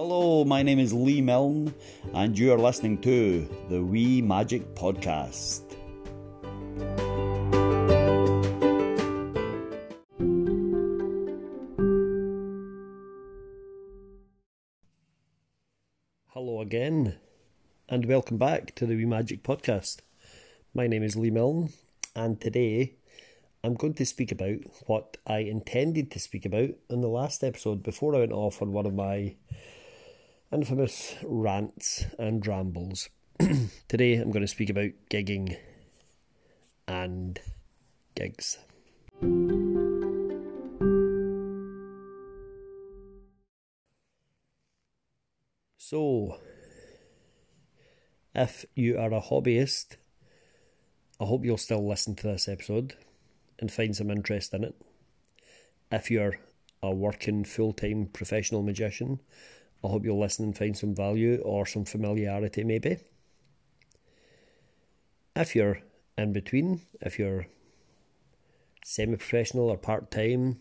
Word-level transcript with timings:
Hello, 0.00 0.44
my 0.44 0.62
name 0.62 0.78
is 0.78 0.92
Lee 0.92 1.20
Milne, 1.20 1.74
and 2.14 2.38
you 2.38 2.52
are 2.52 2.56
listening 2.56 3.00
to 3.00 3.48
the 3.68 3.82
Wee 3.82 4.22
Magic 4.22 4.76
Podcast. 4.76 5.62
Hello 16.28 16.60
again, 16.60 17.16
and 17.88 18.06
welcome 18.06 18.38
back 18.38 18.76
to 18.76 18.86
the 18.86 18.94
Wee 18.94 19.04
Magic 19.04 19.42
Podcast. 19.42 20.02
My 20.72 20.86
name 20.86 21.02
is 21.02 21.16
Lee 21.16 21.32
Milne, 21.32 21.70
and 22.14 22.40
today 22.40 22.94
I'm 23.64 23.74
going 23.74 23.94
to 23.94 24.06
speak 24.06 24.30
about 24.30 24.58
what 24.86 25.16
I 25.26 25.38
intended 25.38 26.12
to 26.12 26.20
speak 26.20 26.46
about 26.46 26.70
in 26.88 27.00
the 27.00 27.08
last 27.08 27.42
episode 27.42 27.82
before 27.82 28.14
I 28.14 28.20
went 28.20 28.30
off 28.30 28.62
on 28.62 28.72
one 28.72 28.86
of 28.86 28.94
my 28.94 29.34
infamous 30.52 31.14
rants 31.24 32.06
and 32.18 32.46
rambles. 32.46 33.10
Today 33.88 34.14
I'm 34.14 34.30
going 34.30 34.42
to 34.42 34.48
speak 34.48 34.70
about 34.70 34.90
gigging 35.10 35.56
and 36.86 37.38
gigs. 38.14 38.58
So, 45.76 46.38
if 48.34 48.66
you 48.74 48.98
are 48.98 49.12
a 49.12 49.20
hobbyist, 49.20 49.96
I 51.20 51.24
hope 51.24 51.44
you'll 51.44 51.56
still 51.56 51.86
listen 51.86 52.14
to 52.16 52.26
this 52.26 52.48
episode 52.48 52.94
and 53.58 53.72
find 53.72 53.96
some 53.96 54.10
interest 54.10 54.52
in 54.54 54.64
it. 54.64 54.74
If 55.90 56.10
you're 56.10 56.38
a 56.82 56.90
working 56.90 57.44
full 57.44 57.72
time 57.72 58.10
professional 58.12 58.62
magician, 58.62 59.20
I 59.84 59.88
hope 59.88 60.04
you'll 60.04 60.20
listen 60.20 60.44
and 60.44 60.58
find 60.58 60.76
some 60.76 60.94
value 60.94 61.40
or 61.44 61.64
some 61.64 61.84
familiarity, 61.84 62.64
maybe. 62.64 62.98
If 65.36 65.54
you're 65.54 65.80
in 66.16 66.32
between, 66.32 66.82
if 67.00 67.18
you're 67.18 67.46
semi 68.84 69.16
professional 69.16 69.70
or 69.70 69.76
part 69.76 70.10
time, 70.10 70.58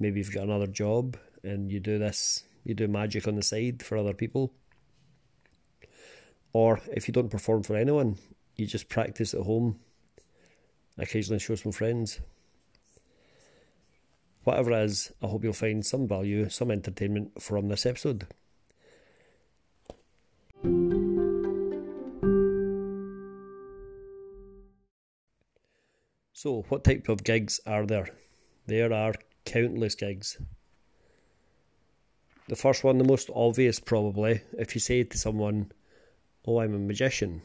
maybe 0.00 0.18
you've 0.18 0.34
got 0.34 0.44
another 0.44 0.66
job 0.66 1.16
and 1.44 1.70
you 1.70 1.78
do 1.78 1.98
this, 1.98 2.42
you 2.64 2.74
do 2.74 2.88
magic 2.88 3.28
on 3.28 3.36
the 3.36 3.42
side 3.42 3.82
for 3.82 3.96
other 3.96 4.14
people. 4.14 4.52
Or 6.52 6.80
if 6.90 7.06
you 7.06 7.14
don't 7.14 7.30
perform 7.30 7.62
for 7.62 7.76
anyone, 7.76 8.18
you 8.56 8.66
just 8.66 8.88
practice 8.88 9.34
at 9.34 9.42
home, 9.42 9.78
occasionally 10.98 11.38
show 11.38 11.54
some 11.54 11.72
friends. 11.72 12.20
Whatever 14.44 14.72
it 14.72 14.84
is, 14.84 15.12
I 15.22 15.26
hope 15.28 15.44
you'll 15.44 15.52
find 15.52 15.84
some 15.84 16.08
value, 16.08 16.48
some 16.48 16.70
entertainment 16.70 17.40
from 17.40 17.68
this 17.68 17.86
episode. 17.86 18.26
So, 26.32 26.64
what 26.68 26.82
type 26.82 27.08
of 27.08 27.22
gigs 27.22 27.60
are 27.66 27.86
there? 27.86 28.08
There 28.66 28.92
are 28.92 29.14
countless 29.44 29.94
gigs. 29.94 30.38
The 32.48 32.56
first 32.56 32.82
one, 32.82 32.98
the 32.98 33.04
most 33.04 33.30
obvious 33.32 33.78
probably, 33.78 34.40
if 34.58 34.74
you 34.74 34.80
say 34.80 35.04
to 35.04 35.18
someone, 35.18 35.70
Oh, 36.44 36.58
I'm 36.58 36.74
a 36.74 36.78
magician, 36.78 37.42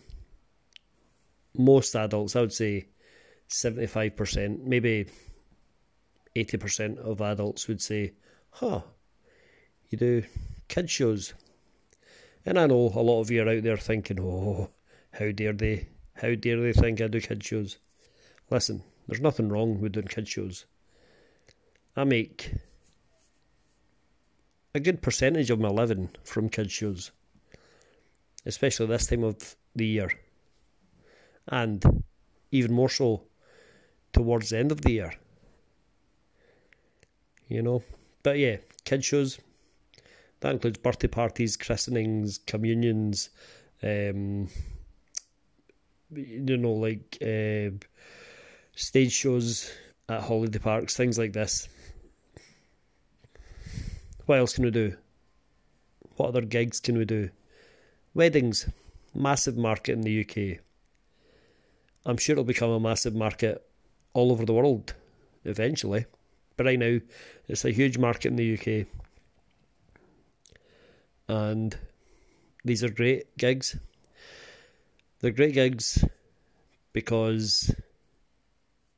most 1.55 1.95
adults, 1.95 2.35
I 2.35 2.41
would 2.41 2.53
say 2.53 2.87
75%, 3.49 4.63
maybe 4.63 5.05
80% 6.43 6.97
of 6.99 7.21
adults 7.21 7.67
would 7.67 7.81
say, 7.81 8.13
Huh, 8.52 8.81
you 9.89 9.97
do 9.97 10.23
kid 10.67 10.89
shows. 10.89 11.33
And 12.45 12.57
I 12.59 12.67
know 12.67 12.91
a 12.93 13.02
lot 13.02 13.21
of 13.21 13.31
you 13.31 13.43
are 13.43 13.49
out 13.49 13.63
there 13.63 13.77
thinking, 13.77 14.20
Oh, 14.20 14.70
how 15.11 15.31
dare 15.31 15.53
they? 15.53 15.87
How 16.14 16.36
dare 16.36 16.61
they 16.61 16.73
think 16.73 17.02
I 17.02 17.08
do 17.08 17.21
kid 17.21 17.43
shows? 17.43 17.77
Listen, 18.49 18.83
there's 19.08 19.21
nothing 19.21 19.49
wrong 19.49 19.80
with 19.80 19.93
doing 19.93 20.08
kid 20.08 20.27
shows. 20.27 20.65
I 21.95 22.03
make 22.03 22.54
a 24.75 24.80
good 24.80 25.02
percentage 25.02 25.49
of 25.49 25.59
my 25.59 25.69
living 25.69 26.09
from 26.23 26.49
kid 26.49 26.71
shows, 26.71 27.11
especially 28.45 28.87
this 28.87 29.08
time 29.08 29.23
of 29.23 29.55
the 29.75 29.86
year, 29.86 30.11
and 31.48 32.04
even 32.52 32.73
more 32.73 32.89
so 32.89 33.23
towards 34.14 34.49
the 34.49 34.58
end 34.58 34.71
of 34.71 34.81
the 34.81 34.92
year. 34.92 35.14
You 37.47 37.61
know, 37.61 37.83
but 38.23 38.37
yeah, 38.37 38.58
kid 38.83 39.03
shows. 39.03 39.39
That 40.41 40.53
includes 40.53 40.77
birthday 40.77 41.08
parties, 41.08 41.58
christenings, 41.58 42.37
communions, 42.45 43.31
um, 43.81 44.49
you 46.13 46.57
know, 46.57 46.73
like 46.73 47.17
uh, 47.21 47.71
stage 48.75 49.11
shows 49.11 49.71
at 50.09 50.21
holiday 50.21 50.59
parks, 50.59 50.95
things 50.95 51.17
like 51.17 51.33
this. 51.33 51.67
What 54.25 54.39
else 54.39 54.53
can 54.53 54.65
we 54.65 54.71
do? 54.71 54.95
What 56.17 56.30
other 56.30 56.41
gigs 56.41 56.80
can 56.80 56.97
we 56.97 57.05
do? 57.05 57.30
Weddings, 58.13 58.69
massive 59.15 59.57
market 59.57 59.93
in 59.93 60.02
the 60.02 60.21
UK. 60.21 60.59
I'm 62.05 62.17
sure 62.17 62.33
it'll 62.33 62.43
become 62.43 62.71
a 62.71 62.80
massive 62.80 63.15
market 63.15 63.65
all 64.13 64.31
over 64.31 64.45
the 64.45 64.53
world 64.53 64.93
eventually. 65.45 66.05
But 66.57 66.65
right 66.65 66.79
now, 66.79 66.99
it's 67.47 67.65
a 67.65 67.71
huge 67.71 67.97
market 67.97 68.29
in 68.29 68.35
the 68.35 68.53
UK. 68.57 68.87
And 71.29 71.77
these 72.65 72.83
are 72.83 72.89
great 72.89 73.37
gigs. 73.37 73.77
They're 75.19 75.31
great 75.31 75.53
gigs 75.53 76.03
because 76.93 77.73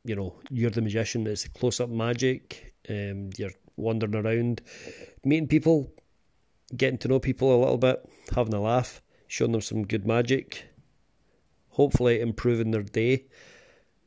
you 0.05 0.15
know 0.15 0.35
you're 0.49 0.69
the 0.69 0.81
magician. 0.81 1.27
It's 1.27 1.47
close 1.47 1.79
up 1.79 1.89
magic. 1.89 2.73
Um, 2.89 3.29
you're 3.37 3.51
wandering 3.75 4.15
around, 4.15 4.61
meeting 5.23 5.47
people, 5.47 5.91
getting 6.75 6.97
to 6.99 7.07
know 7.07 7.19
people 7.19 7.55
a 7.55 7.59
little 7.59 7.77
bit, 7.77 8.07
having 8.35 8.53
a 8.53 8.61
laugh, 8.61 9.01
showing 9.27 9.51
them 9.51 9.61
some 9.61 9.85
good 9.85 10.07
magic. 10.07 10.65
Hopefully, 11.69 12.19
improving 12.19 12.71
their 12.71 12.83
day. 12.83 13.25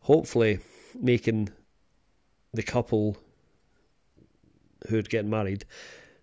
Hopefully, 0.00 0.58
making 1.00 1.50
the 2.52 2.62
couple 2.62 3.16
who'd 4.88 5.10
get 5.10 5.24
married, 5.24 5.64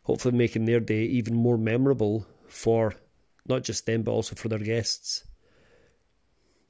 hopefully 0.04 0.36
making 0.36 0.66
their 0.66 0.80
day 0.80 1.04
even 1.04 1.36
more 1.36 1.58
memorable 1.58 2.26
for 2.48 2.94
not 3.48 3.64
just 3.64 3.86
them 3.86 4.04
but 4.04 4.12
also 4.12 4.36
for 4.36 4.48
their 4.48 4.60
guests. 4.60 5.24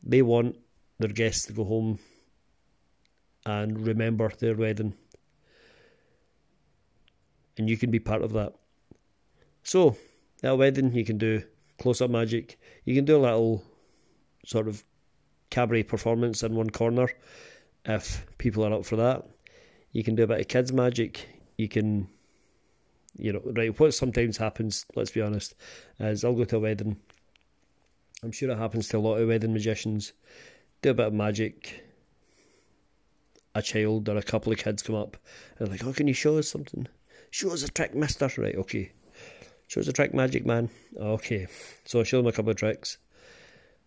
They 0.03 0.21
want 0.21 0.57
their 0.99 1.09
guests 1.09 1.45
to 1.45 1.53
go 1.53 1.63
home 1.63 1.99
and 3.45 3.85
remember 3.85 4.31
their 4.39 4.55
wedding. 4.55 4.93
And 7.57 7.69
you 7.69 7.77
can 7.77 7.91
be 7.91 7.99
part 7.99 8.21
of 8.21 8.33
that. 8.33 8.53
So, 9.63 9.97
at 10.41 10.51
a 10.51 10.55
wedding, 10.55 10.93
you 10.93 11.03
can 11.03 11.17
do 11.17 11.43
close 11.79 12.01
up 12.01 12.09
magic. 12.09 12.57
You 12.85 12.95
can 12.95 13.05
do 13.05 13.17
a 13.17 13.19
little 13.19 13.63
sort 14.45 14.67
of 14.67 14.83
cabaret 15.49 15.83
performance 15.83 16.43
in 16.43 16.55
one 16.55 16.69
corner 16.69 17.09
if 17.85 18.25
people 18.37 18.65
are 18.65 18.73
up 18.73 18.85
for 18.85 18.95
that. 18.97 19.25
You 19.91 20.03
can 20.03 20.15
do 20.15 20.23
a 20.23 20.27
bit 20.27 20.39
of 20.39 20.47
kids' 20.47 20.71
magic. 20.71 21.27
You 21.59 21.67
can, 21.67 22.07
you 23.17 23.33
know, 23.33 23.41
right. 23.43 23.77
What 23.77 23.93
sometimes 23.93 24.37
happens, 24.37 24.85
let's 24.95 25.11
be 25.11 25.19
honest, 25.19 25.55
is 25.99 26.23
I'll 26.23 26.33
go 26.33 26.45
to 26.45 26.55
a 26.55 26.59
wedding. 26.61 26.95
I'm 28.23 28.31
sure 28.31 28.49
it 28.49 28.57
happens 28.57 28.87
to 28.87 28.97
a 28.97 28.99
lot 28.99 29.17
of 29.17 29.27
wedding 29.27 29.51
magicians. 29.51 30.13
Do 30.81 30.91
a 30.91 30.93
bit 30.93 31.07
of 31.07 31.13
magic, 31.13 31.83
a 33.53 33.61
child 33.61 34.07
or 34.07 34.15
a 34.15 34.23
couple 34.23 34.53
of 34.53 34.59
kids 34.59 34.83
come 34.83 34.95
up 34.95 35.17
and 35.57 35.67
like, 35.67 35.83
oh, 35.83 35.91
can 35.91 36.07
you 36.07 36.13
show 36.13 36.37
us 36.37 36.47
something? 36.47 36.87
Show 37.29 37.51
us 37.51 37.63
a 37.63 37.67
trick, 37.67 37.93
mister. 37.93 38.29
Right, 38.37 38.55
okay. 38.55 38.93
Show 39.67 39.81
us 39.81 39.89
a 39.89 39.93
trick, 39.93 40.13
magic 40.13 40.45
man. 40.45 40.69
Okay. 40.97 41.47
So 41.83 41.99
I 41.99 42.03
show 42.03 42.19
them 42.19 42.27
a 42.27 42.31
couple 42.31 42.51
of 42.51 42.55
tricks. 42.55 42.99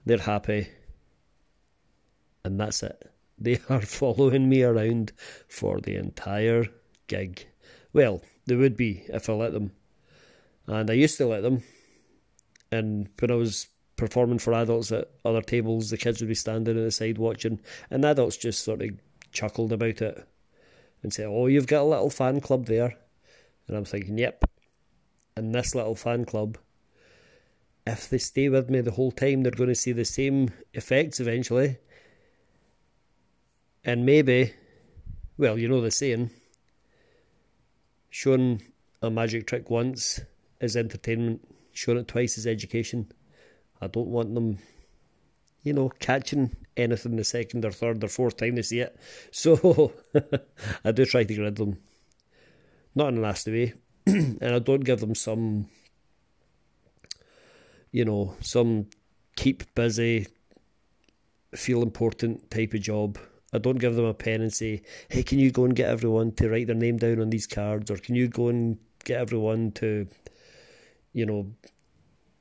They're 0.05 0.19
happy. 0.19 0.69
And 2.45 2.61
that's 2.61 2.83
it. 2.83 3.11
They 3.39 3.61
are 3.71 3.81
following 3.81 4.47
me 4.47 4.63
around 4.63 5.13
for 5.49 5.81
the 5.81 5.97
entire 5.97 6.67
gig. 7.07 7.47
Well, 7.93 8.23
they 8.47 8.57
would 8.57 8.77
be 8.77 9.05
if 9.09 9.29
I 9.29 9.33
let 9.35 9.53
them. 9.53 9.73
And 10.67 10.91
I 10.91 10.95
used 10.95 11.19
to 11.19 11.27
let 11.27 11.43
them. 11.43 11.63
And 12.71 13.09
when 13.19 13.31
I 13.31 13.35
was 13.35 13.67
performing 13.97 14.39
for 14.39 14.55
adults 14.55 14.91
at 14.93 15.11
other 15.25 15.43
tables, 15.43 15.91
the 15.91 15.99
kids 15.99 16.21
would 16.21 16.29
be 16.29 16.35
standing 16.35 16.77
at 16.77 16.83
the 16.83 16.91
side 16.91 17.19
watching, 17.19 17.61
and 17.91 18.05
adults 18.05 18.37
just 18.37 18.65
sort 18.65 18.83
of 18.83 18.91
chuckled 19.33 19.73
about 19.73 20.01
it 20.03 20.27
and 21.03 21.13
said, 21.13 21.27
Oh, 21.27 21.47
you've 21.47 21.67
got 21.67 21.83
a 21.83 21.85
little 21.85 22.11
fan 22.11 22.41
club 22.41 22.67
there. 22.67 22.97
And 23.69 23.77
I'm 23.77 23.85
thinking, 23.85 24.19
Yep. 24.19 24.45
And 25.37 25.55
this 25.55 25.75
little 25.75 25.95
fan 25.95 26.25
club, 26.25 26.59
if 27.87 28.09
they 28.11 28.19
stay 28.19 28.49
with 28.49 28.71
me 28.71 28.81
the 28.81 28.91
whole 28.91 29.13
time, 29.13 29.43
they're 29.43 29.53
going 29.53 29.69
to 29.69 29.75
see 29.75 29.93
the 29.93 30.05
same 30.05 30.51
effects 30.75 31.21
eventually. 31.21 31.79
And 33.85 34.07
maybe, 34.07 34.53
well, 35.39 35.59
you 35.59 35.69
know 35.69 35.81
the 35.81 35.91
saying, 35.91 36.31
showing 38.13 38.61
a 39.01 39.11
magic 39.11 39.47
trick 39.47 39.71
once 39.71 40.21
is 40.61 40.77
entertainment. 40.77 41.41
Showing 41.73 41.99
it 41.99 42.09
twice 42.09 42.37
is 42.37 42.47
education. 42.47 43.11
I 43.81 43.87
don't 43.87 44.09
want 44.09 44.35
them, 44.35 44.59
you 45.63 45.73
know, 45.73 45.89
catching 45.89 46.55
anything 46.77 47.17
the 47.17 47.25
second 47.25 47.65
or 47.65 47.73
third 47.73 48.05
or 48.05 48.09
fourth 48.09 48.37
time 48.37 48.55
they 48.55 48.63
see 48.63 48.81
it. 48.81 48.97
So 49.33 49.95
I 50.85 50.93
do 50.93 51.07
try 51.07 51.25
to 51.25 51.35
get 51.35 51.41
rid 51.41 51.49
of 51.49 51.55
them. 51.55 51.79
Not 52.95 53.09
in 53.09 53.19
a 53.19 53.21
nasty 53.23 53.51
way. 53.51 53.75
and 54.07 54.43
I 54.43 54.59
don't 54.59 54.85
give 54.85 55.01
them 55.01 55.15
some, 55.15 55.69
you 57.93 58.05
know, 58.05 58.37
some 58.41 58.89
keep 59.37 59.75
busy, 59.75 60.27
feel 61.55 61.83
important 61.83 62.51
type 62.51 62.75
of 62.75 62.81
job. 62.83 63.19
I 63.53 63.59
don't 63.59 63.79
give 63.79 63.95
them 63.95 64.05
a 64.05 64.15
pen 64.15 64.41
and 64.41 64.53
say, 64.53 64.83
hey, 65.09 65.23
can 65.23 65.39
you 65.39 65.51
go 65.51 65.65
and 65.65 65.77
get 65.77 65.91
everyone 65.91 66.33
to 66.33 66.49
write 66.49 66.67
their 66.69 66.77
name 66.77 66.97
down 66.97 67.21
on 67.21 67.31
these 67.31 67.47
cards? 67.47 67.91
Or 67.91 67.97
can 67.97 68.15
you 68.15 68.29
go 68.29 68.49
and 68.49 68.79
get 69.05 69.21
everyone 69.21 69.73
to, 69.73 70.07
you 71.13 71.27
know, 71.27 71.53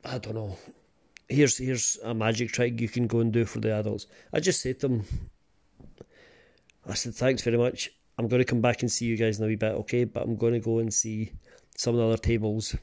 I 0.06 0.18
don't 0.18 0.36
know. 0.36 0.58
Here's 1.28 1.58
here's 1.58 1.98
a 2.04 2.13
magic 2.13 2.52
trick 2.52 2.80
you 2.81 2.90
can 2.90 3.08
go 3.08 3.19
and 3.19 3.31
do 3.31 3.46
for 3.46 3.60
the 3.60 3.74
adults. 3.74 4.08
I 4.34 4.40
just 4.40 4.62
say 4.62 4.74
to 4.74 4.88
them, 4.88 5.04
I 6.88 6.94
said, 6.94 7.13
thanks 7.13 7.44
very 7.44 7.58
much. 7.58 7.90
I'm 8.18 8.28
going 8.28 8.42
to 8.42 8.46
come 8.46 8.62
back 8.62 8.81
and 8.81 8.92
see 8.92 9.06
you 9.06 9.18
guys 9.18 9.40
in 9.40 9.46
a 9.46 9.48
wee 9.48 9.56
bit, 9.56 9.74
okay? 9.74 10.04
But 10.04 10.24
I'm 10.24 10.36
going 10.36 10.54
to 10.54 10.60
go 10.60 10.80
and 10.80 10.94
see 10.94 11.31
some 11.78 11.96
of 11.96 12.00
the 12.00 12.08
other 12.08 12.18
tables. 12.18 12.75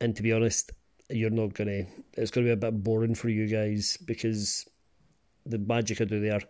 And 0.00 0.14
to 0.16 0.22
be 0.22 0.32
honest, 0.32 0.72
you're 1.08 1.30
not 1.30 1.54
going 1.54 1.68
to, 1.68 2.20
it's 2.20 2.30
going 2.30 2.46
to 2.46 2.48
be 2.48 2.66
a 2.66 2.70
bit 2.70 2.82
boring 2.82 3.14
for 3.14 3.28
you 3.28 3.46
guys 3.46 3.96
because 4.04 4.66
the 5.46 5.58
magic 5.58 6.00
I 6.00 6.04
do 6.04 6.20
there, 6.20 6.40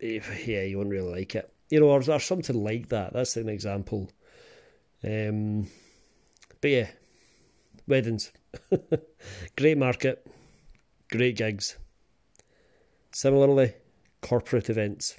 yeah, 0.00 0.62
you 0.62 0.78
won't 0.78 0.90
really 0.90 1.10
like 1.10 1.34
it. 1.34 1.50
You 1.70 1.80
know, 1.80 1.88
or, 1.88 2.02
or 2.10 2.20
something 2.20 2.62
like 2.62 2.88
that. 2.90 3.12
That's 3.12 3.36
an 3.36 3.48
example. 3.48 4.10
Um, 5.02 5.68
but 6.60 6.70
yeah, 6.70 6.88
weddings. 7.86 8.32
great 9.56 9.78
market, 9.78 10.26
great 11.10 11.36
gigs. 11.36 11.76
Similarly, 13.12 13.74
corporate 14.22 14.70
events. 14.70 15.16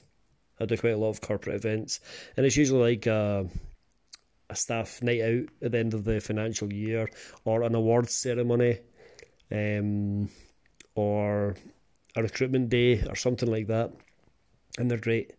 I 0.60 0.66
do 0.66 0.78
quite 0.78 0.94
a 0.94 0.98
lot 0.98 1.10
of 1.10 1.22
corporate 1.22 1.56
events, 1.56 2.00
and 2.38 2.46
it's 2.46 2.58
usually 2.58 2.96
like 2.96 3.06
a, 3.08 3.48
a 4.50 4.56
staff 4.56 5.02
night 5.02 5.22
out 5.22 5.50
at 5.62 5.72
the 5.72 5.78
end 5.78 5.94
of 5.94 6.06
the 6.06 6.22
financial 6.22 6.72
year, 6.72 7.10
or 7.44 7.64
an 7.64 7.76
awards 7.76 8.14
ceremony, 8.14 8.80
um, 9.52 10.30
or 10.96 11.56
a 12.16 12.22
recruitment 12.22 12.70
day, 12.70 13.04
or 13.08 13.16
something 13.16 13.50
like 13.50 13.68
that. 13.68 13.92
And 14.78 14.90
they're 14.90 14.98
great. 14.98 15.34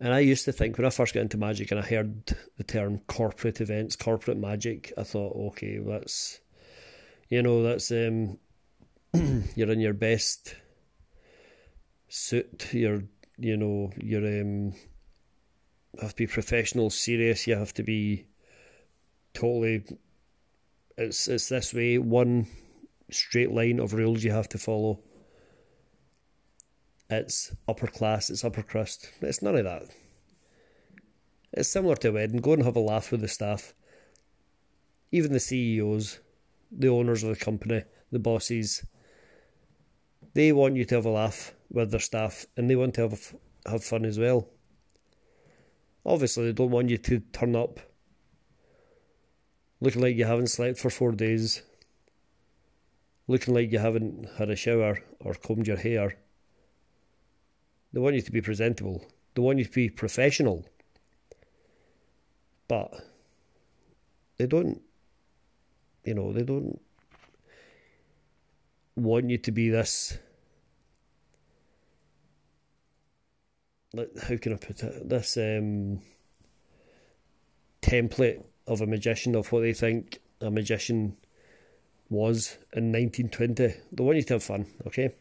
And 0.00 0.14
I 0.14 0.20
used 0.20 0.46
to 0.46 0.52
think 0.52 0.78
when 0.78 0.86
I 0.86 0.90
first 0.90 1.14
got 1.14 1.20
into 1.20 1.36
magic 1.36 1.70
and 1.70 1.80
I 1.80 1.82
heard 1.82 2.34
the 2.56 2.64
term 2.64 3.00
corporate 3.06 3.60
events, 3.60 3.96
corporate 3.96 4.38
magic, 4.38 4.92
I 4.96 5.02
thought, 5.02 5.36
okay, 5.48 5.78
that's, 5.78 6.40
you 7.28 7.42
know, 7.42 7.62
that's 7.62 7.90
um, 7.90 8.38
you're 9.54 9.70
in 9.70 9.80
your 9.80 9.92
best 9.92 10.54
suit, 12.08 12.72
you're 12.72 13.02
you 13.40 13.56
know, 13.56 13.90
you're 13.96 14.42
um, 14.42 14.74
have 16.00 16.10
to 16.10 16.16
be 16.16 16.26
professional, 16.26 16.90
serious. 16.90 17.46
You 17.46 17.56
have 17.56 17.72
to 17.74 17.82
be 17.82 18.26
totally. 19.34 19.84
It's 20.96 21.26
it's 21.26 21.48
this 21.48 21.72
way. 21.72 21.98
One 21.98 22.46
straight 23.10 23.50
line 23.50 23.80
of 23.80 23.94
rules 23.94 24.22
you 24.22 24.30
have 24.30 24.48
to 24.50 24.58
follow. 24.58 25.00
It's 27.10 27.52
upper 27.68 27.88
class. 27.88 28.30
It's 28.30 28.44
upper 28.44 28.62
crust. 28.62 29.10
It's 29.20 29.42
none 29.42 29.56
of 29.56 29.64
that. 29.64 29.82
It's 31.52 31.68
similar 31.68 31.96
to 31.96 32.10
a 32.10 32.12
wedding. 32.12 32.40
Go 32.40 32.52
and 32.52 32.62
have 32.62 32.76
a 32.76 32.80
laugh 32.80 33.10
with 33.10 33.20
the 33.20 33.28
staff. 33.28 33.74
Even 35.10 35.32
the 35.32 35.40
CEOs, 35.40 36.20
the 36.70 36.88
owners 36.88 37.24
of 37.24 37.30
the 37.30 37.44
company, 37.44 37.82
the 38.12 38.20
bosses, 38.20 38.84
they 40.34 40.52
want 40.52 40.76
you 40.76 40.84
to 40.84 40.94
have 40.94 41.06
a 41.06 41.10
laugh 41.10 41.52
with 41.70 41.90
their 41.90 41.98
staff 41.98 42.46
and 42.56 42.70
they 42.70 42.76
want 42.76 42.94
to 42.94 43.02
have 43.02 43.34
have 43.66 43.82
fun 43.82 44.04
as 44.04 44.18
well. 44.18 44.48
Obviously, 46.06 46.46
they 46.46 46.52
don't 46.52 46.70
want 46.70 46.88
you 46.88 46.96
to 46.96 47.18
turn 47.32 47.56
up 47.56 47.80
looking 49.80 50.02
like 50.02 50.16
you 50.16 50.24
haven't 50.24 50.48
slept 50.48 50.78
for 50.78 50.90
four 50.90 51.12
days, 51.12 51.62
looking 53.26 53.54
like 53.54 53.72
you 53.72 53.78
haven't 53.78 54.28
had 54.36 54.50
a 54.50 54.56
shower 54.56 54.98
or 55.20 55.34
combed 55.34 55.66
your 55.66 55.76
hair. 55.76 56.16
They 57.92 58.00
want 58.00 58.14
you 58.14 58.22
to 58.22 58.32
be 58.32 58.40
presentable. 58.40 59.04
They 59.34 59.42
want 59.42 59.58
you 59.58 59.64
to 59.64 59.70
be 59.70 59.88
professional. 59.88 60.66
But 62.68 62.92
they 64.38 64.46
don't, 64.46 64.80
you 66.04 66.14
know, 66.14 66.32
they 66.32 66.42
don't 66.42 66.80
want 68.96 69.30
you 69.30 69.38
to 69.38 69.50
be 69.50 69.70
this 69.70 70.18
how 73.96 74.36
can 74.36 74.52
I 74.52 74.56
put 74.56 74.82
it? 74.82 75.08
This 75.08 75.36
um, 75.36 76.00
template 77.82 78.44
of 78.66 78.80
a 78.80 78.86
magician 78.86 79.34
of 79.34 79.50
what 79.50 79.60
they 79.60 79.72
think 79.72 80.20
a 80.40 80.50
magician 80.50 81.16
was 82.08 82.56
in 82.72 82.92
1920. 82.92 83.74
They 83.92 84.04
want 84.04 84.16
you 84.16 84.22
to 84.24 84.34
have 84.34 84.44
fun, 84.44 84.66
okay? 84.86 85.14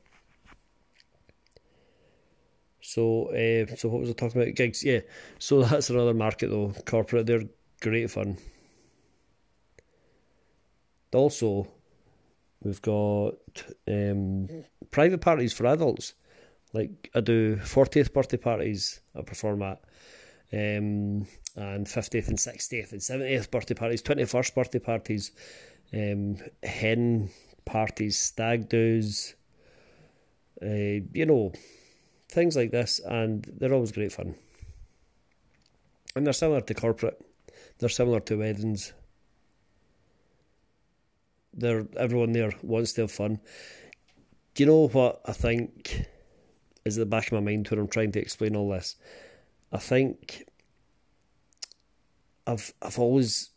So, 2.89 3.27
uh, 3.27 3.75
so 3.75 3.87
what 3.87 4.01
was 4.01 4.09
I 4.09 4.13
talking 4.13 4.41
about? 4.41 4.55
Gigs, 4.55 4.83
yeah. 4.83 5.01
So 5.37 5.61
that's 5.63 5.91
another 5.91 6.15
market 6.15 6.49
though. 6.49 6.73
Corporate, 6.85 7.27
they're 7.27 7.43
great 7.81 8.09
fun. 8.09 8.37
Also, 11.13 11.67
we've 12.63 12.81
got 12.81 13.35
um, 13.87 14.49
private 14.89 15.21
parties 15.21 15.53
for 15.53 15.67
adults. 15.67 16.15
Like 16.73 17.11
I 17.13 17.19
do 17.19 17.57
40th 17.57 18.11
birthday 18.11 18.37
parties, 18.37 19.01
I 19.15 19.21
perform 19.21 19.61
at, 19.61 19.83
um, 20.51 21.27
and 21.55 21.85
50th 21.85 22.27
and 22.27 22.37
60th 22.37 22.91
and 22.91 23.01
70th 23.01 23.51
birthday 23.51 23.75
parties, 23.75 24.01
21st 24.01 24.55
birthday 24.55 24.79
parties, 24.79 25.31
um, 25.93 26.37
hen 26.63 27.29
parties, 27.65 28.17
stag 28.17 28.67
do's, 28.67 29.35
uh, 30.63 31.05
you 31.13 31.27
know, 31.27 31.51
things 32.29 32.55
like 32.55 32.71
this, 32.71 32.99
and 32.99 33.45
they're 33.57 33.73
always 33.73 33.91
great 33.91 34.11
fun. 34.11 34.35
And 36.15 36.25
they're 36.25 36.33
similar 36.33 36.61
to 36.61 36.73
corporate, 36.73 37.21
they're 37.79 37.89
similar 37.89 38.19
to 38.21 38.37
weddings. 38.37 38.93
They're 41.53 41.87
everyone 41.97 42.31
there 42.31 42.51
wants 42.61 42.93
to 42.93 43.01
have 43.01 43.11
fun. 43.11 43.39
Do 44.53 44.63
you 44.63 44.67
know 44.67 44.87
what 44.87 45.21
I 45.25 45.33
think? 45.33 46.07
is 46.85 46.97
at 46.97 47.01
the 47.01 47.05
back 47.05 47.27
of 47.27 47.33
my 47.33 47.39
mind 47.39 47.67
when 47.67 47.79
I'm 47.79 47.87
trying 47.87 48.11
to 48.13 48.19
explain 48.19 48.55
all 48.55 48.69
this. 48.69 48.95
I 49.71 49.77
think 49.77 50.45
I've 52.45 52.73
I've 52.81 52.99
always 52.99 53.51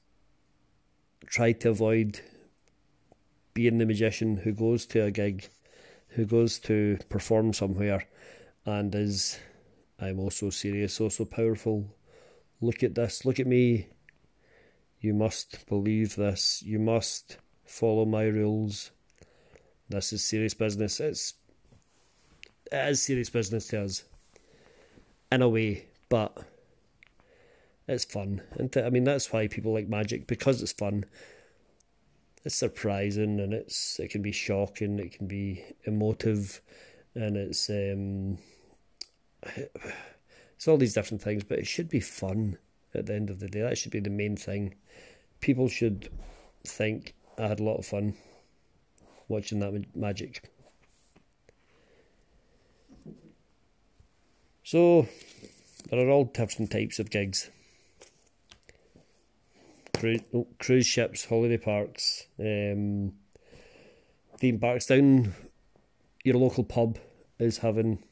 tried 1.26 1.60
to 1.60 1.70
avoid 1.70 2.20
being 3.54 3.78
the 3.78 3.86
magician 3.86 4.36
who 4.36 4.52
goes 4.52 4.86
to 4.86 5.04
a 5.04 5.10
gig, 5.10 5.48
who 6.08 6.24
goes 6.24 6.58
to 6.60 6.98
perform 7.08 7.52
somewhere, 7.52 8.06
and 8.64 8.94
is 8.94 9.38
I'm 10.00 10.18
also 10.18 10.50
serious, 10.50 11.00
also 11.00 11.24
powerful. 11.24 11.86
Look 12.60 12.82
at 12.82 12.94
this. 12.94 13.24
Look 13.24 13.38
at 13.38 13.46
me. 13.46 13.86
You 15.00 15.14
must 15.14 15.66
believe 15.66 16.16
this. 16.16 16.62
You 16.64 16.78
must 16.78 17.38
follow 17.64 18.04
my 18.04 18.24
rules. 18.24 18.90
This 19.88 20.12
is 20.12 20.24
serious 20.24 20.54
business. 20.54 21.00
It's 21.00 21.34
it 22.70 22.88
is 22.88 23.02
serious 23.02 23.30
business 23.30 23.68
to 23.68 23.82
us 23.82 24.04
in 25.30 25.42
a 25.42 25.48
way, 25.48 25.86
but 26.08 26.36
it's 27.86 28.04
fun. 28.04 28.42
And 28.58 28.74
I 28.76 28.90
mean 28.90 29.04
that's 29.04 29.32
why 29.32 29.46
people 29.46 29.72
like 29.72 29.88
magic 29.88 30.26
because 30.26 30.62
it's 30.62 30.72
fun. 30.72 31.04
It's 32.44 32.56
surprising 32.56 33.38
and 33.38 33.52
it's 33.52 34.00
it 34.00 34.10
can 34.10 34.22
be 34.22 34.32
shocking, 34.32 34.98
it 34.98 35.12
can 35.12 35.26
be 35.26 35.64
emotive, 35.84 36.60
and 37.14 37.36
it's 37.36 37.70
um, 37.70 38.38
it's 39.42 40.68
all 40.68 40.76
these 40.76 40.94
different 40.94 41.22
things. 41.22 41.44
But 41.44 41.58
it 41.58 41.66
should 41.66 41.88
be 41.88 42.00
fun 42.00 42.58
at 42.94 43.06
the 43.06 43.14
end 43.14 43.30
of 43.30 43.40
the 43.40 43.48
day. 43.48 43.60
That 43.60 43.78
should 43.78 43.92
be 43.92 44.00
the 44.00 44.10
main 44.10 44.36
thing. 44.36 44.74
People 45.40 45.68
should 45.68 46.08
think 46.64 47.14
I 47.38 47.48
had 47.48 47.60
a 47.60 47.64
lot 47.64 47.76
of 47.76 47.86
fun 47.86 48.14
watching 49.28 49.60
that 49.60 49.96
magic. 49.96 50.50
So 54.62 55.06
there 55.90 56.06
are 56.06 56.10
all 56.10 56.24
different 56.24 56.70
types 56.70 56.98
of 56.98 57.10
gigs. 57.10 57.50
Cruise, 60.58 60.86
ships, 60.86 61.24
holiday 61.26 61.58
parks, 61.58 62.26
um, 62.40 63.12
theme 64.38 64.58
parks. 64.58 64.86
Down 64.86 65.34
your 66.24 66.36
local 66.36 66.64
pub 66.64 66.98
is 67.38 67.58
having 67.58 68.02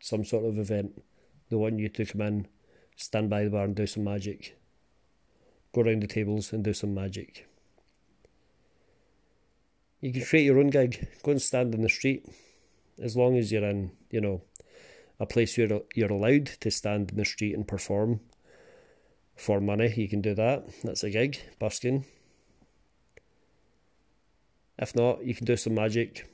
some 0.00 0.24
sort 0.24 0.44
of 0.44 0.58
event. 0.58 1.02
They 1.50 1.56
want 1.56 1.78
you 1.78 1.88
to 1.88 2.04
come 2.04 2.20
in, 2.20 2.48
stand 2.96 3.30
by 3.30 3.44
the 3.44 3.50
bar 3.50 3.64
and 3.64 3.74
do 3.74 3.86
some 3.86 4.04
magic. 4.04 4.56
go 5.72 5.82
around 5.82 6.02
the 6.02 6.06
tables 6.06 6.52
and 6.52 6.64
do 6.64 6.72
some 6.72 6.94
magic. 6.94 7.46
You 10.00 10.12
can 10.12 10.24
create 10.24 10.44
your 10.44 10.60
own 10.60 10.70
gig. 10.70 11.08
Go 11.22 11.32
and 11.32 11.42
stand 11.42 11.74
in 11.74 11.82
the 11.82 11.88
street, 11.88 12.26
as 13.02 13.16
long 13.16 13.36
as 13.36 13.50
you're 13.50 13.64
in, 13.64 13.92
you 14.10 14.20
know, 14.20 14.42
a 15.18 15.26
place 15.26 15.58
where 15.58 15.80
you're 15.94 16.12
allowed 16.12 16.46
to 16.46 16.70
stand 16.70 17.10
in 17.10 17.16
the 17.16 17.24
street 17.24 17.54
and 17.54 17.66
perform 17.66 18.20
for 19.34 19.60
money. 19.60 19.92
You 19.96 20.08
can 20.08 20.20
do 20.20 20.34
that. 20.34 20.68
That's 20.84 21.02
a 21.02 21.10
gig, 21.10 21.40
busking. 21.58 22.04
If 24.78 24.94
not, 24.94 25.24
you 25.24 25.34
can 25.34 25.44
do 25.44 25.56
some 25.56 25.74
magic. 25.74 26.28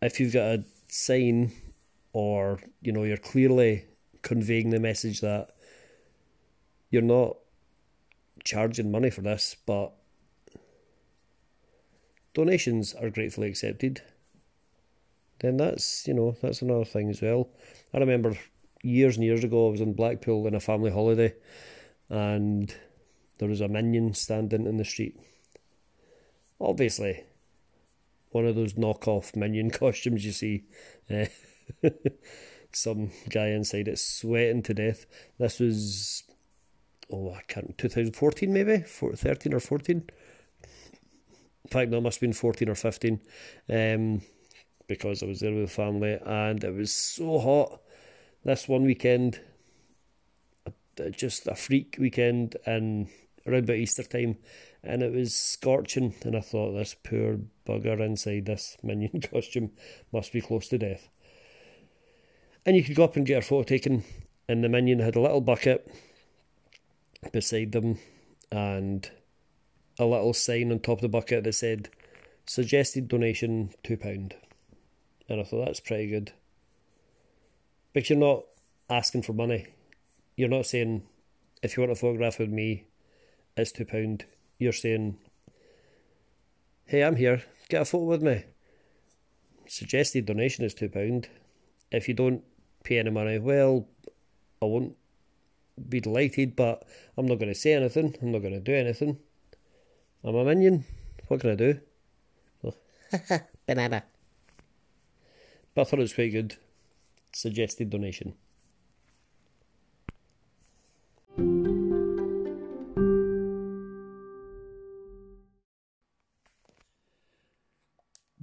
If 0.00 0.20
you've 0.20 0.34
got 0.34 0.46
a 0.46 0.64
sign 0.94 1.52
or, 2.12 2.60
you 2.80 2.92
know, 2.92 3.02
you're 3.02 3.16
clearly 3.16 3.84
conveying 4.22 4.70
the 4.70 4.78
message 4.78 5.20
that 5.20 5.48
you're 6.90 7.02
not 7.02 7.36
charging 8.44 8.90
money 8.90 9.10
for 9.10 9.20
this, 9.20 9.56
but 9.66 9.92
donations 12.32 12.94
are 12.94 13.10
gratefully 13.10 13.48
accepted, 13.48 14.02
then 15.40 15.56
that's, 15.56 16.06
you 16.06 16.14
know, 16.14 16.36
that's 16.40 16.62
another 16.62 16.84
thing 16.84 17.10
as 17.10 17.20
well. 17.20 17.48
I 17.92 17.98
remember 17.98 18.36
years 18.82 19.16
and 19.16 19.24
years 19.24 19.42
ago, 19.42 19.66
I 19.66 19.70
was 19.72 19.80
in 19.80 19.94
Blackpool 19.94 20.46
in 20.46 20.54
a 20.54 20.60
family 20.60 20.90
holiday 20.90 21.34
and 22.08 22.74
there 23.38 23.48
was 23.48 23.60
a 23.60 23.68
minion 23.68 24.14
standing 24.14 24.66
in 24.66 24.76
the 24.76 24.84
street 24.84 25.18
obviously 26.60 27.24
one 28.34 28.46
of 28.46 28.56
those 28.56 28.74
knockoff 28.74 29.36
minion 29.36 29.70
costumes 29.80 30.26
you 30.26 30.32
see. 30.32 30.64
Uh, 31.08 31.26
some 32.72 33.12
guy 33.30 33.46
inside 33.46 33.86
it 33.86 33.98
sweating 33.98 34.60
to 34.64 34.74
death. 34.74 35.06
This 35.38 35.60
was, 35.60 36.24
oh, 37.12 37.32
I 37.32 37.42
can't, 37.46 37.78
2014 37.78 38.52
maybe? 38.52 38.78
13 38.78 39.54
or 39.54 39.60
14? 39.60 39.96
In 39.96 41.70
fact, 41.70 41.90
no, 41.92 41.98
it 41.98 42.00
must 42.00 42.16
have 42.16 42.22
been 42.22 42.32
14 42.32 42.68
or 42.68 42.74
15 42.74 43.20
um, 43.70 44.20
because 44.88 45.22
I 45.22 45.26
was 45.26 45.38
there 45.38 45.54
with 45.54 45.68
the 45.68 45.70
family 45.70 46.18
and 46.26 46.62
it 46.64 46.74
was 46.74 46.92
so 46.92 47.38
hot 47.38 47.80
this 48.44 48.68
one 48.68 48.82
weekend. 48.82 49.40
Just 51.12 51.46
a 51.46 51.54
freak 51.54 51.96
weekend 52.00 52.56
and 52.66 53.08
around 53.46 53.64
about 53.64 53.76
Easter 53.76 54.02
time 54.02 54.38
and 54.84 55.02
it 55.02 55.12
was 55.12 55.34
scorching. 55.34 56.14
And 56.24 56.36
I 56.36 56.40
thought, 56.40 56.72
this 56.72 56.94
poor 56.94 57.40
bugger 57.66 58.00
inside 58.00 58.46
this 58.46 58.76
minion 58.82 59.20
costume 59.32 59.72
must 60.12 60.32
be 60.32 60.40
close 60.40 60.68
to 60.68 60.78
death. 60.78 61.08
And 62.66 62.76
you 62.76 62.84
could 62.84 62.96
go 62.96 63.04
up 63.04 63.16
and 63.16 63.26
get 63.26 63.38
a 63.38 63.42
photo 63.42 63.62
taken, 63.62 64.04
and 64.48 64.62
the 64.62 64.68
minion 64.68 65.00
had 65.00 65.16
a 65.16 65.20
little 65.20 65.40
bucket 65.40 65.90
beside 67.32 67.72
them 67.72 67.98
and 68.50 69.10
a 69.98 70.04
little 70.04 70.32
sign 70.32 70.70
on 70.70 70.78
top 70.78 70.98
of 70.98 71.02
the 71.02 71.08
bucket 71.08 71.44
that 71.44 71.52
said, 71.54 71.88
suggested 72.46 73.08
donation 73.08 73.70
£2. 73.84 74.32
And 75.28 75.40
I 75.40 75.44
thought, 75.44 75.66
that's 75.66 75.80
pretty 75.80 76.08
good. 76.08 76.32
But 77.92 78.10
you're 78.10 78.18
not 78.18 78.44
asking 78.90 79.22
for 79.22 79.32
money. 79.32 79.68
You're 80.36 80.48
not 80.48 80.66
saying, 80.66 81.04
if 81.62 81.76
you 81.76 81.82
want 81.82 81.92
a 81.92 81.96
photograph 81.96 82.38
with 82.38 82.50
me, 82.50 82.84
it's 83.56 83.72
£2 83.72 84.22
you're 84.58 84.72
saying, 84.72 85.18
hey, 86.86 87.02
I'm 87.02 87.16
here, 87.16 87.42
get 87.68 87.82
a 87.82 87.84
photo 87.84 88.04
with 88.04 88.22
me. 88.22 88.44
Suggested 89.66 90.26
donation 90.26 90.64
is 90.64 90.74
£2. 90.74 91.26
If 91.90 92.08
you 92.08 92.14
don't 92.14 92.42
pay 92.82 92.98
any 92.98 93.10
money, 93.10 93.38
well, 93.38 93.86
I 94.60 94.66
won't 94.66 94.96
be 95.88 96.00
delighted, 96.00 96.54
but 96.54 96.86
I'm 97.16 97.26
not 97.26 97.38
going 97.38 97.52
to 97.52 97.54
say 97.54 97.74
anything. 97.74 98.14
I'm 98.20 98.32
not 98.32 98.42
going 98.42 98.54
to 98.54 98.60
do 98.60 98.74
anything. 98.74 99.18
I'm 100.22 100.34
a 100.34 100.44
minion. 100.44 100.84
What 101.28 101.40
can 101.40 101.50
I 101.50 101.54
do? 101.54 101.80
Banana. 103.66 104.04
But 105.74 105.80
I 105.82 105.84
thought 105.84 105.98
it 105.98 106.02
was 106.02 106.14
quite 106.14 106.32
good. 106.32 106.56
Suggested 107.32 107.90
donation. 107.90 108.34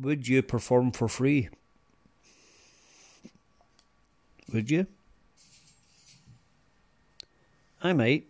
Would 0.01 0.27
you 0.27 0.41
perform 0.41 0.91
for 0.91 1.07
free? 1.07 1.49
Would 4.51 4.71
you? 4.71 4.87
I 7.83 7.93
might. 7.93 8.25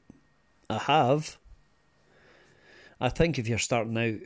I 0.70 0.78
have. 0.80 1.38
I 3.00 3.08
think 3.08 3.40
if 3.40 3.48
you're 3.48 3.58
starting 3.58 3.98
out, 3.98 4.20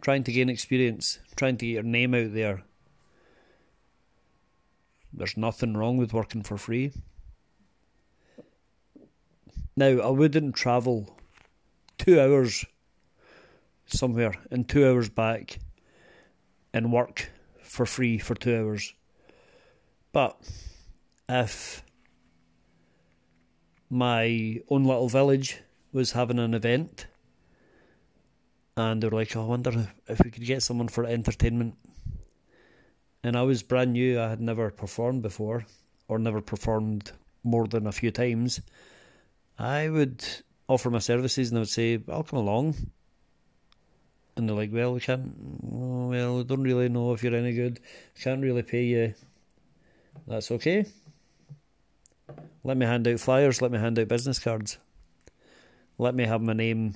trying 0.00 0.24
to 0.24 0.32
gain 0.32 0.48
experience, 0.48 1.20
trying 1.36 1.56
to 1.58 1.66
get 1.66 1.72
your 1.72 1.82
name 1.84 2.14
out 2.14 2.34
there, 2.34 2.64
there's 5.12 5.36
nothing 5.36 5.74
wrong 5.74 5.96
with 5.96 6.12
working 6.12 6.42
for 6.42 6.58
free. 6.58 6.92
Now, 9.76 10.00
I 10.00 10.10
wouldn't 10.10 10.56
travel 10.56 11.16
two 11.98 12.20
hours 12.20 12.64
somewhere 13.92 14.34
and 14.50 14.68
two 14.68 14.86
hours 14.86 15.08
back 15.08 15.58
and 16.72 16.92
work 16.92 17.30
for 17.62 17.86
free 17.86 18.18
for 18.18 18.34
two 18.34 18.56
hours. 18.56 18.94
But 20.12 20.36
if 21.28 21.82
my 23.88 24.60
own 24.68 24.84
little 24.84 25.08
village 25.08 25.60
was 25.92 26.12
having 26.12 26.38
an 26.38 26.54
event 26.54 27.06
and 28.76 29.02
they 29.02 29.08
were 29.08 29.18
like, 29.18 29.36
oh, 29.36 29.42
I 29.42 29.46
wonder 29.46 29.88
if 30.06 30.20
we 30.24 30.30
could 30.30 30.46
get 30.46 30.62
someone 30.62 30.88
for 30.88 31.04
entertainment. 31.04 31.76
And 33.22 33.36
I 33.36 33.42
was 33.42 33.62
brand 33.62 33.92
new, 33.92 34.20
I 34.20 34.30
had 34.30 34.40
never 34.40 34.70
performed 34.70 35.22
before 35.22 35.66
or 36.08 36.18
never 36.18 36.40
performed 36.40 37.12
more 37.44 37.66
than 37.66 37.86
a 37.86 37.92
few 37.92 38.10
times. 38.10 38.60
I 39.58 39.88
would 39.88 40.24
offer 40.68 40.90
my 40.90 40.98
services 40.98 41.50
and 41.50 41.58
I 41.58 41.60
would 41.60 41.68
say, 41.68 42.02
I'll 42.10 42.22
come 42.22 42.38
along 42.38 42.74
and 44.36 44.48
they're 44.48 44.56
like, 44.56 44.72
well, 44.72 44.94
we 44.94 45.00
can't, 45.00 45.34
well, 45.60 46.38
we 46.38 46.44
don't 46.44 46.62
really 46.62 46.88
know 46.88 47.12
if 47.12 47.22
you're 47.22 47.34
any 47.34 47.52
good. 47.52 47.80
Can't 48.20 48.42
really 48.42 48.62
pay 48.62 48.84
you. 48.84 49.14
That's 50.26 50.50
okay. 50.50 50.86
Let 52.64 52.76
me 52.76 52.86
hand 52.86 53.06
out 53.08 53.20
flyers. 53.20 53.60
Let 53.60 53.72
me 53.72 53.78
hand 53.78 53.98
out 53.98 54.08
business 54.08 54.38
cards. 54.38 54.78
Let 55.98 56.14
me 56.14 56.24
have 56.24 56.40
my 56.40 56.52
name 56.52 56.94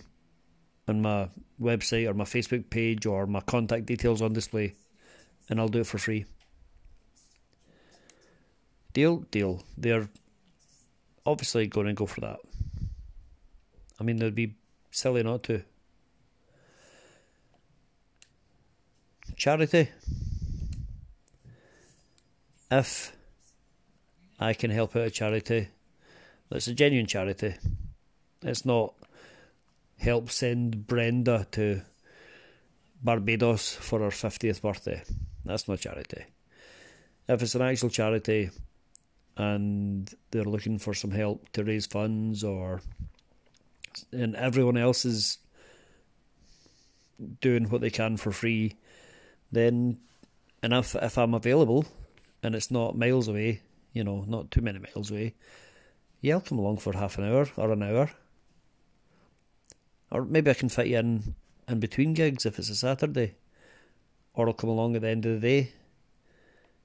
on 0.88 1.02
my 1.02 1.28
website 1.60 2.08
or 2.08 2.14
my 2.14 2.24
Facebook 2.24 2.70
page 2.70 3.06
or 3.06 3.26
my 3.26 3.40
contact 3.40 3.86
details 3.86 4.22
on 4.22 4.32
display, 4.32 4.74
and 5.48 5.60
I'll 5.60 5.68
do 5.68 5.80
it 5.80 5.86
for 5.86 5.98
free. 5.98 6.24
Deal, 8.92 9.18
deal. 9.30 9.62
They're 9.76 10.08
obviously 11.26 11.66
going 11.66 11.88
to 11.88 11.92
go 11.92 12.06
for 12.06 12.20
that. 12.22 12.38
I 14.00 14.04
mean, 14.04 14.16
they'd 14.16 14.34
be 14.34 14.54
silly 14.90 15.22
not 15.22 15.42
to. 15.44 15.62
Charity. 19.36 19.90
If 22.70 23.16
I 24.40 24.54
can 24.54 24.70
help 24.70 24.96
out 24.96 25.06
a 25.06 25.10
charity 25.10 25.68
that's 26.50 26.68
a 26.68 26.74
genuine 26.74 27.06
charity, 27.06 27.54
it's 28.42 28.64
not 28.64 28.94
help 29.98 30.30
send 30.30 30.86
Brenda 30.86 31.46
to 31.52 31.82
Barbados 33.02 33.74
for 33.74 34.00
her 34.00 34.08
50th 34.08 34.62
birthday. 34.62 35.02
That's 35.44 35.68
not 35.68 35.80
charity. 35.80 36.24
If 37.28 37.42
it's 37.42 37.54
an 37.54 37.62
actual 37.62 37.90
charity 37.90 38.50
and 39.36 40.12
they're 40.30 40.44
looking 40.44 40.78
for 40.78 40.94
some 40.94 41.10
help 41.10 41.50
to 41.52 41.64
raise 41.64 41.86
funds 41.86 42.42
or 42.42 42.80
and 44.12 44.36
everyone 44.36 44.76
else 44.76 45.04
is 45.04 45.38
doing 47.40 47.68
what 47.70 47.80
they 47.80 47.90
can 47.90 48.16
for 48.16 48.30
free 48.30 48.76
then 49.52 49.98
and 50.62 50.72
if 50.72 50.94
if 50.96 51.18
I'm 51.18 51.34
available 51.34 51.86
and 52.42 52.54
it's 52.54 52.70
not 52.70 52.96
miles 52.96 53.28
away, 53.28 53.62
you 53.92 54.04
know, 54.04 54.24
not 54.26 54.50
too 54.50 54.60
many 54.60 54.78
miles 54.78 55.10
away, 55.10 55.34
yeah, 56.20 56.34
I'll 56.34 56.40
come 56.40 56.58
along 56.58 56.78
for 56.78 56.92
half 56.92 57.18
an 57.18 57.24
hour 57.24 57.46
or 57.56 57.72
an 57.72 57.82
hour. 57.82 58.10
Or 60.10 60.24
maybe 60.24 60.50
I 60.50 60.54
can 60.54 60.68
fit 60.68 60.86
you 60.86 60.98
in 60.98 61.34
in 61.68 61.80
between 61.80 62.14
gigs 62.14 62.46
if 62.46 62.58
it's 62.58 62.70
a 62.70 62.76
Saturday. 62.76 63.36
Or 64.34 64.46
I'll 64.46 64.54
come 64.54 64.70
along 64.70 64.96
at 64.96 65.02
the 65.02 65.08
end 65.08 65.26
of 65.26 65.40
the 65.40 65.48
day 65.48 65.72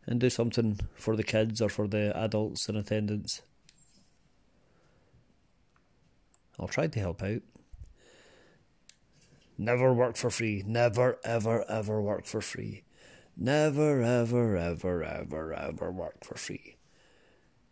and 0.06 0.20
do 0.20 0.30
something 0.30 0.80
for 0.96 1.16
the 1.16 1.24
kids 1.24 1.62
or 1.62 1.70
for 1.70 1.88
the 1.88 2.16
adults 2.18 2.68
in 2.70 2.76
attendance. 2.76 3.42
I'll 6.60 6.68
try 6.68 6.88
to 6.88 7.00
help 7.00 7.24
out. 7.24 7.42
Never 9.62 9.94
work 9.94 10.16
for 10.18 10.32
free. 10.32 10.64
Never, 10.66 11.20
ever, 11.24 11.64
ever 11.70 12.02
work 12.02 12.26
for 12.26 12.42
free. 12.42 12.82
Never, 13.38 14.02
ever, 14.02 14.58
ever, 14.58 15.04
ever, 15.04 15.54
ever 15.54 15.92
work 15.92 16.24
for 16.24 16.36
free. 16.36 16.78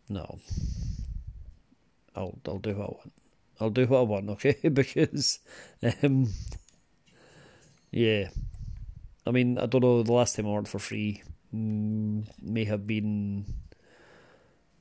No. 0.07 0.37
I'll 2.15 2.37
I'll 2.47 2.59
do 2.59 2.75
what 2.75 2.85
I 2.85 2.91
want. 2.91 3.13
I'll 3.59 3.69
do 3.71 3.87
what 3.87 3.97
I 3.97 4.03
want, 4.03 4.29
okay? 4.29 4.69
because, 4.71 5.39
um, 6.03 6.31
yeah. 7.89 8.29
I 9.25 9.31
mean, 9.31 9.57
I 9.57 9.65
don't 9.65 9.81
know. 9.81 10.03
The 10.03 10.13
last 10.13 10.35
time 10.35 10.45
I 10.45 10.51
worked 10.51 10.67
for 10.67 10.77
free 10.77 11.23
mm, 11.51 12.27
may 12.39 12.65
have 12.65 12.85
been 12.85 13.45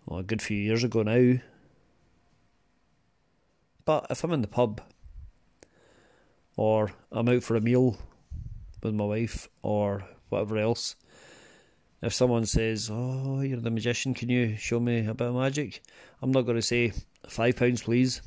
well, 0.05 0.21
a 0.21 0.23
good 0.23 0.43
few 0.43 0.59
years 0.59 0.85
ago 0.85 1.03
now. 1.03 1.41
But 3.87 4.09
if 4.11 4.23
I'm 4.23 4.33
in 4.35 4.43
the 4.43 4.47
pub, 4.47 4.83
or 6.59 6.91
I'm 7.13 7.29
out 7.29 7.45
for 7.45 7.55
a 7.55 7.61
meal 7.61 7.97
with 8.83 8.93
my 8.93 9.05
wife, 9.05 9.49
or 9.63 10.05
whatever 10.29 10.59
else, 10.59 10.97
if 12.03 12.13
someone 12.13 12.47
says, 12.47 12.91
"Oh, 12.93 13.41
you're 13.41 13.61
the 13.61 13.71
magician, 13.71 14.13
can 14.13 14.29
you 14.29 14.57
show 14.57 14.81
me 14.81 15.07
a 15.07 15.15
bit 15.15 15.29
of 15.29 15.37
magic?" 15.37 15.83
I'm 16.21 16.33
not 16.33 16.43
going 16.43 16.59
to 16.59 16.63
say 16.63 16.93
five 17.29 17.55
pounds, 17.55 17.83
please. 17.83 18.21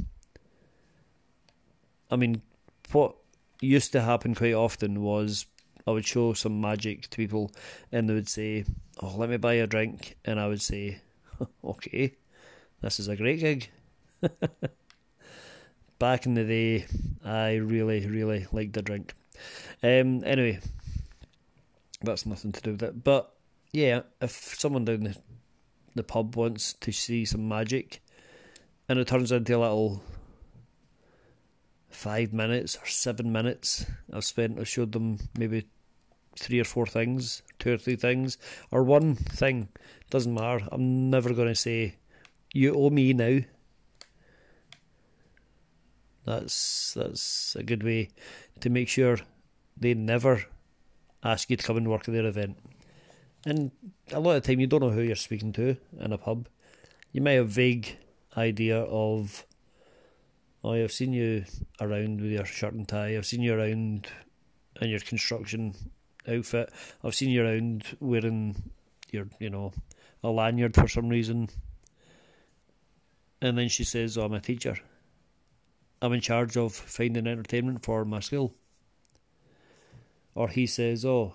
I 2.10 2.16
mean, 2.16 2.42
what 2.94 3.18
used 3.60 3.92
to 3.92 4.02
happen 4.02 4.34
quite 4.34 4.54
often 4.54 5.02
was 5.02 5.46
I 5.86 5.92
would 5.92 6.06
show 6.06 6.32
some 6.32 6.62
magic 6.62 7.02
to 7.02 7.18
people, 7.18 7.52
and 7.92 8.08
they 8.08 8.14
would 8.14 8.30
say, 8.30 8.64
"Oh, 9.02 9.14
let 9.18 9.30
me 9.30 9.36
buy 9.36 9.56
a 9.56 9.68
drink," 9.68 10.16
and 10.24 10.40
I 10.40 10.48
would 10.48 10.62
say, 10.62 11.02
"Okay, 11.66 12.16
this 12.80 12.98
is 12.98 13.10
a 13.10 13.18
great 13.18 13.42
gig." 13.42 13.70
Back 16.02 16.26
in 16.26 16.34
the 16.34 16.44
day, 16.44 16.88
I 17.24 17.58
really, 17.58 18.08
really 18.08 18.48
liked 18.52 18.74
the 18.74 18.82
drink. 18.82 19.14
Um, 19.84 20.24
anyway, 20.24 20.60
that's 22.02 22.26
nothing 22.26 22.52
to 22.54 22.62
do 22.62 22.72
with 22.72 22.82
it. 22.82 23.04
But 23.04 23.32
yeah, 23.72 24.02
if 24.20 24.32
someone 24.32 24.84
down 24.84 25.04
the 25.04 25.16
the 25.94 26.02
pub 26.02 26.36
wants 26.36 26.74
to 26.74 26.92
see 26.92 27.24
some 27.24 27.48
magic, 27.48 28.02
and 28.90 28.98
it 28.98 29.10
turns 29.10 29.32
into 29.32 29.56
a 29.56 29.60
little 29.60 30.02
five 31.92 32.34
minutes 32.34 32.78
or 32.78 32.88
seven 32.88 33.32
minutes 33.32 33.86
I've 34.12 34.26
spent, 34.26 34.58
I've 34.58 34.68
showed 34.68 34.94
them 34.94 35.20
maybe 35.38 35.68
three 36.36 36.60
or 36.60 36.64
four 36.64 36.88
things, 36.88 37.44
two 37.60 37.74
or 37.74 37.78
three 37.78 37.96
things, 37.96 38.40
or 38.72 38.82
one 38.82 39.14
thing. 39.14 39.68
Doesn't 40.10 40.34
matter. 40.34 40.66
I'm 40.72 41.12
never 41.12 41.32
going 41.36 41.50
to 41.50 41.56
say, 41.56 41.98
you 42.54 42.74
owe 42.74 42.90
me 42.90 43.14
now. 43.14 43.42
That's 46.26 46.94
that's 46.94 47.56
a 47.56 47.64
good 47.64 47.84
way 47.84 48.10
to 48.60 48.70
make 48.70 48.88
sure 48.88 49.18
they 49.78 49.94
never 49.94 50.46
ask 51.24 51.50
you 51.50 51.58
to 51.58 51.64
come 51.64 51.78
and 51.78 51.90
work 51.90 52.08
at 52.08 52.14
their 52.14 52.26
event. 52.26 52.58
And 53.46 53.72
a 54.12 54.20
lot 54.20 54.36
of 54.36 54.44
the 54.44 54.48
time, 54.48 54.60
you 54.60 54.68
don't 54.68 54.82
know 54.82 54.92
who 54.92 55.02
you're 55.02 55.16
speaking 55.16 55.52
to 55.54 55.76
in 56.00 56.14
a 56.14 56.18
pub. 56.18 56.48
You 57.12 57.22
may 57.22 57.36
have 57.36 57.50
vague 57.50 57.98
idea 58.38 58.82
of, 58.82 59.46
oh, 60.64 60.74
I've 60.74 60.92
seen 60.92 61.12
you 61.12 61.46
around 61.80 62.22
with 62.22 62.32
your 62.32 62.46
shirt 62.46 62.74
and 62.74 62.88
tie. 62.88 63.18
I've 63.18 63.26
seen 63.26 63.42
you 63.42 63.54
around 63.54 64.08
in 64.80 64.90
your 64.90 65.00
construction 65.00 65.76
outfit. 66.28 66.72
I've 67.04 67.16
seen 67.16 67.30
you 67.30 67.44
around 67.44 67.98
wearing 68.00 68.72
your, 69.12 69.28
you 69.40 69.50
know, 69.50 69.74
a 70.24 70.30
lanyard 70.30 70.76
for 70.76 70.88
some 70.88 71.10
reason. 71.10 71.50
And 73.42 73.58
then 73.58 73.70
she 73.70 73.84
says, 73.84 74.18
oh, 74.18 74.26
I'm 74.26 74.34
a 74.34 74.40
teacher. 74.40 74.78
I'm 76.02 76.14
in 76.14 76.22
charge 76.22 76.58
of 76.58 76.74
finding 76.74 77.28
entertainment 77.28 77.84
for 77.84 78.04
my 78.06 78.20
school. 78.20 78.56
Or 80.34 80.48
he 80.48 80.66
says, 80.66 81.06
oh, 81.06 81.34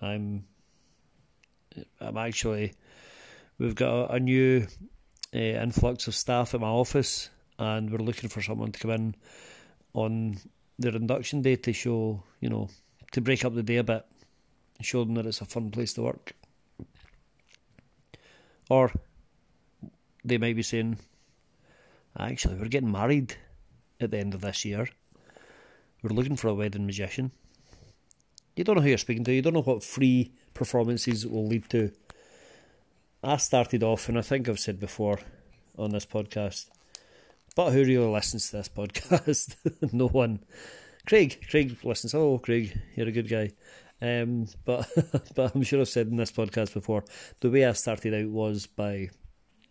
I'm 0.00 0.44
I'm 2.00 2.16
actually 2.16 2.74
we've 3.58 3.74
got 3.74 4.14
a, 4.14 4.18
new 4.18 4.66
uh, 5.34 5.38
influx 5.38 6.08
of 6.08 6.14
staff 6.14 6.54
at 6.54 6.60
my 6.60 6.68
office, 6.68 7.30
and 7.58 7.90
we're 7.90 7.98
looking 7.98 8.28
for 8.28 8.40
someone 8.40 8.72
to 8.72 8.78
come 8.78 8.90
in 8.90 9.14
on 9.94 10.38
their 10.78 10.94
induction 10.94 11.42
day 11.42 11.56
to 11.56 11.72
show, 11.72 12.22
you 12.40 12.48
know, 12.48 12.68
to 13.12 13.20
break 13.20 13.44
up 13.44 13.54
the 13.54 13.62
day 13.62 13.76
a 13.76 13.84
bit, 13.84 14.04
show 14.80 15.04
them 15.04 15.14
that 15.14 15.26
it's 15.26 15.40
a 15.40 15.44
fun 15.44 15.70
place 15.70 15.92
to 15.94 16.02
work. 16.02 16.32
Or 18.70 18.92
they 20.24 20.38
might 20.38 20.56
be 20.56 20.62
saying, 20.62 20.98
actually, 22.18 22.56
we're 22.56 22.68
getting 22.68 22.92
married 22.92 23.36
at 24.00 24.10
the 24.10 24.18
end 24.18 24.34
of 24.34 24.40
this 24.40 24.64
year. 24.64 24.88
We're 26.02 26.14
looking 26.14 26.36
for 26.36 26.48
a 26.48 26.54
wedding 26.54 26.86
magician. 26.86 27.32
You 28.56 28.64
don't 28.64 28.76
know 28.76 28.82
who 28.82 28.88
you're 28.88 28.98
speaking 28.98 29.24
to. 29.24 29.32
You 29.32 29.42
don't 29.42 29.54
know 29.54 29.62
what 29.62 29.82
free 29.82 30.32
performances 30.54 31.26
will 31.26 31.46
lead 31.46 31.68
to. 31.70 31.92
I 33.22 33.36
started 33.36 33.82
off, 33.82 34.08
and 34.08 34.18
I 34.18 34.22
think 34.22 34.48
I've 34.48 34.60
said 34.60 34.78
before 34.78 35.18
on 35.76 35.90
this 35.90 36.06
podcast, 36.06 36.66
but 37.56 37.72
who 37.72 37.84
really 37.84 37.96
listens 37.98 38.50
to 38.50 38.58
this 38.58 38.68
podcast? 38.76 39.56
no 39.92 40.08
one. 40.08 40.40
Craig, 41.06 41.44
Craig 41.50 41.76
listens. 41.82 42.14
Oh, 42.14 42.38
Craig, 42.38 42.78
you're 42.94 43.08
a 43.08 43.12
good 43.12 43.28
guy. 43.28 43.50
Um, 44.00 44.46
but 44.64 44.88
but 45.34 45.54
I'm 45.54 45.62
sure 45.62 45.80
I've 45.80 45.88
said 45.88 46.08
in 46.08 46.16
this 46.16 46.30
podcast 46.30 46.74
before. 46.74 47.04
The 47.40 47.50
way 47.50 47.64
I 47.64 47.72
started 47.72 48.14
out 48.14 48.30
was 48.30 48.66
by 48.66 49.10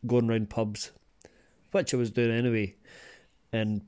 going 0.06 0.30
around 0.30 0.50
pubs, 0.50 0.92
which 1.72 1.94
I 1.94 1.98
was 1.98 2.12
doing 2.12 2.32
anyway, 2.32 2.76
and 3.54 3.82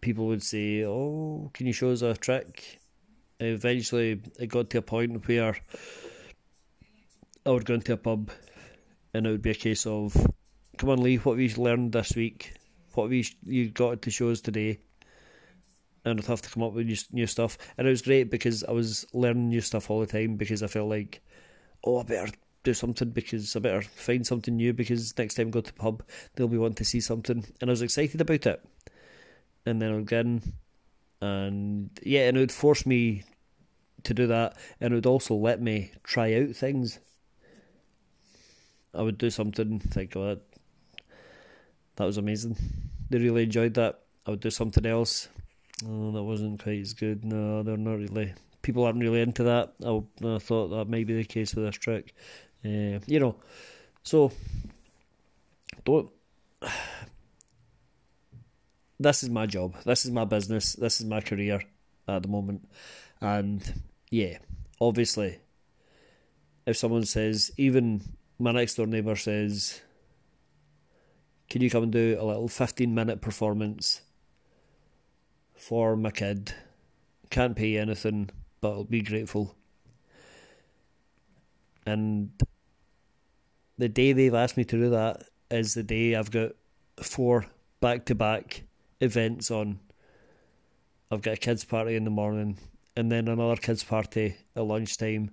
people 0.00 0.26
would 0.26 0.42
say, 0.42 0.84
"Oh, 0.84 1.50
can 1.54 1.66
you 1.66 1.72
show 1.72 1.90
us 1.90 2.02
a 2.02 2.14
trick?" 2.14 2.80
eventually 3.40 4.20
it 4.38 4.46
got 4.46 4.70
to 4.70 4.78
a 4.78 4.82
point 4.82 5.26
where 5.28 5.56
I 7.44 7.50
would 7.50 7.64
go 7.64 7.74
into 7.74 7.92
a 7.92 7.96
pub 7.96 8.30
and 9.14 9.26
it 9.26 9.30
would 9.30 9.42
be 9.42 9.50
a 9.50 9.54
case 9.54 9.86
of, 9.86 10.16
come 10.78 10.90
on, 10.90 11.02
Lee, 11.02 11.16
what 11.16 11.38
have 11.38 11.40
you 11.40 11.62
learned 11.62 11.92
this 11.92 12.14
week? 12.16 12.54
What 12.94 13.04
have 13.04 13.12
you, 13.12 13.24
you 13.44 13.70
got 13.70 14.02
to 14.02 14.10
show 14.10 14.30
us 14.30 14.40
today? 14.40 14.80
And 16.04 16.20
I'd 16.20 16.26
have 16.26 16.42
to 16.42 16.50
come 16.50 16.62
up 16.62 16.72
with 16.72 16.86
new, 16.86 16.96
new 17.12 17.26
stuff. 17.26 17.58
And 17.76 17.86
it 17.86 17.90
was 17.90 18.02
great 18.02 18.30
because 18.30 18.64
I 18.64 18.72
was 18.72 19.06
learning 19.12 19.48
new 19.48 19.60
stuff 19.60 19.90
all 19.90 20.00
the 20.00 20.06
time 20.06 20.36
because 20.36 20.62
I 20.62 20.66
felt 20.68 20.88
like, 20.88 21.20
oh, 21.84 22.00
I 22.00 22.04
better 22.04 22.32
do 22.62 22.74
something 22.74 23.10
because 23.10 23.54
I 23.56 23.60
better 23.60 23.82
find 23.82 24.26
something 24.26 24.56
new 24.56 24.72
because 24.72 25.16
next 25.18 25.34
time 25.34 25.48
I 25.48 25.50
go 25.50 25.60
to 25.60 25.72
the 25.72 25.78
pub, 25.78 26.02
they'll 26.34 26.48
be 26.48 26.58
wanting 26.58 26.76
to 26.76 26.84
see 26.84 27.00
something. 27.00 27.44
And 27.60 27.70
I 27.70 27.72
was 27.72 27.82
excited 27.82 28.20
about 28.20 28.46
it. 28.46 28.64
And 29.66 29.82
then 29.82 29.92
again, 29.94 30.40
and 31.20 31.90
yeah, 32.02 32.28
and 32.28 32.36
it 32.36 32.40
would 32.40 32.52
force 32.52 32.86
me 32.86 33.24
to 34.04 34.14
do 34.14 34.28
that, 34.28 34.56
and 34.80 34.92
it 34.92 34.94
would 34.94 35.06
also 35.06 35.34
let 35.34 35.60
me 35.60 35.90
try 36.04 36.34
out 36.34 36.54
things. 36.54 37.00
I 38.94 39.02
would 39.02 39.18
do 39.18 39.28
something, 39.28 39.80
think, 39.80 40.16
oh, 40.16 40.28
that, 40.28 40.40
that 41.96 42.04
was 42.04 42.16
amazing. 42.16 42.56
They 43.10 43.18
really 43.18 43.42
enjoyed 43.42 43.74
that. 43.74 44.00
I 44.24 44.30
would 44.30 44.40
do 44.40 44.50
something 44.50 44.86
else. 44.86 45.28
Oh, 45.84 46.12
that 46.12 46.22
wasn't 46.22 46.62
quite 46.62 46.80
as 46.80 46.94
good. 46.94 47.24
No, 47.24 47.62
they're 47.62 47.76
not 47.76 47.98
really. 47.98 48.32
People 48.62 48.84
aren't 48.84 49.00
really 49.00 49.20
into 49.20 49.42
that. 49.42 49.74
I, 49.84 50.02
I 50.26 50.38
thought 50.38 50.68
that 50.68 50.88
might 50.88 51.06
be 51.06 51.16
the 51.16 51.24
case 51.24 51.54
with 51.54 51.64
this 51.64 51.76
trick. 51.76 52.14
Uh, 52.64 53.00
you 53.06 53.20
know, 53.20 53.36
so 54.02 54.32
don't 55.84 56.10
this 58.98 59.22
is 59.22 59.30
my 59.30 59.46
job. 59.46 59.74
This 59.84 60.04
is 60.04 60.10
my 60.10 60.24
business. 60.24 60.74
This 60.74 61.00
is 61.00 61.06
my 61.06 61.20
career 61.20 61.60
at 62.08 62.22
the 62.22 62.28
moment. 62.28 62.68
And 63.20 63.82
yeah, 64.10 64.38
obviously, 64.80 65.38
if 66.66 66.76
someone 66.76 67.04
says, 67.04 67.50
even 67.56 68.02
my 68.38 68.52
next 68.52 68.74
door 68.74 68.86
neighbour 68.86 69.16
says, 69.16 69.80
Can 71.50 71.62
you 71.62 71.70
come 71.70 71.84
and 71.84 71.92
do 71.92 72.16
a 72.18 72.24
little 72.24 72.48
15 72.48 72.94
minute 72.94 73.20
performance 73.20 74.02
for 75.54 75.96
my 75.96 76.10
kid? 76.10 76.54
Can't 77.30 77.56
pay 77.56 77.76
anything, 77.76 78.30
but 78.60 78.70
I'll 78.70 78.84
be 78.84 79.02
grateful. 79.02 79.54
And 81.84 82.30
the 83.78 83.88
day 83.88 84.12
they've 84.12 84.34
asked 84.34 84.56
me 84.56 84.64
to 84.64 84.76
do 84.76 84.90
that 84.90 85.24
is 85.50 85.74
the 85.74 85.82
day 85.82 86.14
I've 86.14 86.30
got 86.30 86.52
four 87.00 87.46
back 87.80 88.06
to 88.06 88.14
back 88.14 88.65
events 89.00 89.50
on. 89.50 89.80
I've 91.10 91.22
got 91.22 91.34
a 91.34 91.36
kids' 91.36 91.64
party 91.64 91.94
in 91.94 92.04
the 92.04 92.10
morning, 92.10 92.58
and 92.96 93.12
then 93.12 93.28
another 93.28 93.56
kids' 93.56 93.84
party 93.84 94.36
at 94.54 94.64
lunchtime, 94.64 95.30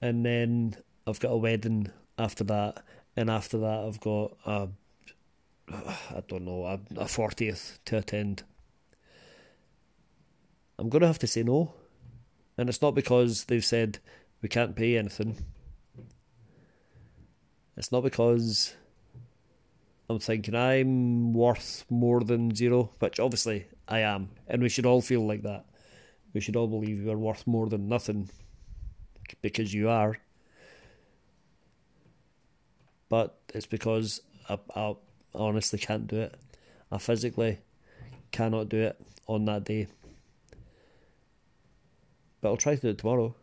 and 0.00 0.24
then 0.24 0.76
I've 1.06 1.20
got 1.20 1.32
a 1.32 1.36
wedding 1.36 1.90
after 2.18 2.44
that, 2.44 2.82
and 3.16 3.28
after 3.30 3.58
that 3.58 3.80
I've 3.80 4.00
got 4.00 4.36
a, 4.46 4.68
I 5.70 6.22
don't 6.28 6.44
know, 6.44 6.80
a 6.96 7.08
fortieth 7.08 7.78
to 7.86 7.98
attend. 7.98 8.44
I'm 10.78 10.88
gonna 10.88 11.06
have 11.06 11.18
to 11.20 11.26
say 11.26 11.42
no, 11.42 11.74
and 12.56 12.68
it's 12.68 12.82
not 12.82 12.94
because 12.94 13.44
they've 13.44 13.64
said 13.64 13.98
we 14.40 14.48
can't 14.48 14.76
pay 14.76 14.96
anything. 14.96 15.36
It's 17.76 17.90
not 17.90 18.02
because 18.02 18.74
I'm 20.08 20.18
thinking 20.18 20.54
I'm 20.54 21.32
worth 21.32 21.84
more 21.88 22.20
than 22.20 22.54
zero, 22.54 22.90
which 22.98 23.18
obviously 23.18 23.66
I 23.88 24.00
am, 24.00 24.30
and 24.46 24.62
we 24.62 24.68
should 24.68 24.86
all 24.86 25.00
feel 25.00 25.26
like 25.26 25.42
that. 25.42 25.64
We 26.34 26.40
should 26.40 26.56
all 26.56 26.66
believe 26.66 27.04
we're 27.04 27.16
worth 27.16 27.46
more 27.46 27.68
than 27.68 27.88
nothing 27.88 28.28
because 29.40 29.72
you 29.72 29.88
are. 29.88 30.18
But 33.08 33.38
it's 33.54 33.66
because 33.66 34.20
I, 34.48 34.58
I 34.74 34.94
honestly 35.34 35.78
can't 35.78 36.06
do 36.06 36.20
it. 36.20 36.34
I 36.90 36.98
physically 36.98 37.58
cannot 38.30 38.68
do 38.68 38.78
it 38.78 39.00
on 39.26 39.44
that 39.46 39.64
day. 39.64 39.86
But 42.40 42.50
I'll 42.50 42.56
try 42.56 42.74
to 42.74 42.80
do 42.80 42.88
it 42.88 42.98
tomorrow. 42.98 43.34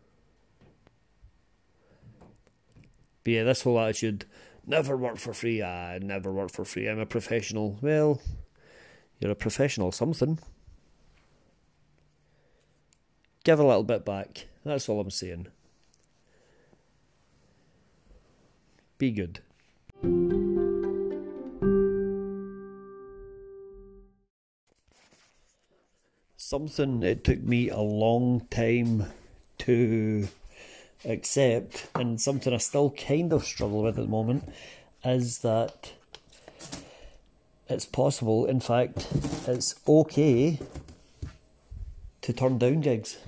But 3.24 3.32
yeah, 3.32 3.44
this 3.44 3.62
whole 3.62 3.80
attitude 3.80 4.26
never 4.66 4.96
work 4.96 5.18
for 5.18 5.32
free. 5.32 5.62
I 5.62 5.98
never 5.98 6.32
work 6.32 6.50
for 6.50 6.64
free. 6.64 6.88
I'm 6.88 6.98
a 6.98 7.06
professional. 7.06 7.78
Well, 7.80 8.20
you're 9.20 9.30
a 9.30 9.36
professional 9.36 9.92
something. 9.92 10.38
Give 13.44 13.58
a 13.58 13.64
little 13.64 13.82
bit 13.82 14.04
back. 14.04 14.46
That's 14.64 14.88
all 14.88 15.00
I'm 15.00 15.10
saying. 15.10 15.48
Be 18.98 19.10
good. 19.10 19.40
Something 26.36 27.02
it 27.02 27.24
took 27.24 27.42
me 27.42 27.68
a 27.68 27.80
long 27.80 28.46
time 28.50 29.06
to 29.58 30.28
accept, 31.04 31.88
and 31.94 32.20
something 32.20 32.52
I 32.52 32.58
still 32.58 32.90
kind 32.90 33.32
of 33.32 33.44
struggle 33.44 33.82
with 33.82 33.98
at 33.98 34.04
the 34.04 34.10
moment, 34.10 34.48
is 35.04 35.38
that 35.38 35.92
it's 37.68 37.86
possible, 37.86 38.46
in 38.46 38.60
fact, 38.60 39.08
it's 39.46 39.74
okay 39.86 40.58
to 42.20 42.32
turn 42.32 42.58
down 42.58 42.80
gigs. 42.80 43.18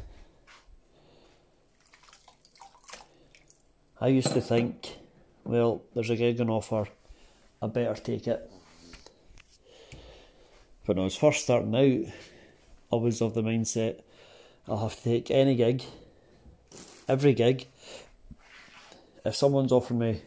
I 4.00 4.08
used 4.08 4.32
to 4.34 4.40
think, 4.40 4.98
well, 5.44 5.82
there's 5.94 6.10
a 6.10 6.16
gig 6.16 6.40
on 6.40 6.50
offer, 6.50 6.86
I 7.62 7.66
better 7.68 7.94
take 7.94 8.26
it. 8.26 8.50
When 10.84 10.98
I 10.98 11.04
was 11.04 11.16
first 11.16 11.44
starting 11.44 11.74
out, 11.74 12.12
I 12.92 12.96
was 12.96 13.22
of 13.22 13.34
the 13.34 13.42
mindset 13.42 14.02
I'll 14.68 14.78
have 14.78 14.96
to 14.96 15.02
take 15.02 15.30
any 15.30 15.56
gig 15.56 15.82
every 17.08 17.34
gig, 17.34 17.66
if 19.24 19.34
someone's 19.34 19.72
offering 19.72 20.00
me 20.00 20.22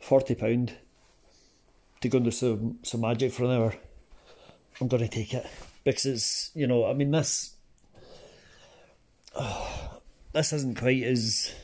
forty 0.00 0.34
pound 0.34 0.74
to 2.00 2.08
go 2.08 2.18
and 2.18 2.24
do 2.24 2.30
some 2.30 2.78
some 2.82 3.00
magic 3.00 3.32
for 3.32 3.44
an 3.44 3.50
hour, 3.50 3.74
I'm 4.80 4.88
to 4.88 5.08
take 5.08 5.34
it 5.34 5.46
because 5.84 6.06
it's 6.06 6.50
you 6.54 6.66
know 6.66 6.86
I 6.86 6.92
mean 6.92 7.10
this 7.10 7.54
oh, 9.34 10.00
this 10.32 10.52
isn't 10.52 10.78
quite 10.78 11.02
as 11.02 11.54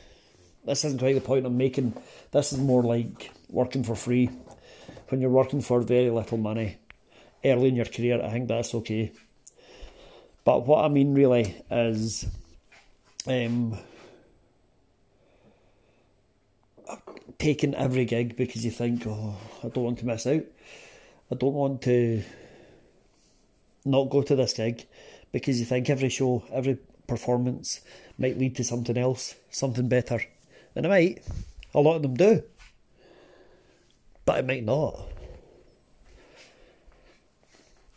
this 0.65 0.85
isn't 0.85 0.99
quite 0.99 1.15
the 1.15 1.21
point 1.21 1.45
I'm 1.45 1.57
making. 1.57 1.93
This 2.31 2.53
is 2.53 2.59
more 2.59 2.81
like 2.81 3.31
working 3.49 3.83
for 3.83 3.95
free. 3.95 4.29
When 5.09 5.21
you're 5.21 5.29
working 5.29 5.61
for 5.61 5.81
very 5.81 6.09
little 6.09 6.37
money 6.37 6.77
early 7.43 7.67
in 7.67 7.75
your 7.75 7.85
career, 7.85 8.23
I 8.23 8.29
think 8.29 8.47
that's 8.47 8.73
okay. 8.75 9.11
But 10.45 10.65
what 10.65 10.83
I 10.83 10.89
mean 10.89 11.13
really 11.13 11.63
is 11.71 12.25
um, 13.27 13.77
taking 17.39 17.73
every 17.75 18.05
gig 18.05 18.35
because 18.35 18.65
you 18.65 18.71
think, 18.71 19.07
oh, 19.07 19.35
I 19.63 19.69
don't 19.69 19.83
want 19.83 19.99
to 19.99 20.05
miss 20.05 20.27
out. 20.27 20.43
I 21.31 21.35
don't 21.35 21.53
want 21.53 21.81
to 21.83 22.23
not 23.85 24.09
go 24.09 24.21
to 24.21 24.35
this 24.35 24.53
gig 24.53 24.85
because 25.31 25.59
you 25.59 25.65
think 25.65 25.89
every 25.89 26.09
show, 26.09 26.43
every 26.51 26.77
performance 27.07 27.81
might 28.17 28.37
lead 28.37 28.55
to 28.57 28.63
something 28.63 28.97
else, 28.97 29.35
something 29.49 29.87
better. 29.87 30.21
And 30.75 30.85
it 30.85 30.89
might. 30.89 31.23
A 31.73 31.79
lot 31.79 31.95
of 31.95 32.01
them 32.03 32.15
do. 32.15 32.43
But 34.25 34.39
it 34.39 34.45
might 34.45 34.63
not. 34.63 35.07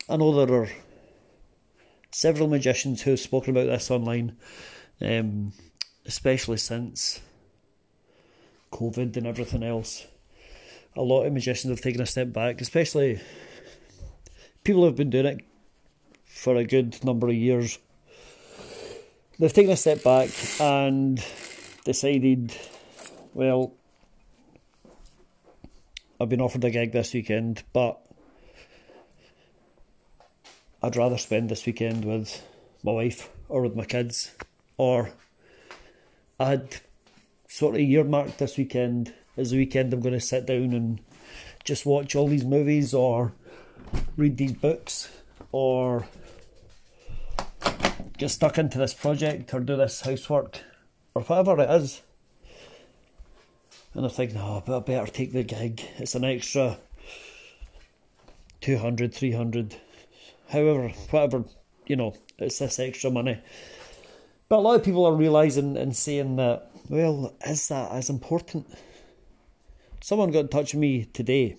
I 0.09 0.17
know 0.17 0.47
there 0.47 0.63
are 0.63 0.69
several 2.17 2.49
magicians 2.49 3.03
who 3.03 3.11
have 3.11 3.21
spoken 3.21 3.51
about 3.51 3.67
this 3.67 3.91
online, 3.91 4.35
um, 5.03 5.53
especially 6.07 6.57
since 6.57 7.21
COVID 8.73 9.19
and 9.19 9.27
everything 9.27 9.63
else. 9.63 10.07
A 10.97 11.03
lot 11.03 11.25
of 11.25 11.35
magicians 11.35 11.71
have 11.71 11.83
taken 11.83 12.01
a 12.01 12.07
step 12.07 12.33
back, 12.33 12.63
especially 12.63 13.21
people 14.65 14.81
who 14.81 14.87
have 14.87 14.97
been 14.97 15.11
doing 15.11 15.27
it 15.27 15.45
for 16.25 16.57
a 16.57 16.65
good 16.65 17.05
number 17.05 17.29
of 17.29 17.35
years. 17.35 17.79
They've 19.39 19.53
taken 19.53 19.73
a 19.73 19.77
step 19.77 20.03
back 20.03 20.31
and 20.59 21.23
decided, 21.85 22.57
well, 23.35 23.75
I've 26.19 26.31
been 26.31 26.41
offered 26.41 26.65
a 26.65 26.71
gig 26.71 26.93
this 26.93 27.13
weekend, 27.13 27.63
but 27.75 28.01
I'd 30.87 30.95
rather 30.95 31.19
spend 31.19 31.49
this 31.49 31.67
weekend 31.67 32.05
with 32.05 32.47
my 32.85 32.93
wife 32.93 33.29
or 33.49 33.63
with 33.63 33.75
my 33.75 33.85
kids, 33.85 34.31
or 34.77 35.11
I 36.39 36.51
had 36.51 36.77
sort 37.49 37.75
of 37.75 37.81
earmarked 37.81 38.39
this 38.39 38.57
weekend 38.57 39.13
as 39.37 39.53
a 39.53 39.57
weekend 39.57 39.93
I'm 39.93 40.01
going 40.01 40.15
to 40.15 40.21
sit 40.21 40.47
down 40.47 40.73
and 40.73 41.01
just 41.65 41.87
watch 41.87 42.15
all 42.15 42.29
these 42.29 42.45
movies 42.45 42.95
or 42.95 43.33
read 44.17 44.37
these 44.37 44.53
books 44.53 45.11
or 45.51 46.07
get 48.17 48.31
stuck 48.31 48.57
into 48.57 48.79
this 48.79 48.95
project 48.95 49.53
or 49.53 49.59
do 49.59 49.75
this 49.75 50.03
housework 50.03 50.61
or 51.17 51.23
whatever 51.23 51.61
it 51.63 51.71
is. 51.83 52.01
And 53.93 54.05
I'm 54.05 54.11
thinking, 54.13 54.39
oh, 54.39 54.63
but 54.65 54.77
I 54.77 54.79
better 54.79 55.11
take 55.11 55.33
the 55.33 55.43
gig. 55.43 55.83
It's 55.99 56.15
an 56.15 56.25
extra 56.25 56.79
200, 58.61 59.13
300 59.13 59.81
however, 60.49 60.89
whatever, 61.11 61.45
you 61.87 61.97
know, 61.97 62.15
it's 62.39 62.59
this 62.59 62.79
extra 62.79 63.11
money. 63.11 63.41
But 64.49 64.59
a 64.59 64.61
lot 64.61 64.77
of 64.77 64.85
people 64.85 65.05
are 65.05 65.15
realising 65.15 65.77
and 65.77 65.97
saying 65.97 66.37
that, 66.37 66.71
well, 66.89 67.35
is 67.45 67.69
that 67.69 67.91
as 67.93 68.11
important? 68.11 68.67
Someone 70.01 70.31
got 70.31 70.41
in 70.41 70.49
touch 70.49 70.73
with 70.73 70.81
me 70.81 71.07
today 71.07 71.57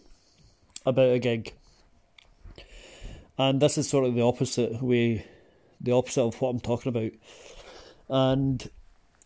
about 0.85 1.11
a 1.11 1.19
gig. 1.19 1.53
And 3.37 3.61
this 3.61 3.77
is 3.77 3.89
sort 3.89 4.05
of 4.05 4.15
the 4.15 4.21
opposite 4.21 4.81
way, 4.81 5.25
the 5.81 5.91
opposite 5.91 6.21
of 6.21 6.41
what 6.41 6.49
I'm 6.49 6.59
talking 6.59 6.89
about. 6.89 7.11
And 8.09 8.69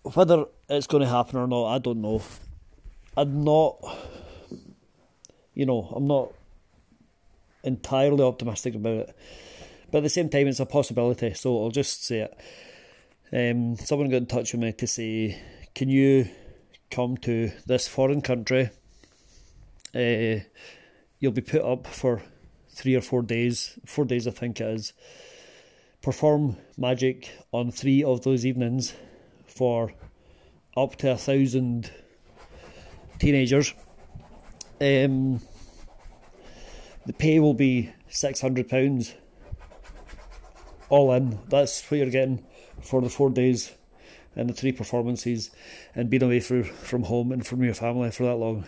whether 0.02 0.45
it's 0.67 0.88
going 0.88 1.04
to 1.04 1.10
happen 1.10 1.38
or 1.38 1.47
not, 1.47 1.67
I 1.67 1.78
don't 1.78 2.02
know. 2.02 2.24
I'm 3.15 3.43
not, 3.43 3.78
you 5.54 5.67
know, 5.67 5.93
I'm 5.95 6.08
not 6.08 6.34
entirely 7.63 8.24
optimistic 8.24 8.74
about 8.74 9.10
it. 9.10 9.15
But 9.92 10.00
at 10.00 10.04
the 10.04 10.10
same 10.10 10.30
time, 10.30 10.48
it's 10.48 10.62
a 10.62 10.66
possibility, 10.66 11.34
so 11.34 11.62
I'll 11.62 11.70
just 11.70 12.06
say 12.06 12.22
it. 12.22 12.40
Um, 13.34 13.76
someone 13.76 14.10
got 14.10 14.18
in 14.18 14.26
touch 14.26 14.54
with 14.54 14.62
me 14.62 14.72
to 14.72 14.88
say, 14.88 15.42
can 15.76 15.90
you 15.90 16.30
come 16.90 17.18
to 17.18 17.52
this 17.66 17.88
foreign 17.88 18.22
country? 18.22 18.70
Uh, 19.94 20.44
you'll 21.20 21.34
be 21.34 21.42
put 21.42 21.62
up 21.62 21.88
for 21.88 22.22
three 22.70 22.96
or 22.96 23.02
four 23.02 23.22
days, 23.22 23.78
four 23.86 24.06
days 24.06 24.28
I 24.28 24.32
think 24.32 24.62
it 24.62 24.68
is. 24.68 24.94
Perform 26.02 26.58
magic 26.78 27.30
on 27.52 27.72
three 27.72 28.04
of 28.04 28.22
those 28.22 28.46
evenings 28.46 28.94
for 29.46 29.94
up 30.76 30.96
to 30.98 31.12
a 31.12 31.18
thousand 31.18 31.92
teenagers. 33.20 33.74
Um, 34.80 35.42
the 37.06 37.14
pay 37.14 37.40
will 37.40 37.54
be 37.54 37.94
six 38.10 38.42
hundred 38.42 38.68
pounds 38.70 39.14
all 40.92 41.12
in. 41.14 41.40
That's 41.48 41.90
what 41.90 41.98
you're 41.98 42.10
getting 42.12 42.46
for 42.82 43.02
the 43.02 43.10
four 43.10 43.32
days 43.32 43.72
and 44.36 44.50
the 44.50 44.54
three 44.54 44.74
performances 44.74 45.50
and 45.96 46.10
being 46.10 46.22
away 46.22 46.42
for, 46.42 46.64
from 46.64 47.04
home 47.04 47.32
and 47.32 47.48
from 47.48 47.64
your 47.64 47.74
family 47.74 48.12
for 48.12 48.24
that 48.24 48.36
long. 48.36 48.66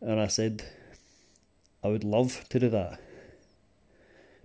And 0.00 0.18
I 0.18 0.26
said, 0.26 0.64
I 1.84 1.88
would 1.88 2.02
love 2.02 2.44
to 2.48 2.58
do 2.58 2.68
that 2.70 2.98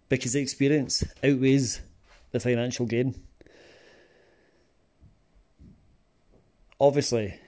because 0.10 0.34
the 0.34 0.42
experience 0.42 1.04
outweighs 1.24 1.82
the 2.32 2.40
financial 2.40 2.86
gain. 2.86 3.16
Obviously, 6.80 7.40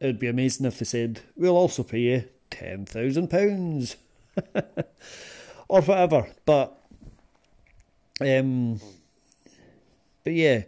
it 0.00 0.06
would 0.06 0.18
be 0.18 0.28
amazing 0.28 0.66
if 0.66 0.78
they 0.78 0.84
said, 0.84 1.20
We'll 1.34 1.56
also 1.56 1.82
pay 1.82 2.00
you 2.00 2.24
£10,000. 2.50 3.96
or 5.68 5.82
whatever. 5.82 6.28
But 6.44 6.78
um, 8.20 8.80
but 10.24 10.32
yeah, 10.32 10.62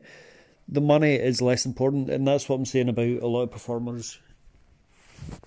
the 0.68 0.80
money 0.80 1.14
is 1.14 1.42
less 1.42 1.66
important, 1.66 2.10
and 2.10 2.26
that's 2.26 2.48
what 2.48 2.56
I'm 2.56 2.64
saying 2.64 2.88
about 2.88 3.22
a 3.22 3.26
lot 3.26 3.42
of 3.42 3.50
performers. 3.50 4.18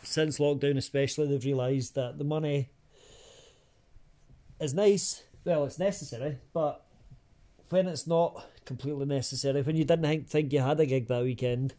Since 0.04 0.40
lockdown, 0.40 0.78
especially, 0.78 1.28
they've 1.28 1.44
realised 1.44 1.96
that 1.96 2.18
the 2.18 2.24
money 2.24 2.70
is 4.60 4.74
nice. 4.74 5.24
Well, 5.44 5.66
it's 5.66 5.80
necessary, 5.80 6.38
but 6.54 6.86
when 7.70 7.88
it's 7.88 8.08
not 8.08 8.46
completely 8.66 9.06
necessary, 9.06 9.62
when 9.62 9.76
you 9.76 9.86
didn't 9.86 10.30
think 10.30 10.54
you 10.54 10.60
had 10.60 10.80
a 10.80 10.86
gig 10.86 11.08
that 11.08 11.24
weekend, 11.24 11.74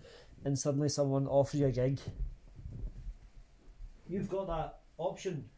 and 0.44 0.58
suddenly 0.58 0.88
someone 0.88 1.26
offers 1.26 1.60
you 1.60 1.66
a 1.66 1.72
gig, 1.72 1.98
you've 4.08 4.28
got 4.28 4.46
that 4.46 4.78
option. 4.96 5.48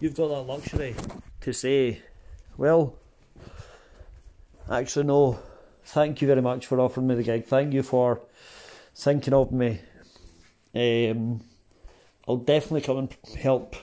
You've 0.00 0.16
got 0.16 0.28
that 0.28 0.42
luxury 0.42 0.94
to 1.42 1.52
say, 1.52 2.02
well, 2.56 2.96
actually, 4.70 5.06
no, 5.06 5.38
thank 5.84 6.20
you 6.20 6.28
very 6.28 6.42
much 6.42 6.66
for 6.66 6.80
offering 6.80 7.06
me 7.06 7.14
the 7.14 7.22
gig. 7.22 7.46
Thank 7.46 7.72
you 7.72 7.82
for 7.82 8.20
thinking 8.94 9.34
of 9.34 9.52
me. 9.52 9.80
Um, 10.74 11.42
I'll 12.26 12.36
definitely 12.36 12.82
come 12.82 12.98
and 12.98 13.16
help 13.38 13.76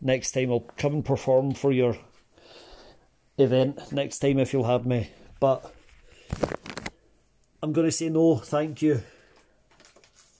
next 0.00 0.32
time. 0.32 0.50
I'll 0.50 0.60
come 0.60 0.94
and 0.94 1.04
perform 1.04 1.54
for 1.54 1.72
your 1.72 1.96
event 3.38 3.92
next 3.92 4.20
time 4.20 4.38
if 4.38 4.52
you'll 4.52 4.64
have 4.64 4.86
me. 4.86 5.10
But 5.40 5.72
I'm 7.62 7.72
going 7.72 7.86
to 7.86 7.92
say 7.92 8.08
no, 8.08 8.36
thank 8.36 8.82
you 8.82 9.02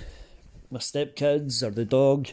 my 0.71 0.79
stepkids 0.79 1.61
or 1.61 1.71
the 1.71 1.83
dog 1.83 2.29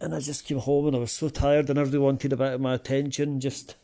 and 0.00 0.14
I 0.14 0.20
just 0.20 0.44
came 0.44 0.58
home 0.58 0.86
and 0.86 0.96
I 0.96 0.98
was 0.98 1.12
so 1.12 1.28
tired 1.28 1.70
and 1.70 1.78
everybody 1.78 1.98
wanted 1.98 2.32
a 2.32 2.36
bit 2.36 2.54
of 2.54 2.60
my 2.60 2.74
attention 2.74 3.40
just 3.40 3.76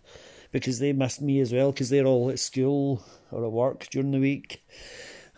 because 0.52 0.78
they 0.78 0.92
missed 0.92 1.22
me 1.22 1.40
as 1.40 1.52
well 1.52 1.72
because 1.72 1.90
they're 1.90 2.06
all 2.06 2.30
at 2.30 2.38
school 2.38 3.04
or 3.30 3.44
at 3.44 3.52
work 3.52 3.86
during 3.90 4.10
the 4.10 4.18
week. 4.18 4.64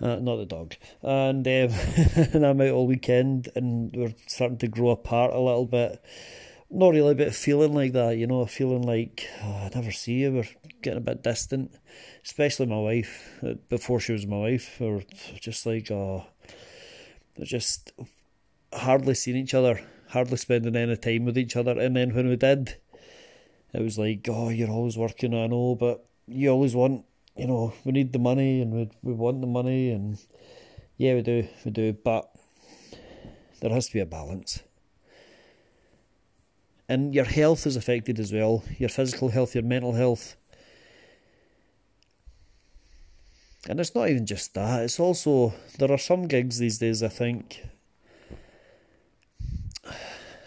Uh, 0.01 0.17
not 0.17 0.37
the 0.37 0.47
dog. 0.47 0.75
And, 1.03 1.47
um, 1.47 1.79
and 2.33 2.47
I'm 2.47 2.61
out 2.61 2.71
all 2.71 2.87
weekend 2.87 3.49
and 3.55 3.95
we're 3.95 4.15
starting 4.27 4.59
to 4.59 4.69
grow 4.69 4.91
apart 4.91 5.33
a 5.33 5.39
little 5.39 5.67
bit. 5.67 6.03
Not 6.71 6.95
really, 6.95 7.15
but 7.15 7.35
feeling 7.35 7.75
like 7.75 7.93
that, 7.93 8.17
you 8.17 8.27
know, 8.27 8.47
feeling 8.47 8.83
like 8.83 9.29
oh, 9.43 9.65
I 9.67 9.71
never 9.75 9.93
see 9.93 10.15
you. 10.15 10.33
We're 10.33 10.49
getting 10.81 10.99
a 10.99 11.03
bit 11.03 11.23
distant, 11.23 11.71
especially 12.25 12.67
my 12.67 12.79
wife. 12.79 13.39
Uh, 13.43 13.55
before 13.69 14.01
she 14.01 14.13
was 14.13 14.27
my 14.27 14.39
wife, 14.39 14.79
we 14.81 14.89
were 14.89 15.03
just 15.39 15.67
like, 15.67 15.91
oh, 15.91 16.25
just 17.43 17.93
hardly 18.73 19.13
seeing 19.13 19.37
each 19.37 19.53
other 19.53 19.81
hardly 20.13 20.37
spending 20.37 20.77
any 20.77 20.97
time 20.97 21.25
with 21.25 21.39
each 21.39 21.57
other. 21.57 21.79
And 21.79 21.97
then 21.97 22.15
when 22.15 22.29
we 22.29 22.37
did, 22.37 22.77
it 23.73 23.81
was 23.81 23.99
like, 23.99 24.27
oh, 24.29 24.51
you're 24.51 24.71
always 24.71 24.97
working, 24.97 25.35
I 25.35 25.47
know, 25.47 25.75
but 25.75 26.05
you 26.27 26.51
always 26.51 26.75
want, 26.75 27.07
you 27.37 27.47
know, 27.47 27.73
we 27.85 27.93
need 27.93 28.13
the 28.13 28.19
money 28.19 28.61
and 28.61 28.73
we 28.73 28.91
we 29.03 29.15
want 29.15 29.41
the 29.41 29.47
money, 29.47 29.91
and 29.91 30.19
yeah, 30.99 31.15
we 31.15 31.23
do, 31.23 31.49
we 31.65 31.71
do, 31.71 31.93
but 31.95 32.31
there 33.61 33.71
has 33.71 33.87
to 33.87 33.95
be 33.95 34.01
a 34.01 34.07
balance. 34.07 34.61
And 36.89 37.15
your 37.15 37.25
health 37.25 37.67
is 37.67 37.77
affected 37.77 38.21
as 38.21 38.33
well 38.33 38.65
your 38.79 38.91
physical 38.91 39.31
health, 39.31 39.55
your 39.55 39.65
mental 39.65 39.95
health. 39.95 40.37
And 43.67 43.81
it's 43.81 43.95
not 43.95 44.11
even 44.11 44.27
just 44.27 44.53
that, 44.55 44.83
it's 44.83 45.01
also, 45.01 45.55
there 45.79 45.91
are 45.91 45.99
some 45.99 46.27
gigs 46.29 46.59
these 46.59 46.79
days, 46.79 47.03
I 47.03 47.09
think, 47.09 47.63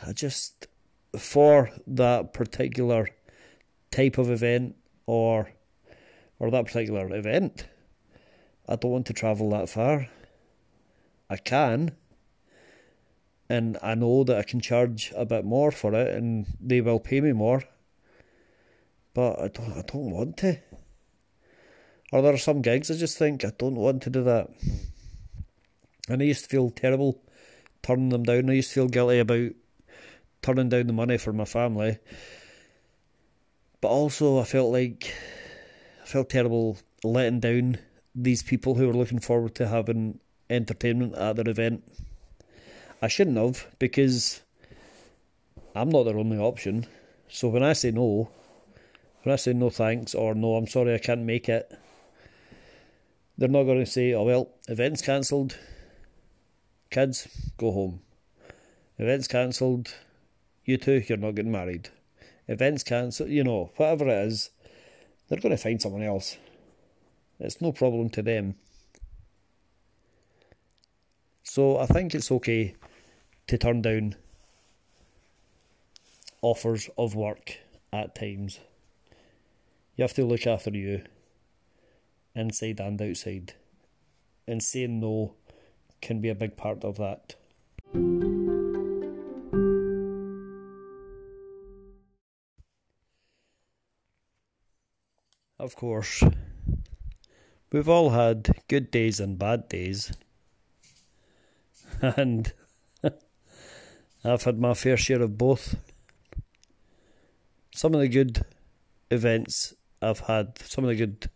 I 0.08 0.14
just 0.14 0.68
for 1.18 1.72
that 1.88 2.34
particular 2.34 3.10
type 3.92 4.18
of 4.18 4.30
event 4.30 4.76
or 5.06 5.52
or 6.40 6.52
that 6.52 6.66
particular 6.66 7.14
event, 7.16 7.68
I 8.68 8.76
don't 8.76 8.92
want 8.92 9.06
to 9.08 9.14
travel 9.14 9.50
that 9.52 9.70
far. 9.70 10.10
I 11.30 11.38
can, 11.38 11.96
and 13.50 13.78
I 13.82 13.96
know 13.96 14.24
that 14.26 14.38
I 14.38 14.44
can 14.44 14.60
charge 14.60 15.14
a 15.16 15.26
bit 15.26 15.46
more 15.46 15.72
for 15.72 15.94
it, 15.94 16.14
and 16.14 16.46
they 16.60 16.82
will 16.82 17.00
pay 17.00 17.22
me 17.22 17.32
more. 17.32 17.64
But 19.14 19.40
I 19.40 19.48
don't. 19.48 19.72
I 19.72 19.82
don't 19.82 20.12
want 20.12 20.38
to. 20.38 20.60
Or 22.12 22.22
there 22.22 22.34
are 22.34 22.38
some 22.38 22.62
gigs 22.62 22.92
I 22.92 22.96
just 22.96 23.18
think 23.18 23.44
I 23.44 23.52
don't 23.58 23.76
want 23.76 24.04
to 24.04 24.10
do 24.10 24.24
that. 24.24 24.50
And 26.08 26.22
I 26.22 26.26
used 26.26 26.44
to 26.44 26.50
feel 26.50 26.70
terrible 26.70 27.22
turning 27.82 28.10
them 28.10 28.24
down. 28.24 28.50
I 28.50 28.54
used 28.54 28.70
to 28.70 28.76
feel 28.76 28.88
guilty 28.88 29.20
about 29.20 29.52
turning 30.42 30.70
down 30.70 30.88
the 30.88 30.94
money 30.94 31.18
for 31.18 31.34
my 31.34 31.46
family. 31.46 31.98
But 33.82 33.90
also, 33.90 34.40
I 34.40 34.44
felt 34.44 34.72
like 34.72 35.14
I 36.04 36.06
felt 36.06 36.30
terrible 36.30 36.78
letting 37.04 37.40
down 37.40 37.78
these 38.16 38.44
people 38.44 38.76
who 38.76 38.88
were 38.88 38.94
looking 38.94 39.20
forward 39.20 39.56
to 39.56 39.68
having 39.68 40.20
entertainment 40.50 41.16
at 41.16 41.36
their 41.36 41.50
event. 41.50 41.84
I 43.02 43.08
shouldn't 43.08 43.38
have 43.38 43.68
because 43.80 44.42
I'm 45.76 45.90
not 45.90 46.04
their 46.04 46.18
only 46.18 46.38
option. 46.38 46.86
So 47.28 47.50
when 47.50 47.64
I 47.64 47.74
say 47.74 47.92
no, 47.92 48.30
when 49.24 49.34
I 49.34 49.36
say 49.36 49.54
no 49.54 49.70
thanks 49.70 50.16
or 50.16 50.34
no, 50.34 50.56
I'm 50.56 50.68
sorry 50.68 50.94
I 50.94 51.00
can't 51.00 51.22
make 51.22 51.50
it, 51.50 51.72
they're 53.38 53.50
not 53.50 53.64
going 53.64 53.80
to 53.80 53.86
say, 53.86 54.14
oh 54.14 54.24
well, 54.24 54.50
event's 54.68 55.02
cancelled, 55.02 55.58
kids, 56.90 57.28
go 57.58 57.72
home. 57.72 58.00
Event's 58.98 59.28
cancelled, 59.28 59.94
you 60.66 60.78
two, 60.78 61.04
you're 61.08 61.18
not 61.18 61.36
getting 61.36 61.52
married. 61.52 61.90
Events 62.48 62.84
cancelled, 62.84 63.30
you 63.30 63.44
know, 63.44 63.72
whatever 63.78 64.08
it 64.08 64.28
is, 64.28 64.52
they're 65.28 65.40
going 65.40 65.56
to 65.56 65.62
find 65.62 65.82
someone 65.82 66.04
else. 66.04 66.38
It's 67.40 67.62
no 67.62 67.72
problem 67.72 68.10
to 68.12 68.22
them. 68.22 68.56
So 71.44 71.78
I 71.78 71.86
think 71.86 72.14
it's 72.14 72.32
okay 72.32 72.76
to 73.48 73.58
turn 73.58 73.82
down 73.82 74.16
offers 76.42 76.90
of 76.98 77.16
work 77.16 77.58
at 77.92 78.16
times. 78.16 78.60
You 79.96 80.04
have 80.04 80.14
to 80.14 80.26
look 80.26 80.46
after 80.46 80.72
you, 80.72 81.04
inside 82.36 82.80
and 82.80 83.02
outside. 83.02 83.54
And 84.48 84.62
saying 84.62 85.00
no 85.00 85.34
can 86.02 86.22
be 86.22 86.30
a 86.30 86.36
big 86.36 86.56
part 86.56 86.84
of 86.84 86.98
that. 86.98 87.36
Of 95.66 95.76
course, 95.76 96.24
we've 97.72 97.90
all 97.90 98.12
had 98.12 98.52
good 98.68 98.92
days 98.92 99.20
and 99.20 99.40
bad 99.40 99.68
days. 99.68 100.16
And 102.04 102.54
I've 104.24 104.44
had 104.44 104.60
my 104.60 104.76
fair 104.76 104.96
share 104.96 105.24
of 105.24 105.40
both. 105.40 105.76
Some 107.74 107.96
of 107.96 108.02
the 108.02 108.08
good 108.08 108.46
events 109.10 109.74
I've 110.04 110.20
had, 110.20 110.60
some 110.60 110.84
of 110.84 110.90
the 110.90 110.98
good 110.98 111.32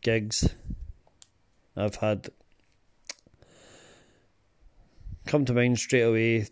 gigs 0.00 0.54
I've 1.76 1.96
had 1.96 2.28
come 5.26 5.44
to 5.44 5.54
mind 5.54 5.80
straight 5.80 6.02
away 6.02 6.46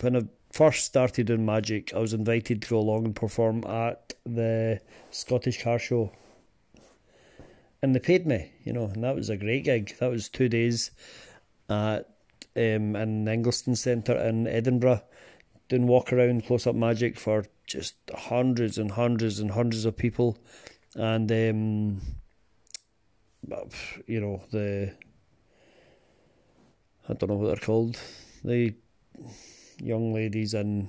when 0.00 0.16
I 0.16 0.22
first 0.50 0.84
started 0.84 1.30
in 1.30 1.44
magic. 1.44 1.92
I 1.94 1.98
was 1.98 2.12
invited 2.12 2.62
to 2.62 2.68
go 2.68 2.78
along 2.78 3.06
and 3.06 3.16
perform 3.16 3.64
at 3.64 4.14
the 4.24 4.80
Scottish 5.10 5.62
Car 5.62 5.78
Show. 5.78 6.12
And 7.82 7.94
they 7.94 8.00
paid 8.00 8.26
me, 8.26 8.52
you 8.64 8.72
know, 8.72 8.84
and 8.86 9.02
that 9.04 9.16
was 9.16 9.30
a 9.30 9.36
great 9.36 9.64
gig. 9.64 9.96
That 10.00 10.10
was 10.10 10.28
two 10.28 10.48
days 10.48 10.90
at 11.68 12.08
um, 12.56 12.96
in 12.96 13.24
Ingliston 13.24 13.76
Centre 13.76 14.16
in 14.16 14.46
Edinburgh, 14.46 15.02
doing 15.68 15.86
walk 15.86 16.12
around 16.12 16.46
close 16.46 16.66
up 16.66 16.74
magic 16.74 17.18
for 17.18 17.46
just 17.66 17.94
hundreds 18.14 18.76
and 18.76 18.90
hundreds 18.90 19.38
and 19.38 19.52
hundreds 19.52 19.84
of 19.84 19.96
people, 19.96 20.36
and 20.94 21.30
um, 21.30 22.00
you 24.06 24.20
know 24.20 24.42
the 24.50 24.92
I 27.08 27.14
don't 27.14 27.30
know 27.30 27.36
what 27.36 27.46
they're 27.46 27.56
called, 27.56 27.98
the 28.44 28.74
young 29.80 30.12
ladies 30.12 30.54
in 30.54 30.88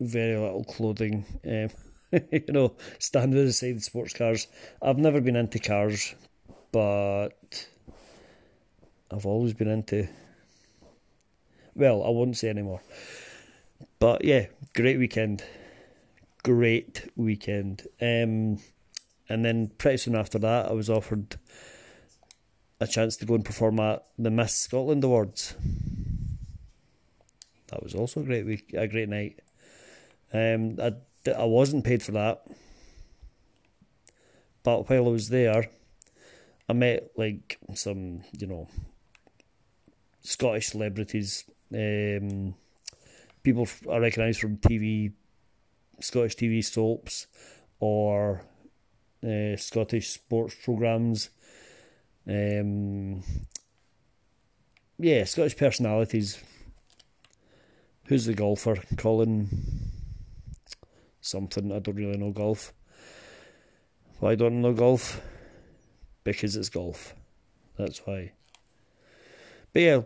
very 0.00 0.36
little 0.36 0.64
clothing. 0.64 1.24
Um, 1.46 1.70
you 2.32 2.44
know, 2.52 2.74
standing 2.98 3.44
beside 3.44 3.82
sports 3.82 4.14
cars. 4.14 4.46
I've 4.80 4.98
never 4.98 5.20
been 5.20 5.36
into 5.36 5.58
cars, 5.58 6.14
but 6.72 7.68
I've 9.10 9.26
always 9.26 9.54
been 9.54 9.68
into. 9.68 10.08
Well, 11.74 12.02
I 12.02 12.08
won't 12.08 12.36
say 12.36 12.48
anymore. 12.48 12.82
But 13.98 14.24
yeah, 14.24 14.46
great 14.74 14.98
weekend. 14.98 15.44
Great 16.42 17.10
weekend. 17.16 17.82
Um, 18.00 18.58
and 19.28 19.44
then 19.44 19.70
pretty 19.78 19.98
soon 19.98 20.16
after 20.16 20.38
that, 20.38 20.66
I 20.66 20.72
was 20.72 20.88
offered 20.88 21.36
a 22.80 22.86
chance 22.86 23.16
to 23.18 23.26
go 23.26 23.34
and 23.34 23.44
perform 23.44 23.80
at 23.80 24.04
the 24.18 24.30
Miss 24.30 24.54
Scotland 24.54 25.04
Awards. 25.04 25.54
That 27.68 27.82
was 27.82 27.94
also 27.94 28.20
a 28.20 28.24
great 28.24 28.46
week, 28.46 28.74
a 28.74 28.88
great 28.88 29.08
night. 29.08 29.40
Um, 30.32 30.78
I, 30.80 30.92
I 31.30 31.44
wasn't 31.44 31.84
paid 31.84 32.02
for 32.02 32.12
that, 32.12 32.44
but 34.62 34.88
while 34.88 35.06
I 35.06 35.10
was 35.10 35.28
there, 35.28 35.70
I 36.68 36.72
met 36.72 37.10
like 37.16 37.58
some, 37.74 38.22
you 38.38 38.46
know, 38.46 38.68
Scottish 40.20 40.68
celebrities, 40.68 41.44
um, 41.72 42.54
people 43.42 43.66
I 43.90 43.96
recognise 43.96 44.36
from 44.36 44.58
TV, 44.58 45.12
Scottish 46.00 46.36
TV 46.36 46.62
soaps, 46.62 47.26
or 47.80 48.42
uh, 49.26 49.56
Scottish 49.56 50.10
sports 50.10 50.54
programmes. 50.62 51.30
Um, 52.26 53.22
yeah, 54.98 55.24
Scottish 55.24 55.56
personalities. 55.56 56.42
Who's 58.08 58.24
the 58.24 58.32
golfer? 58.32 58.76
Colin 58.96 59.50
something. 61.20 61.70
I 61.70 61.78
don't 61.78 61.94
really 61.94 62.16
know 62.16 62.30
golf. 62.30 62.72
Why 64.20 64.34
don't 64.34 64.56
I 64.56 64.60
know 64.60 64.72
golf? 64.72 65.20
Because 66.24 66.56
it's 66.56 66.70
golf. 66.70 67.14
That's 67.76 67.98
why. 68.06 68.32
But 69.74 69.82
yeah, 69.82 70.00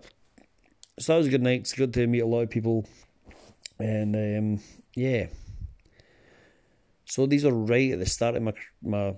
so 0.98 1.12
that 1.12 1.18
was 1.18 1.28
a 1.28 1.30
good 1.30 1.42
night. 1.42 1.60
It's 1.60 1.74
good 1.74 1.94
to 1.94 2.08
meet 2.08 2.20
a 2.20 2.26
lot 2.26 2.40
of 2.40 2.50
people. 2.50 2.88
And 3.78 4.16
um, 4.16 4.64
yeah. 4.96 5.26
So 7.04 7.26
these 7.26 7.44
are 7.44 7.54
right 7.54 7.92
at 7.92 8.00
the 8.00 8.06
start 8.06 8.34
of 8.34 8.42
my 8.42 8.52
my 8.82 9.14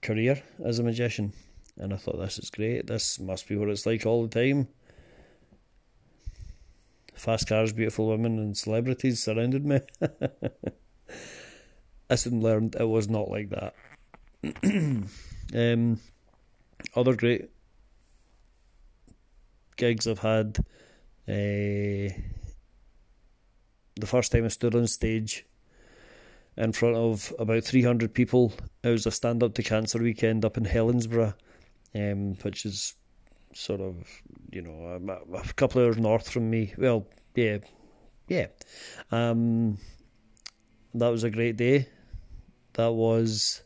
career 0.00 0.40
as 0.64 0.78
a 0.78 0.84
magician. 0.84 1.32
And 1.76 1.92
I 1.92 1.96
thought 1.96 2.18
this 2.18 2.38
is 2.38 2.50
great. 2.50 2.86
This 2.86 3.18
must 3.18 3.48
be 3.48 3.56
what 3.56 3.68
it's 3.68 3.84
like 3.84 4.06
all 4.06 4.22
the 4.22 4.28
time. 4.28 4.68
Fast 7.16 7.48
cars, 7.48 7.72
beautiful 7.72 8.08
women, 8.08 8.38
and 8.38 8.56
celebrities 8.56 9.22
surrounded 9.22 9.64
me. 9.64 9.80
I 12.10 12.14
soon 12.14 12.42
learned 12.42 12.76
it 12.78 12.84
was 12.84 13.08
not 13.08 13.30
like 13.30 13.50
that. 13.50 13.74
um, 15.54 15.98
other 16.94 17.16
great 17.16 17.48
gigs 19.76 20.06
I've 20.06 20.18
had. 20.18 20.58
Uh, 21.26 22.12
the 23.96 24.06
first 24.06 24.30
time 24.30 24.44
I 24.44 24.48
stood 24.48 24.74
on 24.74 24.86
stage 24.86 25.46
in 26.58 26.72
front 26.72 26.96
of 26.96 27.32
about 27.38 27.64
300 27.64 28.12
people, 28.12 28.52
it 28.82 28.90
was 28.90 29.06
a 29.06 29.10
stand 29.10 29.42
up 29.42 29.54
to 29.54 29.62
cancer 29.62 29.98
weekend 29.98 30.44
up 30.44 30.58
in 30.58 30.64
Helensburgh, 30.64 31.34
um, 31.94 32.34
which 32.42 32.66
is 32.66 32.94
sort 33.56 33.80
of, 33.80 33.96
you 34.52 34.62
know, 34.62 35.00
a, 35.08 35.36
a, 35.36 35.52
couple 35.54 35.80
of 35.80 35.88
hours 35.88 35.98
north 35.98 36.30
from 36.30 36.50
me. 36.50 36.74
Well, 36.76 37.06
yeah, 37.34 37.58
yeah. 38.28 38.48
Um, 39.10 39.78
that 40.94 41.08
was 41.08 41.24
a 41.24 41.30
great 41.30 41.56
day. 41.56 41.88
That 42.74 42.92
was 42.92 43.62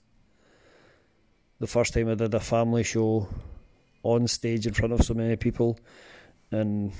the 1.58 1.66
first 1.66 1.92
time 1.92 2.08
I 2.08 2.14
did 2.14 2.34
a 2.34 2.40
family 2.40 2.84
show 2.84 3.28
on 4.02 4.26
stage 4.28 4.66
in 4.66 4.74
front 4.74 4.92
of 4.92 5.02
so 5.02 5.14
many 5.14 5.36
people, 5.36 5.78
and 6.50 6.92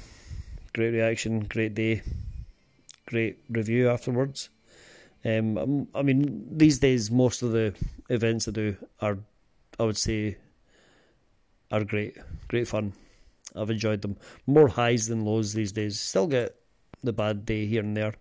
great 0.75 0.91
reaction, 0.91 1.41
great 1.41 1.75
day, 1.75 2.03
great 3.07 3.39
review 3.49 3.89
afterwards. 3.89 4.51
Um, 5.25 5.89
I 5.95 6.03
mean, 6.03 6.47
these 6.51 6.79
days 6.79 7.11
most 7.11 7.43
of 7.43 7.53
the 7.53 7.75
events 8.09 8.49
I 8.49 8.51
do 8.53 8.77
are, 9.01 9.19
I 9.79 9.85
would 9.85 9.97
say, 9.97 10.37
are 11.71 11.85
great, 11.85 12.17
great 12.49 12.69
fun. 12.69 12.93
I've 13.55 13.71
enjoyed 13.71 14.03
them. 14.03 14.17
More 14.47 14.69
highs 14.69 15.09
than 15.09 15.25
lows 15.25 15.53
these 15.55 15.73
days. 15.73 15.99
Still 15.99 16.27
get 16.27 16.57
the 17.03 17.13
bad 17.13 17.45
day 17.45 17.67
here 17.67 17.83
and 17.83 17.97
there. 17.97 18.15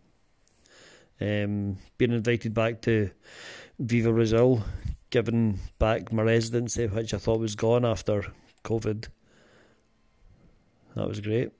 Um, 1.21 1.77
being 1.97 2.13
invited 2.13 2.53
back 2.53 2.81
to 2.83 3.11
Viva 3.77 4.11
Brazil, 4.11 4.63
giving 5.09 5.59
back 5.77 6.13
my 6.13 6.23
residency, 6.23 6.87
which 6.87 7.13
I 7.13 7.17
thought 7.17 7.39
was 7.39 7.55
gone 7.55 7.85
after 7.85 8.25
COVID. 8.63 9.07
That 10.95 11.07
was 11.07 11.19
great. 11.19 11.51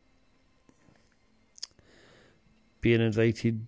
Being 2.82 3.02
invited 3.02 3.66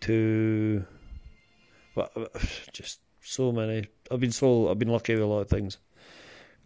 to, 0.00 0.84
well, 1.94 2.10
just 2.72 3.00
so 3.20 3.52
many. 3.52 3.86
I've 4.10 4.20
been 4.20 4.32
so 4.32 4.68
I've 4.68 4.78
been 4.78 4.88
lucky 4.88 5.14
with 5.14 5.22
a 5.22 5.26
lot 5.26 5.40
of 5.40 5.48
things. 5.48 5.78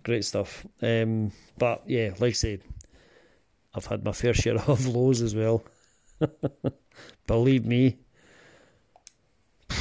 Great 0.09 0.25
stuff. 0.25 0.67
Um, 0.81 1.33
but 1.59 1.83
yeah, 1.85 2.13
like 2.19 2.31
I 2.31 2.33
said, 2.33 2.63
I've 3.75 3.85
had 3.85 4.07
my 4.07 4.13
fair 4.13 4.33
share 4.33 4.57
of 4.67 4.87
lows 4.87 5.21
as 5.21 5.35
well. 5.35 5.63
Believe 7.27 7.67
me. 7.67 7.99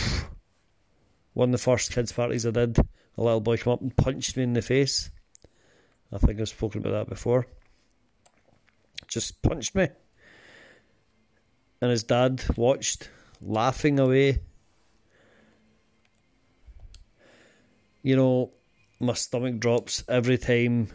One 1.34 1.48
of 1.48 1.52
the 1.54 1.58
first 1.58 1.94
kids' 1.94 2.12
parties 2.12 2.46
I 2.46 2.52
did, 2.52 2.78
a 2.78 3.24
little 3.24 3.40
boy 3.40 3.56
came 3.56 3.72
up 3.72 3.80
and 3.80 3.96
punched 3.96 4.36
me 4.36 4.44
in 4.44 4.52
the 4.52 4.62
face. 4.62 5.10
I 6.12 6.18
think 6.18 6.42
I've 6.42 6.50
spoken 6.50 6.82
about 6.82 6.92
that 6.92 7.10
before. 7.10 7.48
Just 9.08 9.42
punched 9.42 9.76
me. 9.76 9.88
And 11.82 11.90
his 11.90 12.04
dad 12.04 12.44
watched, 12.58 13.10
laughing 13.40 13.98
away. 13.98 14.42
You 18.04 18.18
know, 18.18 18.52
my 19.00 19.14
stomach 19.14 19.60
drops 19.60 20.04
every 20.08 20.38
time 20.38 20.90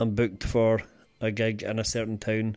I'm 0.00 0.14
booked 0.14 0.42
for 0.42 0.82
a 1.20 1.30
gig 1.30 1.62
in 1.62 1.78
a 1.78 1.84
certain 1.84 2.18
town. 2.18 2.56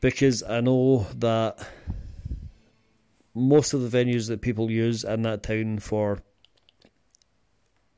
Because 0.00 0.42
I 0.42 0.60
know 0.60 1.06
that 1.16 1.64
most 3.34 3.72
of 3.72 3.88
the 3.88 3.96
venues 3.96 4.28
that 4.28 4.42
people 4.42 4.70
use 4.70 5.04
in 5.04 5.22
that 5.22 5.44
town 5.44 5.78
for 5.78 6.20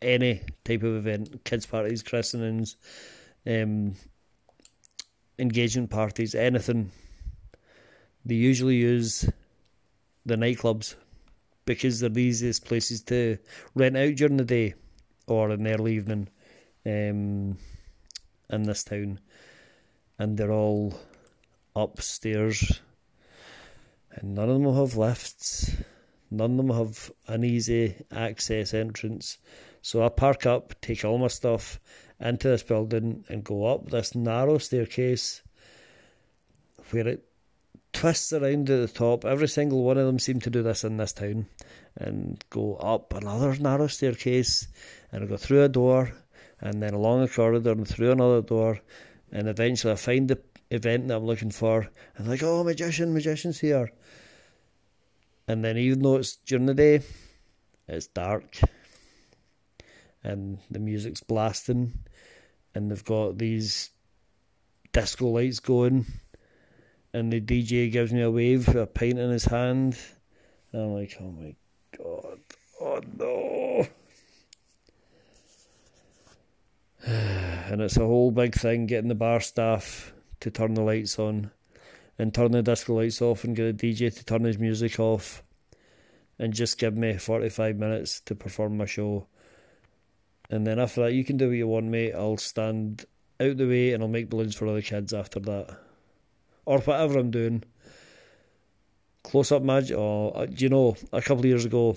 any 0.03 0.43
type 0.65 0.83
of 0.83 0.97
event, 0.97 1.45
kids' 1.45 1.65
parties, 1.65 2.03
christenings, 2.03 2.77
um, 3.47 3.95
engagement 5.39 5.89
parties, 5.89 6.35
anything, 6.35 6.93
they 8.27 8.35
usually 8.35 8.77
use 8.77 9.29
the 10.27 10.37
nightclubs 10.37 10.95
because 11.65 12.01
they're 12.01 12.11
the 12.11 12.21
easiest 12.21 12.65
places 12.65 13.03
to 13.05 13.39
rent 13.75 13.97
out 13.97 14.15
during 14.17 14.37
the 14.37 14.45
day 14.45 14.75
or 15.27 15.51
in 15.51 15.63
the 15.63 15.73
early 15.73 15.97
evening 15.97 16.29
um, 16.87 17.57
in 18.51 18.63
this 18.65 18.85
town. 18.85 19.21
And 20.19 20.37
they're 20.37 20.53
all 20.53 20.95
upstairs, 21.75 22.81
and 24.13 24.35
none 24.35 24.49
of 24.49 24.63
them 24.63 24.75
have 24.75 24.97
lifts. 24.97 25.75
None 26.31 26.53
of 26.53 26.57
them 26.57 26.77
have 26.77 27.13
an 27.27 27.45
easy 27.45 27.97
access 28.11 28.75
entrance. 28.75 29.39
So 29.83 30.05
I 30.05 30.09
park 30.09 30.47
up, 30.47 30.81
take 30.81 31.05
all 31.05 31.19
my 31.19 31.29
stuff 31.29 31.81
into 32.21 32.49
this 32.49 32.63
building, 32.63 33.25
and 33.29 33.45
go 33.45 33.67
up 33.67 33.91
this 33.91 34.15
narrow 34.15 34.59
staircase 34.59 35.43
where 36.91 37.09
it 37.09 37.25
twists 37.93 38.33
around 38.33 38.71
at 38.71 38.81
the 38.81 38.89
top. 38.89 39.25
Every 39.25 39.49
single 39.49 39.83
one 39.83 39.99
of 39.99 40.07
them 40.07 40.19
seem 40.19 40.41
to 40.41 40.51
do 40.51 40.63
this 40.63 40.85
in 40.85 40.97
this 40.97 41.13
town. 41.13 41.47
And 41.97 42.43
go 42.51 42.75
up 42.77 43.15
another 43.15 43.57
narrow 43.57 43.87
staircase, 43.87 44.67
and 45.13 45.23
I 45.23 45.27
go 45.27 45.37
through 45.37 45.63
a 45.63 45.69
door, 45.69 46.13
and 46.61 46.83
then 46.83 46.95
along 46.95 47.23
a 47.23 47.29
corridor, 47.29 47.73
and 47.73 47.87
through 47.87 48.13
another 48.13 48.43
door, 48.43 48.81
and 49.31 49.49
eventually 49.49 49.93
I 49.93 49.97
find 49.97 50.29
the 50.29 50.41
event 50.71 51.09
that 51.09 51.17
I'm 51.17 51.25
looking 51.25 51.51
for. 51.51 51.89
I'm 52.19 52.27
like, 52.27 52.43
oh, 52.43 52.65
magician, 52.65 53.15
magician's 53.15 53.61
here. 53.61 53.93
And 55.47 55.65
then 55.65 55.77
even 55.77 56.03
though 56.03 56.17
it's 56.17 56.37
during 56.37 56.67
the 56.67 56.75
day, 56.75 57.03
it's 57.87 58.07
dark 58.07 58.59
and 60.23 60.59
the 60.71 60.79
music's 60.79 61.23
blasting 61.23 61.93
and 62.75 62.91
they've 62.91 63.05
got 63.05 63.39
these 63.39 63.91
disco 64.93 65.29
lights 65.29 65.61
going 65.61 66.07
and 67.13 67.33
the 67.33 67.41
DJ 67.41 67.93
gives 67.93 68.13
me 68.13 68.23
a 68.23 68.31
wave 68.31 68.67
with 68.67 68.77
a 68.77 68.87
pint 68.87 69.19
in 69.19 69.31
his 69.31 69.45
hand. 69.45 69.97
And 70.73 70.83
I'm 70.83 70.95
like, 70.95 71.17
oh 71.21 71.31
my 71.31 71.55
god, 71.97 72.41
oh 72.81 73.01
no. 73.19 73.87
And 77.67 77.81
it's 77.81 77.97
a 77.97 78.07
whole 78.07 78.31
big 78.31 78.55
thing 78.55 78.87
getting 78.87 79.09
the 79.09 79.15
bar 79.15 79.41
staff 79.41 80.13
to 80.41 80.51
turn 80.51 80.75
the 80.75 80.83
lights 80.83 81.19
on 81.19 81.51
and 82.19 82.33
turn 82.33 82.53
the 82.53 82.63
disco 82.63 82.95
lights 82.95 83.21
off 83.21 83.45
and 83.45 83.57
get 83.57 83.69
a 83.69 83.73
DJ 83.73 84.15
to 84.15 84.25
turn 84.25 84.45
his 84.45 84.59
music 84.59 85.01
off 85.01 85.43
and 86.39 86.53
just 86.53 86.79
give 86.79 86.97
me 86.97 87.17
45 87.17 87.77
minutes 87.77 88.21
to 88.21 88.35
perform 88.35 88.77
my 88.77 88.87
show. 88.87 89.27
And 90.51 90.67
then 90.67 90.79
after 90.79 91.03
that, 91.03 91.15
you 91.15 91.25
can 91.25 91.37
do 91.37 91.49
what 91.49 91.57
you 91.57 91.67
want, 91.67 91.87
mate. 91.87 92.15
I'll 92.15 92.37
stand 92.37 93.07
out 93.41 93.57
the 93.57 93.67
way 93.67 93.93
and 93.93 94.03
I'll 94.03 94.09
make 94.09 94.31
balloons 94.31 94.55
for 94.55 94.69
other 94.69 94.83
kids 94.83 95.13
after 95.13 95.41
that. 95.41 95.77
Or 96.67 96.79
whatever 96.79 97.19
I'm 97.19 97.31
doing. 97.31 97.65
Close 99.35 99.51
up 99.51 99.65
magic. 99.65 99.97
Oh, 99.97 100.29
uh, 100.29 100.47
do 100.47 100.63
you 100.63 100.69
know, 100.69 100.97
a 101.13 101.21
couple 101.21 101.41
of 101.41 101.45
years 101.45 101.65
ago, 101.65 101.97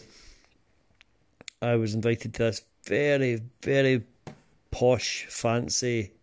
I 1.62 1.76
was 1.76 1.94
invited 1.94 2.34
to 2.34 2.46
this 2.46 2.64
very, 2.88 3.44
very 3.62 4.06
posh, 4.72 5.28
fancy 5.30 6.14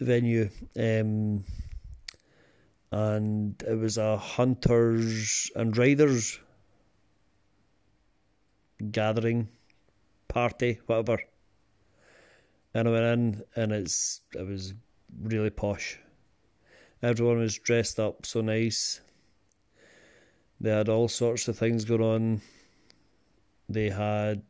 venue. 0.00 0.48
Um, 0.74 1.44
and 2.90 3.62
it 3.68 3.78
was 3.78 3.98
a 3.98 4.16
hunters 4.16 5.50
and 5.54 5.76
riders 5.76 6.40
gathering 8.90 9.48
party, 10.28 10.80
whatever. 10.86 11.22
And 12.72 12.88
I 12.88 12.90
went 12.90 13.04
in, 13.04 13.42
and 13.56 13.72
it's 13.72 14.22
it 14.34 14.46
was 14.46 14.72
really 15.20 15.50
posh. 15.50 15.98
Everyone 17.02 17.40
was 17.40 17.58
dressed 17.58 18.00
up 18.00 18.24
so 18.24 18.40
nice. 18.40 19.02
They 20.60 20.70
had 20.70 20.88
all 20.88 21.08
sorts 21.08 21.46
of 21.48 21.56
things 21.56 21.84
going 21.84 22.02
on. 22.02 22.40
They 23.68 23.90
had. 23.90 24.42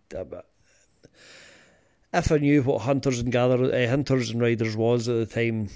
If 2.13 2.33
I 2.33 2.39
knew 2.39 2.63
what 2.63 2.83
hunters 2.83 3.19
and 3.19 3.31
gather, 3.31 3.73
uh, 3.73 3.89
hunters 3.89 4.31
and 4.31 4.41
riders 4.41 4.77
was 4.77 5.09
at 5.09 5.17
the 5.17 5.27
time, 5.27 5.69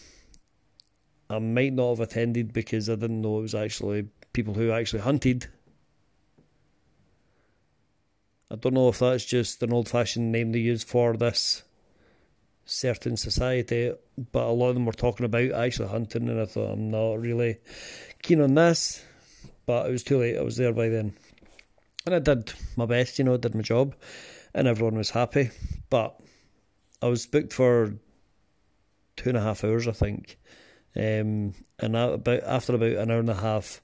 I 1.29 1.39
might 1.39 1.75
not 1.75 1.91
have 1.91 2.01
attended 2.01 2.53
because 2.53 2.89
I 2.89 2.95
didn't 2.95 3.21
know 3.21 3.39
it 3.39 3.43
was 3.43 3.55
actually 3.55 4.09
people 4.33 4.55
who 4.55 4.71
actually 4.71 5.03
hunted. 5.03 5.47
I 8.51 8.57
don't 8.57 8.75
know 8.75 8.89
if 8.89 8.99
that's 8.99 9.25
just 9.25 9.63
an 9.63 9.73
old 9.73 9.89
fashioned 9.89 10.33
name 10.33 10.53
they 10.53 10.59
use 10.59 10.85
for 10.85 11.17
this 11.17 11.63
certain 12.65 13.17
society, 13.17 13.93
but 14.31 14.47
a 14.47 14.53
lot 14.53 14.69
of 14.69 14.75
them 14.75 14.87
were 14.87 14.93
talking 14.93 15.27
about 15.27 15.53
actually 15.53 15.89
hunting, 15.89 16.29
and 16.29 16.41
I 16.41 16.47
thought 16.47 16.73
I'm 16.73 16.91
not 16.91 17.21
really 17.21 17.59
keen 18.23 18.41
on 18.41 18.55
this. 18.55 19.03
But 19.67 19.87
it 19.87 19.93
was 19.93 20.03
too 20.03 20.19
late, 20.19 20.37
I 20.37 20.43
was 20.43 20.57
there 20.57 20.73
by 20.73 20.89
then. 20.89 21.15
And 22.05 22.15
I 22.15 22.19
did 22.19 22.53
my 22.77 22.87
best, 22.87 23.19
you 23.19 23.25
know, 23.25 23.37
did 23.37 23.55
my 23.55 23.63
job, 23.63 23.95
and 24.55 24.67
everyone 24.67 24.97
was 24.97 25.11
happy. 25.11 25.51
But 25.89 26.19
I 27.01 27.07
was 27.07 27.27
booked 27.27 27.53
for 27.53 27.95
two 29.17 29.29
and 29.29 29.39
a 29.39 29.43
half 29.43 29.65
hours, 29.65 29.87
I 29.87 29.93
think. 29.93 30.39
Um, 30.97 31.55
and 31.79 31.97
about 31.97 32.43
after 32.45 32.75
about 32.75 32.93
an 32.93 33.11
hour 33.11 33.21
and 33.21 33.31
a 33.31 33.35
half, 33.35 33.81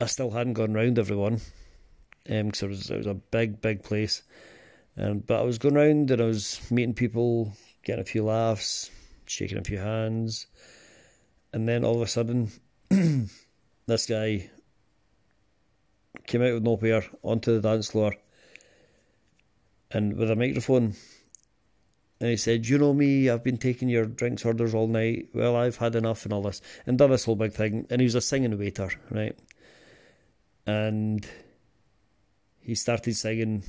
I 0.00 0.06
still 0.06 0.30
hadn't 0.30 0.52
gone 0.52 0.74
round 0.74 0.98
everyone 0.98 1.40
because 2.24 2.62
um, 2.62 2.68
it, 2.68 2.70
was, 2.70 2.90
it 2.90 2.96
was 2.98 3.06
a 3.06 3.14
big, 3.14 3.60
big 3.60 3.82
place. 3.82 4.22
And 4.96 5.26
but 5.26 5.40
I 5.40 5.42
was 5.42 5.58
going 5.58 5.74
round 5.74 6.10
and 6.10 6.20
I 6.20 6.26
was 6.26 6.60
meeting 6.70 6.94
people, 6.94 7.52
getting 7.84 8.02
a 8.02 8.04
few 8.04 8.24
laughs, 8.24 8.90
shaking 9.26 9.58
a 9.58 9.64
few 9.64 9.78
hands, 9.78 10.46
and 11.52 11.68
then 11.68 11.84
all 11.84 11.96
of 11.96 12.02
a 12.02 12.06
sudden, 12.06 12.50
this 13.88 14.06
guy 14.06 14.48
came 16.28 16.42
out 16.42 16.54
with 16.54 16.62
nowhere 16.62 17.04
onto 17.24 17.52
the 17.58 17.68
dance 17.68 17.90
floor, 17.90 18.14
and 19.90 20.16
with 20.16 20.30
a 20.30 20.36
microphone 20.36 20.94
and 22.20 22.30
he 22.30 22.36
said, 22.36 22.66
You 22.66 22.78
know 22.78 22.92
me, 22.92 23.30
I've 23.30 23.44
been 23.44 23.58
taking 23.58 23.88
your 23.88 24.04
drinks 24.04 24.44
orders 24.44 24.74
all 24.74 24.88
night. 24.88 25.28
Well, 25.32 25.54
I've 25.54 25.76
had 25.76 25.94
enough 25.94 26.24
and 26.24 26.32
all 26.32 26.42
this. 26.42 26.60
And 26.86 26.98
done 26.98 27.10
this 27.10 27.24
whole 27.24 27.36
big 27.36 27.52
thing. 27.52 27.86
And 27.90 28.00
he 28.00 28.04
was 28.04 28.16
a 28.16 28.20
singing 28.20 28.58
waiter, 28.58 28.90
right? 29.10 29.38
And 30.66 31.26
he 32.60 32.74
started 32.74 33.14
singing 33.14 33.62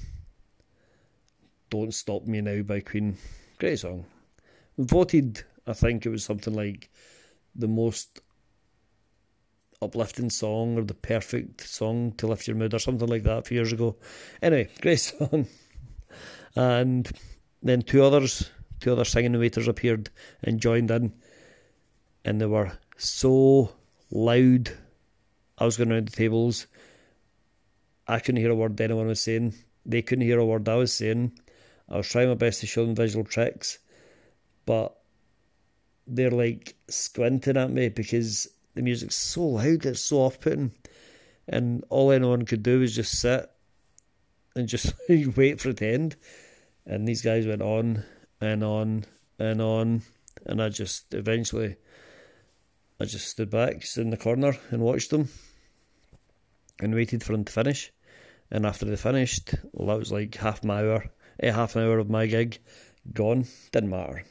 Don't 1.70 1.94
Stop 1.94 2.26
Me 2.26 2.42
Now 2.42 2.64
by 2.64 2.80
Queen. 2.80 3.18
Great 3.60 3.80
song. 3.80 4.06
Voted, 4.80 5.44
I 5.68 5.74
think 5.74 6.06
it 6.06 6.10
was 6.10 6.24
something 6.24 6.54
like 6.54 6.90
the 7.56 7.68
most 7.68 8.22
uplifting 9.82 10.30
song 10.30 10.78
or 10.78 10.84
the 10.84 10.94
perfect 10.94 11.66
song 11.68 12.12
to 12.18 12.28
lift 12.28 12.48
your 12.48 12.58
mood 12.58 12.74
or 12.74 12.80
something 12.80 13.08
like 13.08 13.24
that 13.24 13.38
a 13.38 13.42
few 13.42 13.56
years 13.56 13.72
ago. 13.72 13.96
Anyway, 14.42 14.70
great 14.82 15.00
song. 15.00 15.48
And 16.56 17.10
then 17.64 17.82
two 17.82 18.04
others, 18.04 18.50
two 18.82 18.92
other 18.92 19.06
singing 19.06 19.38
waiters 19.40 19.68
appeared 19.68 20.10
and 20.44 20.60
joined 20.60 20.92
in, 20.92 21.14
and 22.26 22.42
they 22.42 22.46
were 22.46 22.72
so 22.98 23.74
loud. 24.12 24.70
I 25.58 25.66
was 25.66 25.78
going 25.78 25.92
around 25.92 26.10
the 26.10 26.16
tables. 26.16 26.68
I 28.08 28.20
couldn't 28.20 28.42
hear 28.42 28.52
a 28.52 28.56
word 28.56 28.80
anyone 28.82 29.08
was 29.08 29.22
saying. 29.22 29.54
They 29.86 30.02
couldn't 30.02 30.26
hear 30.26 30.40
a 30.40 30.46
word 30.46 30.68
I 30.68 30.76
was 30.76 30.92
saying. 30.92 31.40
I 31.88 31.98
was 31.98 32.10
trying 32.10 32.28
my 32.28 32.36
best 32.36 32.60
to 32.62 32.68
show 32.68 32.86
them 32.86 32.96
visual 32.96 33.24
tricks, 33.24 33.80
but 34.66 34.96
they're 36.06 36.32
like 36.32 36.76
squinting 36.90 37.56
at 37.56 37.72
me 37.72 37.90
because 37.90 38.48
the 38.80 38.84
music's 38.84 39.16
so 39.16 39.44
loud, 39.44 39.86
it's 39.86 40.00
so 40.00 40.20
off 40.20 40.40
putting. 40.40 40.72
And 41.50 41.84
all 41.90 42.14
anyone 42.14 42.46
could 42.46 42.64
do 42.64 42.80
was 42.80 42.96
just 42.96 43.20
sit 43.20 43.52
and 44.56 44.70
just 44.70 44.94
wait 45.10 45.60
for 45.60 45.72
it 45.72 45.78
to 45.78 45.88
end. 45.88 46.16
And 46.86 47.06
these 47.06 47.22
guys 47.22 47.46
went 47.46 47.62
on 47.62 48.06
and 48.40 48.64
on 48.64 49.04
and 49.38 49.62
on, 49.62 50.04
and 50.46 50.62
I 50.62 50.70
just 50.70 51.14
eventually, 51.14 51.76
I 53.02 53.04
just 53.04 53.28
stood 53.28 53.50
back, 53.50 53.84
in 53.98 54.12
the 54.12 54.18
corner, 54.18 54.58
and 54.72 54.82
watched 54.82 55.10
them, 55.10 55.28
and 56.80 56.96
waited 56.96 57.22
for 57.22 57.34
them 57.34 57.44
to 57.44 57.52
finish. 57.52 57.92
And 58.50 58.66
after 58.66 58.86
they 58.86 58.96
finished, 58.96 59.56
well, 59.74 59.90
that 59.90 60.00
was 60.00 60.14
like 60.14 60.36
half 60.36 60.64
my 60.64 60.80
hour, 60.80 61.04
eh, 61.42 61.52
half 61.52 61.76
an 61.76 61.84
hour 61.84 62.00
of 62.00 62.10
my 62.10 62.28
gig 62.28 62.60
gone. 63.12 63.46
Didn't 63.74 63.90
matter, 63.90 64.24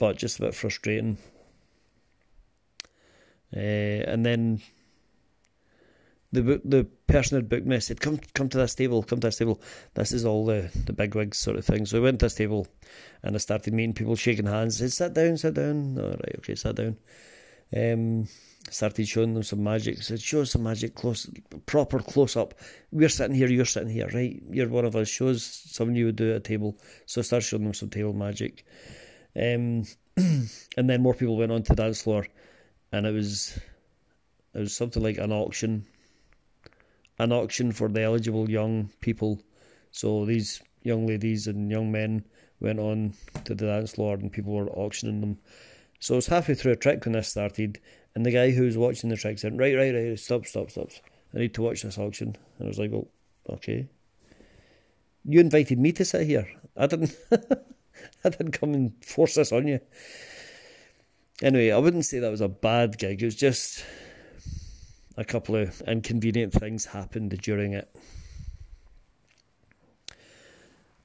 but 0.00 0.18
just 0.18 0.40
a 0.40 0.42
bit 0.42 0.56
frustrating. 0.56 1.18
Uh, 3.56 3.60
and 4.10 4.26
then 4.26 4.60
the 6.34 6.60
the 6.64 6.84
person 7.06 7.36
had 7.36 7.48
booked 7.48 7.66
me 7.66 7.78
said, 7.80 8.00
"Come, 8.00 8.18
come 8.34 8.48
to 8.48 8.58
this 8.58 8.74
table. 8.74 9.02
Come 9.02 9.20
to 9.20 9.28
this 9.28 9.38
table. 9.38 9.60
This 9.94 10.12
is 10.12 10.24
all 10.24 10.44
the 10.44 10.70
the 10.86 10.92
big 10.92 11.14
wigs 11.14 11.38
sort 11.38 11.56
of 11.56 11.64
thing." 11.64 11.86
So 11.86 11.98
I 11.98 12.00
went 12.00 12.20
to 12.20 12.26
this 12.26 12.34
table, 12.34 12.66
and 13.22 13.34
I 13.34 13.38
started 13.38 13.72
meeting 13.72 13.94
people, 13.94 14.16
shaking 14.16 14.46
hands. 14.46 14.82
I 14.82 14.86
said, 14.86 14.92
"Sit 14.92 15.14
down, 15.14 15.36
sit 15.36 15.54
down." 15.54 15.98
All 15.98 16.10
right, 16.10 16.36
okay, 16.38 16.56
sit 16.56 16.76
down. 16.76 16.96
Um, 17.74 18.28
started 18.70 19.06
showing 19.06 19.34
them 19.34 19.42
some 19.44 19.62
magic. 19.62 19.98
I 19.98 20.00
said, 20.00 20.20
"Show 20.20 20.42
us 20.42 20.50
some 20.50 20.64
magic, 20.64 20.94
close, 20.94 21.30
proper 21.66 22.00
close 22.00 22.36
up. 22.36 22.54
We're 22.90 23.08
sitting 23.08 23.36
here, 23.36 23.48
you're 23.48 23.64
sitting 23.64 23.90
here, 23.90 24.08
right? 24.12 24.42
You're 24.50 24.68
one 24.68 24.84
of 24.84 24.96
us. 24.96 25.08
Show 25.08 25.28
us 25.28 25.44
something 25.70 25.94
you 25.94 26.06
would 26.06 26.16
do 26.16 26.30
at 26.30 26.36
a 26.36 26.40
table." 26.40 26.76
So 27.06 27.20
I 27.20 27.22
started 27.22 27.46
showing 27.46 27.64
them 27.64 27.74
some 27.74 27.90
table 27.90 28.12
magic. 28.12 28.64
Um, 29.36 29.84
and 30.16 30.90
then 30.90 31.02
more 31.02 31.14
people 31.14 31.36
went 31.36 31.52
on 31.52 31.62
to 31.64 31.74
the 31.74 31.82
dance 31.82 32.02
floor, 32.02 32.26
and 32.94 33.06
it 33.06 33.12
was 33.12 33.58
it 34.54 34.60
was 34.60 34.76
something 34.76 35.02
like 35.02 35.18
an 35.18 35.32
auction 35.32 35.84
an 37.18 37.32
auction 37.32 37.72
for 37.72 37.88
the 37.88 38.02
eligible 38.02 38.50
young 38.50 38.90
people. 39.00 39.40
So 39.92 40.24
these 40.24 40.62
young 40.82 41.06
ladies 41.06 41.46
and 41.46 41.70
young 41.70 41.92
men 41.92 42.24
went 42.60 42.80
on 42.80 43.14
to 43.44 43.54
the 43.54 43.66
dance 43.66 43.92
floor 43.92 44.14
and 44.14 44.32
people 44.32 44.52
were 44.52 44.68
auctioning 44.70 45.20
them. 45.20 45.38
So 46.00 46.14
I 46.14 46.16
was 46.16 46.26
halfway 46.26 46.54
through 46.54 46.72
a 46.72 46.76
trick 46.76 47.04
when 47.04 47.12
this 47.12 47.28
started, 47.28 47.80
and 48.14 48.26
the 48.26 48.32
guy 48.32 48.50
who 48.50 48.64
was 48.64 48.76
watching 48.76 49.10
the 49.10 49.16
trick 49.16 49.38
said, 49.38 49.58
Right, 49.58 49.76
right, 49.76 49.94
right, 49.94 50.18
stop, 50.18 50.44
stop, 50.46 50.70
stop. 50.70 50.90
I 51.34 51.38
need 51.38 51.54
to 51.54 51.62
watch 51.62 51.82
this 51.82 51.98
auction. 51.98 52.36
And 52.58 52.66
I 52.66 52.68
was 52.68 52.78
like, 52.78 52.90
Well, 52.90 53.08
okay. 53.48 53.88
You 55.24 55.40
invited 55.40 55.78
me 55.78 55.92
to 55.92 56.04
sit 56.04 56.26
here. 56.26 56.48
I 56.76 56.86
didn't 56.86 57.16
I 58.24 58.28
didn't 58.28 58.52
come 58.52 58.74
and 58.74 58.92
force 59.04 59.36
this 59.36 59.52
on 59.52 59.68
you. 59.68 59.80
Anyway, 61.42 61.70
I 61.70 61.78
wouldn't 61.78 62.04
say 62.04 62.20
that 62.20 62.30
was 62.30 62.40
a 62.40 62.48
bad 62.48 62.96
gig. 62.96 63.20
It 63.20 63.24
was 63.24 63.34
just 63.34 63.84
a 65.16 65.24
couple 65.24 65.56
of 65.56 65.80
inconvenient 65.82 66.52
things 66.52 66.86
happened 66.86 67.30
during 67.42 67.72
it. 67.72 67.88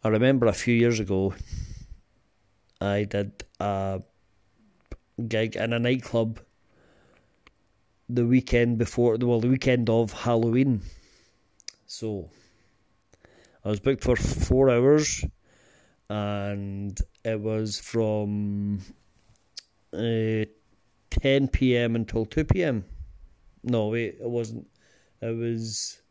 I 0.03 0.09
remember 0.09 0.45
a 0.45 0.53
few 0.53 0.73
years 0.73 0.99
ago, 0.99 1.33
I 2.79 3.05
did 3.05 3.43
a 3.59 4.01
gig 5.27 5.55
in 5.55 5.73
a 5.73 5.79
nightclub 5.79 6.39
the 8.07 8.25
weekend 8.25 8.77
before, 8.77 9.17
well, 9.19 9.39
the 9.39 9.49
weekend 9.49 9.89
of 9.89 10.13
Halloween. 10.13 10.81
So, 11.85 12.29
I 13.65 13.69
was 13.69 13.79
booked 13.79 14.03
for 14.03 14.15
four 14.15 14.69
hours, 14.69 15.25
and 16.07 16.97
it 17.25 17.39
was 17.39 17.79
from 17.79 18.81
uh, 19.93 20.45
10 21.11 21.47
pm 21.49 21.95
until 21.95 22.25
2 22.25 22.45
pm. 22.45 22.85
No, 23.63 23.87
wait, 23.87 24.17
it 24.19 24.29
wasn't. 24.29 24.67
It 25.21 25.35
was. 25.35 26.01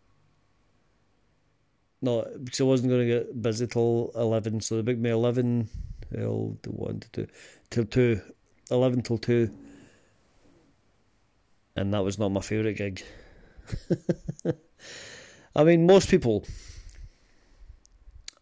No, 2.01 2.25
because 2.43 2.61
I 2.61 2.65
wasn't 2.65 2.91
going 2.91 3.09
to 3.09 3.15
get 3.15 3.43
busy 3.43 3.67
till 3.67 4.13
11, 4.15 4.61
so 4.61 4.77
they 4.77 4.83
booked 4.83 5.01
me 5.01 5.11
11 5.11 5.69
till 6.13 6.57
1 6.65 7.01
to 7.01 7.09
2, 7.09 7.27
till 7.71 7.85
2, 7.87 8.21
11 8.71 9.03
till 9.03 9.19
2. 9.19 9.51
And 11.75 11.93
that 11.95 12.05
was 12.05 12.19
not 12.19 12.29
my 12.29 12.41
favourite 12.41 12.77
gig. 12.77 13.03
I 15.57 15.65
mean, 15.65 15.87
most 15.87 16.09
people, 16.09 16.47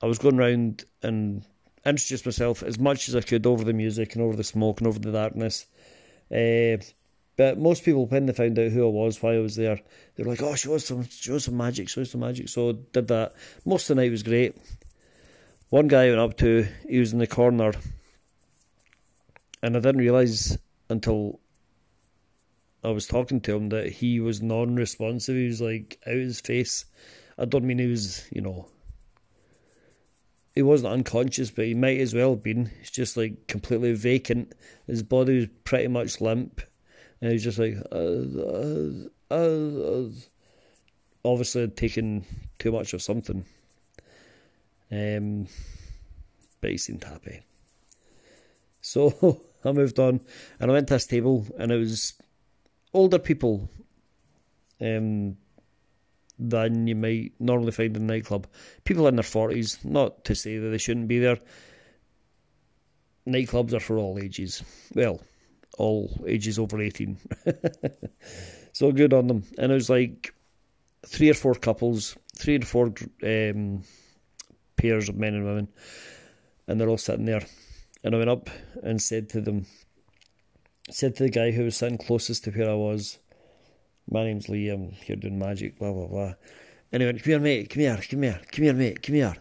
I 0.03 0.07
was 0.07 0.19
going 0.19 0.39
around 0.39 0.85
and 1.03 1.45
introduced 1.89 2.27
myself 2.27 2.63
as 2.63 2.79
much 2.79 3.09
as 3.09 3.17
I 3.17 3.21
could 3.21 3.47
over 3.47 3.65
the 3.65 3.73
music 3.73 4.15
and 4.15 4.23
over 4.23 4.37
the 4.37 4.45
smoke 4.45 4.81
and 4.81 4.89
over 4.89 4.99
the 4.99 5.13
darkness. 5.13 5.67
Uh, 6.31 6.85
But 7.37 7.59
most 7.59 7.85
people, 7.85 8.07
when 8.07 8.25
they 8.25 8.33
found 8.33 8.59
out 8.59 8.73
who 8.73 8.87
I 8.87 8.91
was, 8.91 9.23
why 9.23 9.35
I 9.35 9.41
was 9.41 9.57
there, 9.57 9.79
they 10.15 10.23
were 10.25 10.31
like, 10.31 10.43
"Oh, 10.43 10.55
show 10.55 10.75
us 10.75 10.87
some, 10.87 11.07
show 11.07 11.37
us 11.37 11.45
some 11.45 11.57
magic, 11.57 11.89
show 11.89 12.01
us 12.01 12.11
some 12.11 12.23
magic." 12.23 12.49
So 12.49 12.73
did 12.73 13.09
that. 13.09 13.35
Most 13.67 13.91
of 13.91 13.97
the 13.97 14.03
night 14.03 14.11
was 14.11 14.23
great. 14.23 14.57
One 15.69 15.87
guy 15.87 16.05
I 16.05 16.09
went 16.09 16.21
up 16.21 16.37
to, 16.39 16.67
he 16.89 16.99
was 16.99 17.13
in 17.13 17.19
the 17.19 17.27
corner, 17.27 17.73
and 19.63 19.77
I 19.77 19.81
didn't 19.81 20.01
realise 20.01 20.57
until 20.89 21.41
I 22.83 22.91
was 22.91 23.07
talking 23.07 23.41
to 23.43 23.57
him 23.57 23.69
that 23.69 23.93
he 23.93 24.21
was 24.21 24.41
non-responsive. 24.41 25.37
He 25.37 25.49
was 25.49 25.61
like 25.61 25.99
out 26.07 26.15
his 26.15 26.41
face. 26.41 26.87
I 27.37 27.45
don't 27.45 27.65
mean 27.65 27.79
he 27.79 27.87
was, 27.87 28.27
you 28.33 28.41
know, 28.41 28.69
he 30.57 30.63
wasn't 30.63 30.93
unconscious, 30.93 31.51
but 31.51 31.67
he 31.67 31.75
might 31.75 32.01
as 32.01 32.15
well 32.15 32.31
have 32.31 32.43
been. 32.43 32.71
He's 32.81 32.91
just 32.91 33.17
like 33.17 33.47
completely 33.47 33.93
vacant. 33.93 34.55
His 34.87 35.03
body 35.03 35.37
was 35.37 35.49
pretty 35.65 35.89
much 35.89 36.21
limp 36.23 36.63
and 37.21 37.31
he's 37.31 37.45
just 37.45 37.59
like, 37.59 37.77
uh, 37.93 39.05
uh, 39.31 39.35
uh, 39.35 40.09
obviously 41.25 41.69
taken 41.69 42.25
too 42.59 42.73
much 42.73 42.95
of 42.95 43.03
something. 43.03 43.45
Um, 44.91 45.47
but 46.63 46.71
he 46.71 46.79
seemed 46.79 47.05
happy. 47.05 47.43
So 48.81 49.43
I 49.65 49.73
moved 49.73 49.99
on 49.99 50.23
and 50.59 50.71
I 50.71 50.75
went 50.75 50.89
to 50.89 50.95
this 50.95 51.07
table 51.07 51.47
and 51.59 51.71
it 51.71 51.77
was 51.77 52.15
older 52.95 53.19
people 53.19 53.69
um, 54.81 55.37
than 56.39 56.87
you 56.87 56.95
might 56.95 57.33
normally 57.39 57.73
find 57.73 57.97
in 57.97 58.03
a 58.03 58.07
nightclub. 58.07 58.47
People 58.85 59.07
in 59.09 59.17
their 59.17 59.23
40s, 59.23 59.85
not 59.85 60.25
to 60.25 60.35
say 60.35 60.59
that 60.59 60.69
they 60.69 60.79
shouldn't 60.79 61.09
be 61.09 61.19
there. 61.19 61.39
Nightclubs 63.27 63.73
are 63.73 63.81
for 63.81 63.99
all 63.99 64.19
ages. 64.19 64.63
Well, 64.95 65.21
all 65.79 66.25
ages 66.27 66.59
over 66.59 66.81
18. 66.81 67.19
so 68.73 68.93
good 68.93 69.13
on 69.13 69.27
them. 69.27 69.45
And 69.59 69.73
it 69.73 69.75
was 69.75 69.91
like 69.91 70.35
three 71.07 71.31
or 71.31 71.35
four 71.35 71.55
couples, 71.55 72.17
three 72.37 72.59
or 72.59 72.63
four 72.63 72.93
um, 73.23 73.83
pairs 74.77 75.09
of 75.09 75.17
men 75.17 75.35
and 75.35 75.45
women, 75.45 75.69
and 76.67 76.81
they're 76.81 76.89
all 76.89 76.99
sitting 76.99 77.25
there. 77.25 77.45
And 78.05 78.15
I 78.15 78.19
went 78.19 78.31
up 78.31 78.51
and 78.83 79.01
said 79.01 79.31
to 79.31 79.41
them, 79.41 79.67
said 80.91 81.17
to 81.17 81.25
the 81.25 81.31
guy 81.31 81.51
who 81.51 81.65
was 81.65 81.77
sitting 81.77 81.99
closest 81.99 82.45
to 82.45 82.51
where 82.51 82.71
I 82.71 82.75
was, 82.75 83.19
My 84.09 84.25
name's 84.25 84.49
Lee, 84.49 84.69
I'm 84.69 84.91
here 84.91 85.17
doing 85.17 85.39
magic, 85.39 85.79
blah, 85.79 85.93
blah, 85.93 86.07
blah. 86.07 86.35
And 86.93 87.03
he 87.03 87.07
went, 87.07 87.23
Come 87.23 87.31
here, 87.31 87.41
mate, 87.41 87.71
come 87.71 87.81
here, 87.81 88.01
come 88.09 88.23
here, 88.23 88.41
come 88.53 88.65
here, 88.65 88.75
mate, 88.75 89.03
come 89.03 89.15
here. 89.17 89.37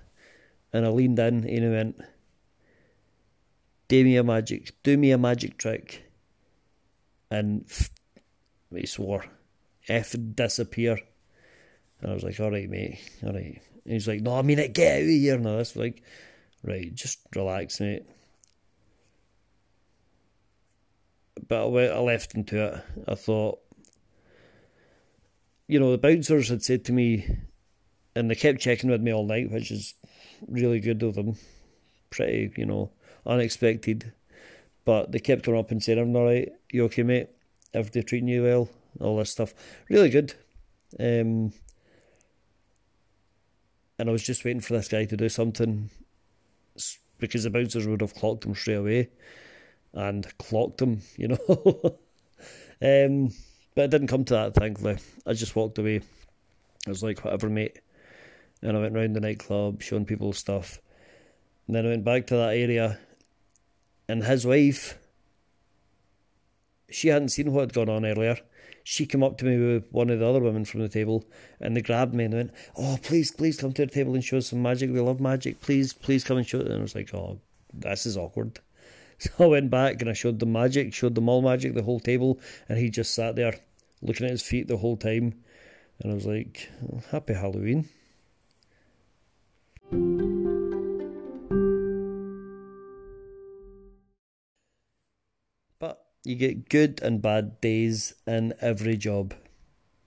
And 0.73 0.85
I 0.85 0.89
leaned 0.89 1.19
in 1.19 1.35
and 1.35 1.49
he 1.49 1.59
went, 1.59 2.01
Do 3.87 4.03
me 4.03 4.17
a 4.17 4.23
magic, 4.23 4.71
do 4.83 4.97
me 4.97 5.11
a 5.11 5.17
magic 5.17 5.57
trick 5.57 6.05
and 7.31 7.65
he 8.73 8.85
swore, 8.85 9.25
F 9.87 10.15
disappear. 10.33 10.97
And 12.01 12.11
I 12.11 12.13
was 12.13 12.23
like, 12.23 12.39
all 12.39 12.51
right, 12.51 12.69
mate, 12.69 12.99
all 13.23 13.33
right. 13.33 13.61
And 13.83 13.93
he's 13.93 14.07
like, 14.07 14.21
no, 14.21 14.37
I 14.37 14.41
mean 14.41 14.59
it, 14.59 14.73
get 14.73 14.95
out 14.95 15.01
of 15.01 15.07
here. 15.07 15.35
And 15.35 15.47
I 15.47 15.55
was 15.57 15.75
like, 15.75 16.03
right, 16.63 16.93
just 16.93 17.19
relax, 17.35 17.79
mate. 17.79 18.03
But 21.47 21.63
I, 21.63 21.65
went, 21.65 21.93
I 21.93 21.99
left 21.99 22.35
into 22.35 22.63
it. 22.63 22.83
I 23.07 23.15
thought, 23.15 23.59
you 25.67 25.79
know, 25.79 25.91
the 25.91 25.97
bouncers 25.97 26.49
had 26.49 26.63
said 26.63 26.85
to 26.85 26.93
me, 26.93 27.27
and 28.15 28.29
they 28.29 28.35
kept 28.35 28.59
checking 28.59 28.89
with 28.89 29.01
me 29.01 29.13
all 29.13 29.25
night, 29.25 29.51
which 29.51 29.71
is 29.71 29.93
really 30.47 30.79
good 30.79 31.03
of 31.03 31.15
them. 31.15 31.37
Pretty, 32.09 32.53
you 32.55 32.65
know, 32.65 32.91
unexpected. 33.25 34.13
But 34.85 35.11
they 35.11 35.19
kept 35.19 35.43
coming 35.43 35.59
up 35.59 35.71
and 35.71 35.83
saying, 35.83 35.99
I'm 35.99 36.15
alright, 36.15 36.49
you 36.71 36.85
okay, 36.85 37.03
mate? 37.03 37.29
Everybody 37.73 38.03
treating 38.03 38.29
you 38.29 38.43
well? 38.43 38.69
All 39.01 39.17
this 39.17 39.31
stuff. 39.31 39.53
Really 39.89 40.09
good. 40.09 40.33
Um, 40.99 41.51
and 43.97 44.09
I 44.09 44.11
was 44.11 44.23
just 44.23 44.45
waiting 44.45 44.61
for 44.61 44.73
this 44.73 44.87
guy 44.87 45.05
to 45.05 45.17
do 45.17 45.27
something 45.27 45.89
because 47.17 47.43
the 47.43 47.49
bouncers 47.49 47.87
would 47.87 48.01
have 48.01 48.13
clocked 48.13 48.45
him 48.45 48.55
straight 48.55 48.75
away 48.75 49.09
and 49.93 50.25
clocked 50.37 50.81
him, 50.81 51.01
you 51.17 51.29
know. 51.29 51.97
um, 52.81 53.31
but 53.75 53.83
it 53.83 53.91
didn't 53.91 54.07
come 54.07 54.25
to 54.25 54.33
that, 54.33 54.55
thankfully. 54.55 54.97
I 55.25 55.33
just 55.33 55.55
walked 55.55 55.77
away. 55.77 56.01
I 56.87 56.89
was 56.89 57.03
like, 57.03 57.23
whatever, 57.23 57.49
mate. 57.49 57.79
And 58.61 58.75
I 58.75 58.79
went 58.79 58.95
round 58.95 59.15
the 59.15 59.19
nightclub, 59.19 59.81
showing 59.81 60.05
people 60.05 60.33
stuff. 60.33 60.79
And 61.67 61.75
then 61.75 61.85
I 61.85 61.89
went 61.89 62.05
back 62.05 62.27
to 62.27 62.35
that 62.35 62.55
area 62.55 62.99
and 64.07 64.23
his 64.23 64.45
wife, 64.45 64.97
she 66.89 67.07
hadn't 67.07 67.29
seen 67.29 67.51
what 67.51 67.61
had 67.61 67.73
gone 67.73 67.89
on 67.89 68.05
earlier. 68.05 68.37
She 68.83 69.07
came 69.07 69.23
up 69.23 69.39
to 69.39 69.45
me 69.45 69.57
with 69.57 69.91
one 69.91 70.11
of 70.11 70.19
the 70.19 70.27
other 70.27 70.39
women 70.39 70.63
from 70.63 70.81
the 70.81 70.89
table 70.89 71.25
and 71.59 71.75
they 71.75 71.81
grabbed 71.81 72.13
me 72.13 72.25
and 72.25 72.33
went, 72.33 72.51
Oh, 72.77 72.99
please, 73.01 73.31
please 73.31 73.57
come 73.57 73.73
to 73.73 73.85
the 73.85 73.91
table 73.91 74.13
and 74.13 74.23
show 74.23 74.37
us 74.37 74.47
some 74.47 74.61
magic. 74.61 74.91
We 74.91 74.99
love 74.99 75.19
magic. 75.19 75.59
Please, 75.61 75.91
please 75.91 76.23
come 76.23 76.37
and 76.37 76.47
show 76.47 76.59
it. 76.59 76.67
And 76.67 76.77
I 76.77 76.81
was 76.81 76.93
like, 76.93 77.13
Oh, 77.13 77.39
this 77.73 78.05
is 78.05 78.17
awkward. 78.17 78.59
So 79.17 79.31
I 79.39 79.45
went 79.45 79.69
back 79.71 80.01
and 80.01 80.09
I 80.09 80.13
showed 80.13 80.39
them 80.39 80.51
magic, 80.51 80.93
showed 80.93 81.15
them 81.15 81.29
all 81.29 81.41
magic, 81.41 81.73
the 81.73 81.83
whole 81.83 82.01
table, 82.01 82.37
and 82.67 82.77
he 82.77 82.89
just 82.89 83.15
sat 83.15 83.37
there 83.37 83.55
looking 84.01 84.25
at 84.25 84.31
his 84.31 84.41
feet 84.41 84.67
the 84.67 84.77
whole 84.77 84.97
time. 84.97 85.33
And 86.01 86.11
I 86.11 86.15
was 86.15 86.25
like, 86.25 86.69
Happy 87.11 87.33
Halloween. 87.33 87.89
But 95.79 96.05
you 96.23 96.35
get 96.35 96.69
good 96.69 97.01
and 97.01 97.21
bad 97.21 97.61
days 97.61 98.13
in 98.27 98.53
every 98.59 98.97
job. 98.97 99.33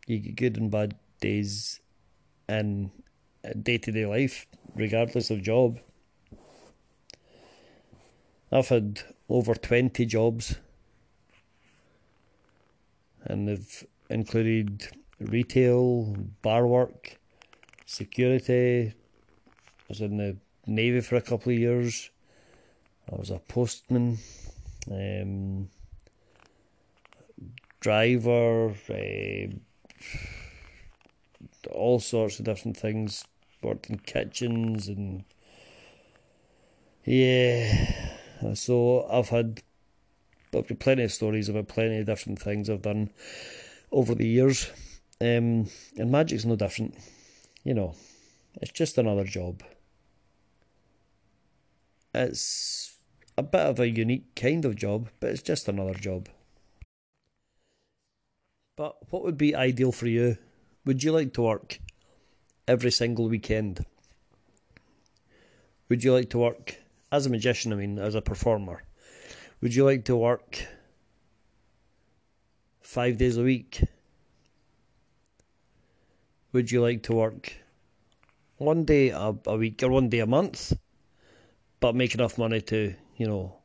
You 0.07 0.19
get 0.19 0.37
good 0.37 0.57
and 0.57 0.71
bad 0.71 0.95
days 1.21 1.81
in 2.49 2.91
day 3.63 3.79
to 3.79 3.93
day 3.93 4.07
life, 4.07 4.47
regardless 4.75 5.31
of 5.31 5.43
job. 5.43 5.81
I've 8.51 8.69
had 8.69 9.03
over 9.29 9.55
20 9.55 10.07
jobs, 10.07 10.57
and 13.29 13.47
they've 13.47 13.87
included 14.11 14.89
retail, 15.21 16.17
bar 16.43 16.67
work, 16.67 17.19
security. 17.87 18.89
I 18.89 19.85
was 19.89 20.01
in 20.01 20.17
the 20.17 20.37
Navy 20.67 21.01
for 21.01 21.17
a 21.17 21.21
couple 21.21 21.53
of 21.53 21.59
years. 21.59 22.11
I 23.11 23.17
was 23.17 23.31
a 23.31 23.39
postman. 23.39 24.19
Um, 24.91 25.69
driver, 27.81 28.75
uh, 28.91 29.47
all 31.71 32.01
sorts 32.01 32.39
of 32.39 32.45
different 32.45 32.77
things. 32.77 33.25
Worked 33.63 33.91
in 33.91 33.99
kitchens 33.99 34.89
and 34.89 35.25
yeah. 37.05 38.05
So 38.55 39.07
I've 39.11 39.31
had 39.31 39.63
I've 40.55 40.67
got 40.67 40.79
plenty 40.79 41.05
of 41.05 41.13
stories 41.13 41.49
about 41.49 41.69
plenty 41.69 41.99
of 41.99 42.07
different 42.07 42.41
things 42.41 42.71
I've 42.71 42.83
done 42.83 43.11
over 43.93 44.15
the 44.15 44.27
years. 44.27 44.71
Um, 45.21 45.69
and 45.97 46.11
magic's 46.11 46.45
no 46.45 46.57
different. 46.57 46.97
You 47.65 47.75
know, 47.75 47.95
it's 48.63 48.73
just 48.73 48.99
another 48.99 49.25
job. 49.25 49.63
It's 52.15 52.97
a 53.37 53.43
bit 53.43 53.61
of 53.61 53.79
a 53.79 53.89
unique 53.89 54.35
kind 54.35 54.65
of 54.65 54.77
job, 54.77 55.11
but 55.21 55.31
it's 55.31 55.43
just 55.43 55.69
another 55.69 55.95
job. 55.95 56.29
But 58.77 58.97
what 59.11 59.25
would 59.25 59.37
be 59.37 59.55
ideal 59.55 59.93
for 59.93 60.07
you? 60.07 60.39
Would 60.87 61.03
you 61.03 61.13
like 61.13 61.35
to 61.35 61.43
work 61.43 61.79
every 62.67 62.91
single 62.91 63.29
weekend? 63.29 63.85
Would 65.89 66.05
you 66.05 66.13
like 66.13 66.31
to 66.31 66.39
work 66.39 66.77
as 67.11 67.27
a 67.27 67.31
magician, 67.31 67.73
I 67.73 67.77
mean, 67.77 67.99
as 67.99 68.15
a 68.15 68.23
performer? 68.23 68.83
Would 69.61 69.75
you 69.75 69.85
like 69.85 70.05
to 70.05 70.17
work 70.17 70.65
five 72.81 73.19
days 73.19 73.37
a 73.37 73.43
week? 73.43 73.83
Would 76.53 76.71
you 76.71 76.81
like 76.81 77.03
to 77.05 77.13
work 77.13 77.53
one 78.57 78.85
day 78.85 79.11
a, 79.11 79.35
a 79.47 79.57
week 79.57 79.83
or 79.83 79.91
one 79.91 80.09
day 80.09 80.21
a 80.21 80.27
month, 80.27 80.73
but 81.81 81.95
make 81.95 82.15
enough 82.15 82.39
money 82.39 82.61
to, 82.63 82.95
you 83.17 83.27
know, 83.27 83.57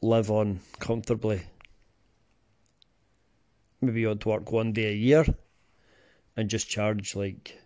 live 0.00 0.30
on 0.30 0.60
comfortably? 0.80 1.42
maybe 3.84 4.00
you 4.00 4.08
want 4.08 4.20
to 4.22 4.28
work 4.28 4.50
one 4.50 4.72
day 4.72 4.86
a 4.86 4.96
year 4.96 5.24
and 6.36 6.48
just 6.48 6.68
charge 6.68 7.14
like 7.14 7.58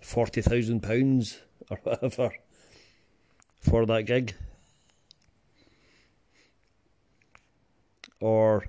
forty 0.00 0.42
thousand 0.42 0.80
pounds 0.80 1.38
or 1.70 1.78
whatever 1.82 2.32
for 3.60 3.86
that 3.86 4.02
gig. 4.02 4.34
Or 8.20 8.66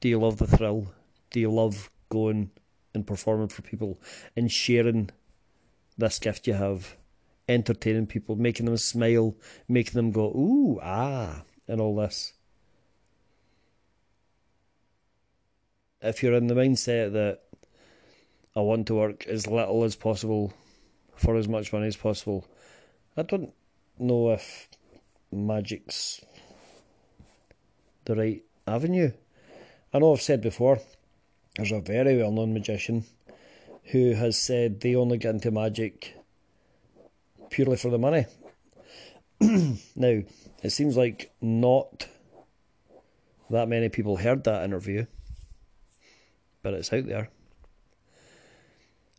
do 0.00 0.08
you 0.08 0.18
love 0.18 0.38
the 0.38 0.46
thrill? 0.46 0.92
Do 1.30 1.40
you 1.40 1.50
love 1.50 1.90
going 2.08 2.50
and 2.94 3.06
performing 3.06 3.48
for 3.48 3.62
people 3.62 4.00
and 4.36 4.50
sharing 4.50 5.10
this 5.96 6.18
gift 6.18 6.46
you 6.46 6.54
have, 6.54 6.96
entertaining 7.48 8.06
people, 8.06 8.36
making 8.36 8.66
them 8.66 8.76
smile, 8.76 9.36
making 9.68 9.94
them 9.94 10.10
go, 10.10 10.26
ooh, 10.26 10.80
ah, 10.82 11.42
and 11.68 11.80
all 11.80 11.96
this? 11.96 12.32
if 16.02 16.22
you're 16.22 16.34
in 16.34 16.48
the 16.48 16.54
mindset 16.54 17.12
that 17.12 17.40
I 18.56 18.60
want 18.60 18.86
to 18.88 18.94
work 18.94 19.26
as 19.26 19.46
little 19.46 19.84
as 19.84 19.96
possible 19.96 20.52
for 21.14 21.36
as 21.36 21.48
much 21.48 21.72
money 21.72 21.86
as 21.86 21.96
possible, 21.96 22.46
I 23.16 23.22
don't 23.22 23.52
know 23.98 24.32
if 24.32 24.68
magic's 25.30 26.20
the 28.04 28.16
right 28.16 28.42
avenue. 28.66 29.12
I 29.92 29.98
know 29.98 30.12
I've 30.12 30.22
said 30.22 30.40
before, 30.40 30.80
there's 31.56 31.72
a 31.72 31.80
very 31.80 32.16
well 32.16 32.32
known 32.32 32.54
magician 32.54 33.04
who 33.84 34.12
has 34.14 34.38
said 34.38 34.80
they 34.80 34.94
only 34.94 35.18
get 35.18 35.34
into 35.34 35.50
magic 35.50 36.16
purely 37.50 37.76
for 37.76 37.90
the 37.90 37.98
money. 37.98 38.26
now, 39.40 40.22
it 40.62 40.70
seems 40.70 40.96
like 40.96 41.32
not 41.40 42.06
that 43.50 43.68
many 43.68 43.88
people 43.88 44.16
heard 44.16 44.44
that 44.44 44.64
interview, 44.64 45.04
but 46.62 46.74
it's 46.74 46.92
out 46.92 47.06
there. 47.06 47.28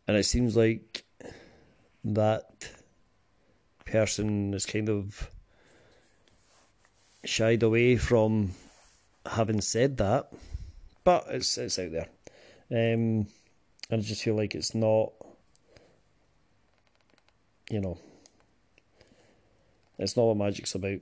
And 0.08 0.16
it 0.16 0.24
seems 0.24 0.56
like 0.56 1.04
that 2.04 2.68
person 3.86 4.52
is 4.52 4.66
kind 4.66 4.88
of 4.88 5.30
shied 7.24 7.62
away 7.62 7.96
from 7.96 8.50
having 9.26 9.60
said 9.60 9.96
that, 9.98 10.32
but 11.04 11.24
it's 11.28 11.56
it's 11.58 11.78
out 11.78 11.92
there. 11.92 12.08
Um, 12.70 13.26
and 13.90 13.92
I 13.92 13.96
just 14.00 14.22
feel 14.22 14.34
like 14.34 14.54
it's 14.54 14.74
not, 14.74 15.12
you 17.70 17.80
know, 17.80 17.98
it's 19.98 20.16
not 20.16 20.24
what 20.24 20.36
magic's 20.36 20.74
about. 20.74 21.00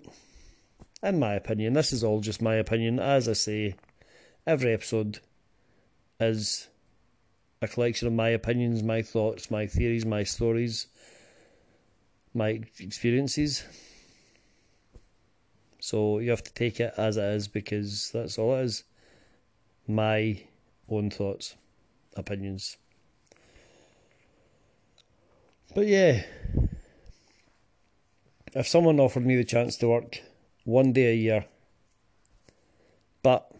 In 1.02 1.18
my 1.18 1.34
opinion, 1.34 1.72
this 1.72 1.92
is 1.92 2.04
all 2.04 2.20
just 2.20 2.42
my 2.42 2.54
opinion. 2.56 3.00
As 3.00 3.28
I 3.28 3.32
say, 3.32 3.74
every 4.46 4.72
episode 4.72 5.20
is 6.20 6.68
a 7.60 7.68
collection 7.68 8.08
of 8.08 8.14
my 8.14 8.28
opinions, 8.28 8.82
my 8.82 9.02
thoughts, 9.02 9.50
my 9.50 9.66
theories, 9.66 10.04
my 10.04 10.22
stories, 10.24 10.86
my 12.34 12.60
experiences. 12.78 13.64
So 15.82 16.20
you 16.20 16.30
have 16.30 16.44
to 16.44 16.54
take 16.54 16.78
it 16.78 16.94
as 16.96 17.16
it 17.16 17.24
is 17.24 17.48
because 17.48 18.12
that's 18.12 18.38
all 18.38 18.54
it 18.54 18.62
is. 18.62 18.84
My 19.88 20.40
own 20.88 21.10
thoughts, 21.10 21.56
opinions. 22.14 22.76
But 25.74 25.88
yeah, 25.88 26.22
if 28.54 28.68
someone 28.68 29.00
offered 29.00 29.26
me 29.26 29.34
the 29.34 29.42
chance 29.42 29.76
to 29.78 29.88
work 29.88 30.22
one 30.62 30.92
day 30.92 31.10
a 31.10 31.16
year, 31.16 31.46
but 33.24 33.50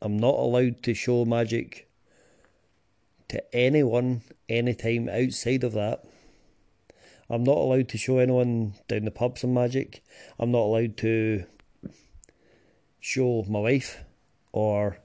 I'm 0.00 0.16
not 0.16 0.34
allowed 0.34 0.82
to 0.84 0.94
show 0.94 1.26
magic 1.26 1.90
to 3.28 3.54
anyone 3.54 4.22
anytime 4.48 5.10
outside 5.10 5.62
of 5.62 5.74
that. 5.74 6.06
I'm 7.30 7.44
not 7.44 7.58
allowed 7.58 7.88
to 7.90 7.98
show 7.98 8.18
anyone 8.18 8.74
down 8.88 9.04
the 9.04 9.10
pub 9.10 9.38
some 9.38 9.52
magic. 9.52 10.02
I'm 10.38 10.50
not 10.50 10.60
allowed 10.60 10.96
to 10.98 11.44
show 13.00 13.44
my 13.48 13.60
wife 13.60 14.02
or 14.52 14.98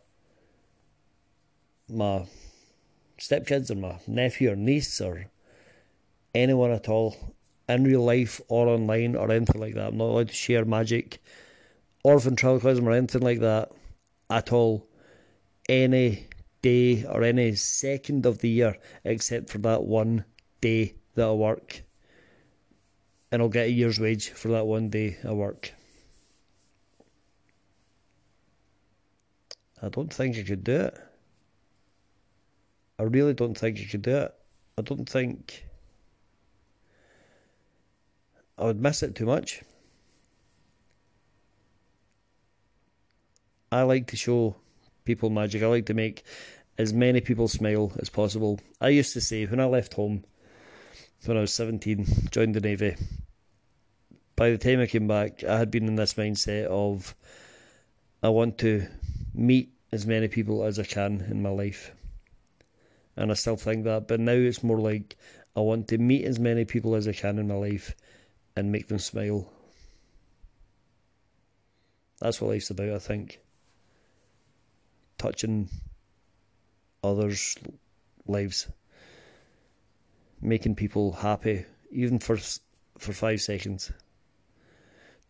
my 1.89 2.25
stepkids 3.19 3.69
or 3.69 3.75
my 3.75 3.99
nephew 4.07 4.51
or 4.51 4.55
niece 4.55 5.01
or 5.01 5.29
anyone 6.33 6.71
at 6.71 6.87
all 6.87 7.35
in 7.67 7.83
real 7.83 8.03
life 8.03 8.39
or 8.47 8.67
online 8.67 9.15
or 9.15 9.29
anything 9.29 9.59
like 9.59 9.75
that. 9.75 9.87
I'm 9.87 9.97
not 9.97 10.05
allowed 10.05 10.29
to 10.29 10.33
share 10.33 10.65
magic 10.65 11.21
or 12.03 12.19
ventriloquism 12.19 12.87
or 12.87 12.91
anything 12.91 13.21
like 13.21 13.39
that 13.39 13.71
at 14.29 14.51
all 14.51 14.87
any 15.69 16.27
day 16.61 17.05
or 17.05 17.23
any 17.23 17.55
second 17.55 18.25
of 18.25 18.39
the 18.39 18.49
year 18.49 18.77
except 19.03 19.49
for 19.49 19.57
that 19.59 19.83
one 19.83 20.23
day 20.61 20.95
that 21.15 21.27
I 21.27 21.31
work. 21.33 21.83
And 23.33 23.41
I'll 23.41 23.49
get 23.49 23.65
a 23.65 23.71
year's 23.71 23.99
wage 23.99 24.29
for 24.29 24.49
that 24.49 24.67
one 24.67 24.89
day 24.89 25.17
I 25.27 25.31
work. 25.31 25.73
I 29.81 29.89
don't 29.89 30.13
think 30.13 30.37
I 30.37 30.43
could 30.43 30.63
do 30.63 30.81
it. 30.81 30.99
I 32.99 33.03
really 33.03 33.33
don't 33.33 33.57
think 33.57 33.79
I 33.79 33.85
could 33.85 34.03
do 34.03 34.17
it. 34.17 34.35
I 34.77 34.83
don't 34.83 35.09
think 35.09 35.65
I 38.59 38.65
would 38.65 38.79
miss 38.79 39.01
it 39.01 39.15
too 39.15 39.25
much. 39.25 39.63
I 43.71 43.81
like 43.81 44.05
to 44.09 44.15
show 44.15 44.57
people 45.05 45.31
magic. 45.31 45.63
I 45.63 45.65
like 45.65 45.87
to 45.87 45.95
make 45.95 46.23
as 46.77 46.93
many 46.93 47.19
people 47.19 47.47
smile 47.47 47.93
as 47.97 48.11
possible. 48.11 48.59
I 48.79 48.89
used 48.89 49.13
to 49.13 49.21
say 49.21 49.47
when 49.47 49.59
I 49.59 49.65
left 49.65 49.95
home, 49.95 50.23
when 51.25 51.37
I 51.37 51.41
was 51.41 51.53
17, 51.53 52.05
joined 52.31 52.55
the 52.55 52.61
Navy, 52.61 52.95
by 54.35 54.49
the 54.49 54.57
time 54.57 54.79
I 54.79 54.87
came 54.87 55.07
back, 55.07 55.43
I 55.43 55.57
had 55.57 55.71
been 55.71 55.87
in 55.87 55.95
this 55.95 56.15
mindset 56.15 56.65
of 56.65 57.15
I 58.21 58.29
want 58.29 58.57
to 58.59 58.87
meet 59.33 59.73
as 59.91 60.07
many 60.07 60.27
people 60.27 60.63
as 60.63 60.79
I 60.79 60.83
can 60.83 61.21
in 61.29 61.41
my 61.41 61.49
life. 61.49 61.91
And 63.15 63.31
I 63.31 63.35
still 63.35 63.57
think 63.57 63.83
that, 63.83 64.07
but 64.07 64.19
now 64.19 64.31
it's 64.31 64.63
more 64.63 64.79
like 64.79 65.15
I 65.55 65.59
want 65.59 65.87
to 65.89 65.97
meet 65.97 66.25
as 66.25 66.39
many 66.39 66.65
people 66.65 66.95
as 66.95 67.07
I 67.07 67.13
can 67.13 67.37
in 67.37 67.47
my 67.47 67.55
life 67.55 67.95
and 68.55 68.71
make 68.71 68.87
them 68.87 68.99
smile. 68.99 69.51
That's 72.19 72.41
what 72.41 72.49
life's 72.49 72.69
about, 72.69 72.89
I 72.89 72.99
think. 72.99 73.39
Touching 75.17 75.69
others' 77.03 77.57
lives, 78.25 78.67
making 80.43 80.75
people 80.75 81.11
happy, 81.13 81.65
even 81.91 82.19
for 82.19 82.37
for 82.97 83.13
five 83.13 83.41
seconds. 83.41 83.91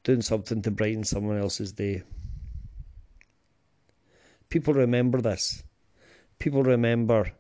Doing 0.03 0.22
something 0.22 0.61
to 0.64 0.72
brighten 0.72 1.03
someone 1.03 1.38
else's 1.38 1.72
day. 1.72 2.03
People 4.49 4.74
remember 4.74 5.22
this. 5.22 5.64
People 6.39 6.64
remember 6.64 7.32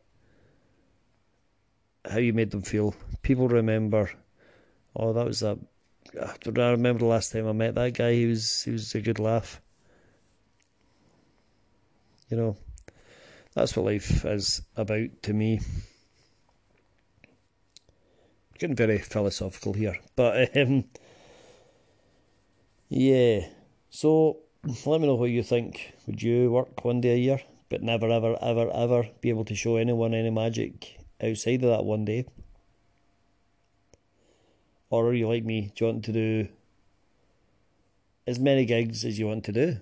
how 2.09 2.17
you 2.17 2.33
made 2.33 2.51
them 2.51 2.61
feel. 2.61 2.95
People 3.21 3.47
remember, 3.47 4.11
oh, 4.95 5.13
that 5.13 5.25
was 5.25 5.43
a. 5.43 5.57
I 6.17 6.35
remember 6.45 6.99
the 6.99 7.05
last 7.05 7.31
time 7.31 7.47
I 7.47 7.53
met 7.53 7.75
that 7.75 7.93
guy. 7.93 8.13
He 8.13 8.25
was 8.25 8.63
he 8.63 8.71
was 8.71 8.93
a 8.95 9.01
good 9.01 9.19
laugh. 9.19 9.61
You 12.29 12.37
know, 12.37 12.57
that's 13.53 13.75
what 13.75 13.85
life 13.85 14.25
is 14.25 14.61
about 14.75 15.09
to 15.23 15.33
me. 15.33 15.59
Getting 18.63 18.77
very 18.77 18.97
philosophical 18.97 19.73
here, 19.73 19.99
but 20.15 20.55
um, 20.55 20.85
yeah. 22.87 23.49
So 23.89 24.37
let 24.85 25.01
me 25.01 25.07
know 25.07 25.15
what 25.15 25.31
you 25.31 25.43
think. 25.43 25.91
Would 26.07 26.23
you 26.23 26.49
work 26.49 26.85
one 26.85 27.01
day 27.01 27.15
a 27.15 27.17
year, 27.17 27.41
but 27.67 27.83
never, 27.83 28.09
ever, 28.09 28.37
ever, 28.41 28.71
ever 28.73 29.09
be 29.19 29.27
able 29.27 29.43
to 29.43 29.53
show 29.53 29.75
anyone 29.75 30.13
any 30.13 30.29
magic 30.29 30.97
outside 31.21 31.61
of 31.61 31.71
that 31.71 31.83
one 31.83 32.05
day? 32.05 32.25
Or 34.89 35.07
are 35.07 35.13
you 35.13 35.27
like 35.27 35.43
me? 35.43 35.73
Do 35.75 35.83
you 35.83 35.91
want 35.91 36.05
to 36.05 36.13
do 36.13 36.47
as 38.25 38.39
many 38.39 38.63
gigs 38.63 39.03
as 39.03 39.19
you 39.19 39.27
want 39.27 39.43
to 39.43 39.51
do? 39.51 39.77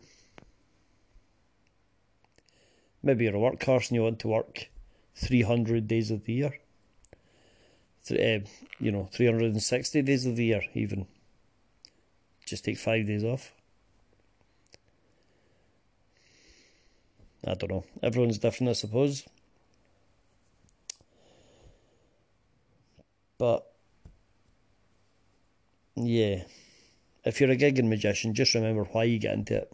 Maybe 3.03 3.25
you're 3.25 3.35
a 3.35 3.39
workhorse 3.39 3.89
and 3.89 3.97
you 3.97 4.01
want 4.01 4.17
to 4.21 4.27
work 4.27 4.71
300 5.17 5.87
days 5.87 6.09
of 6.09 6.23
the 6.23 6.33
year. 6.33 6.61
Uh, 8.09 8.39
you 8.79 8.91
know, 8.91 9.07
360 9.11 10.01
days 10.01 10.25
of 10.25 10.35
the 10.35 10.45
year, 10.45 10.61
even. 10.73 11.05
Just 12.45 12.65
take 12.65 12.77
five 12.77 13.05
days 13.05 13.23
off. 13.23 13.53
I 17.45 17.53
don't 17.53 17.71
know. 17.71 17.85
Everyone's 18.03 18.37
different, 18.37 18.69
I 18.69 18.73
suppose. 18.73 19.25
But 23.37 23.65
yeah. 25.95 26.43
If 27.23 27.39
you're 27.39 27.51
a 27.51 27.57
gigging 27.57 27.87
magician, 27.87 28.33
just 28.33 28.55
remember 28.55 28.83
why 28.85 29.03
you 29.03 29.19
get 29.19 29.33
into 29.33 29.57
it. 29.57 29.73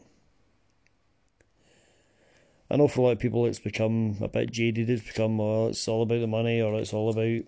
I 2.70 2.76
know 2.76 2.90
for 2.90 3.00
a 3.00 3.04
lot 3.04 3.12
of 3.12 3.20
people 3.20 3.46
it's 3.46 3.60
become 3.60 4.18
a 4.22 4.28
bit 4.28 4.52
jaded, 4.52 4.90
it's 4.90 5.06
become, 5.06 5.38
well, 5.38 5.68
it's 5.68 5.88
all 5.88 6.02
about 6.04 6.20
the 6.20 6.28
money, 6.28 6.62
or 6.62 6.76
it's 6.76 6.94
all 6.94 7.10
about 7.10 7.46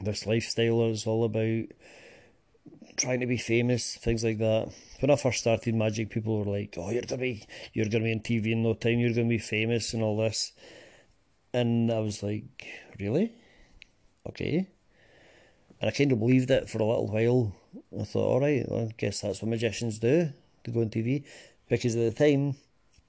this 0.00 0.26
lifestyle, 0.26 0.90
is 0.90 1.06
all 1.06 1.24
about 1.24 1.66
trying 2.96 3.20
to 3.20 3.26
be 3.26 3.36
famous, 3.36 3.96
things 3.96 4.24
like 4.24 4.38
that. 4.38 4.70
When 5.00 5.10
I 5.10 5.16
first 5.16 5.40
started 5.40 5.74
magic, 5.74 6.10
people 6.10 6.38
were 6.38 6.58
like, 6.58 6.74
"Oh, 6.76 6.90
you're 6.90 7.02
gonna 7.02 7.22
be, 7.22 7.44
you're 7.72 7.88
gonna 7.88 8.04
be 8.04 8.12
on 8.12 8.20
TV 8.20 8.52
in 8.52 8.62
no 8.62 8.74
time. 8.74 8.98
You're 8.98 9.14
gonna 9.14 9.28
be 9.28 9.38
famous 9.38 9.94
and 9.94 10.02
all 10.02 10.16
this," 10.16 10.52
and 11.52 11.90
I 11.92 12.00
was 12.00 12.22
like, 12.22 12.66
"Really? 12.98 13.32
Okay." 14.26 14.66
And 15.80 15.88
I 15.88 15.92
kind 15.92 16.10
of 16.10 16.18
believed 16.18 16.50
it 16.50 16.68
for 16.68 16.78
a 16.78 16.84
little 16.84 17.06
while. 17.06 17.54
I 17.98 18.04
thought, 18.04 18.28
all 18.28 18.40
right, 18.40 18.68
well, 18.68 18.88
I 18.88 18.94
guess 18.96 19.20
that's 19.20 19.42
what 19.42 19.50
magicians 19.50 19.98
do. 19.98 20.30
They 20.64 20.72
go 20.72 20.80
on 20.80 20.90
TV. 20.90 21.24
Because 21.68 21.94
at 21.94 22.16
the 22.16 22.28
time, 22.28 22.56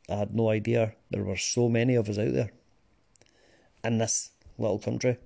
I 0.09 0.15
had 0.17 0.35
no 0.35 0.49
idea 0.49 0.93
there 1.09 1.23
were 1.23 1.37
so 1.37 1.69
many 1.69 1.95
of 1.95 2.09
us 2.09 2.19
out 2.19 2.33
there 2.33 2.51
in 3.83 3.97
this 3.97 4.31
little 4.57 4.79
country. 4.79 5.17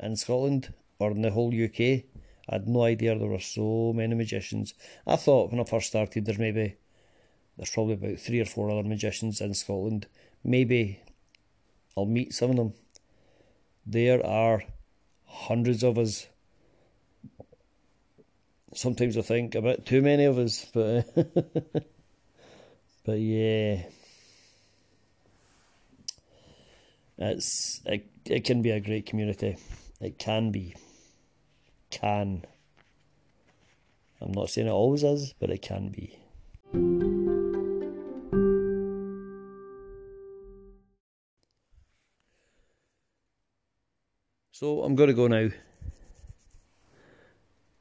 In 0.00 0.16
Scotland 0.16 0.72
or 0.98 1.10
in 1.10 1.22
the 1.22 1.30
whole 1.30 1.52
UK, 1.52 2.04
I 2.48 2.54
had 2.54 2.68
no 2.68 2.84
idea 2.84 3.18
there 3.18 3.28
were 3.28 3.40
so 3.40 3.92
many 3.94 4.14
magicians. 4.14 4.74
I 5.06 5.16
thought 5.16 5.50
when 5.50 5.60
I 5.60 5.64
first 5.64 5.88
started 5.88 6.24
there's 6.24 6.38
maybe 6.38 6.76
there's 7.56 7.70
probably 7.70 7.94
about 7.94 8.20
three 8.20 8.40
or 8.40 8.44
four 8.44 8.70
other 8.70 8.88
magicians 8.88 9.40
in 9.40 9.54
Scotland. 9.54 10.06
Maybe 10.44 11.00
I'll 11.96 12.06
meet 12.06 12.32
some 12.32 12.50
of 12.50 12.56
them. 12.56 12.72
There 13.84 14.24
are 14.24 14.62
hundreds 15.26 15.82
of 15.82 15.98
us. 15.98 16.28
Sometimes 18.74 19.16
I 19.16 19.22
think 19.22 19.56
a 19.56 19.62
bit 19.62 19.84
too 19.84 20.00
many 20.00 20.24
of 20.24 20.38
us, 20.38 20.64
but 20.72 21.06
but 23.04 23.18
yeah, 23.18 23.82
it's 27.18 27.80
it, 27.84 28.06
it 28.26 28.44
can 28.44 28.62
be 28.62 28.70
a 28.70 28.80
great 28.80 29.06
community. 29.06 29.56
It 30.00 30.18
can 30.18 30.52
be, 30.52 30.76
can. 31.90 32.44
I'm 34.20 34.32
not 34.32 34.50
saying 34.50 34.68
it 34.68 34.70
always 34.70 35.02
is, 35.02 35.34
but 35.40 35.50
it 35.50 35.62
can 35.62 35.88
be. 35.88 36.18
So 44.52 44.82
I'm 44.82 44.94
going 44.94 45.08
to 45.08 45.14
go 45.14 45.28
now. 45.28 45.50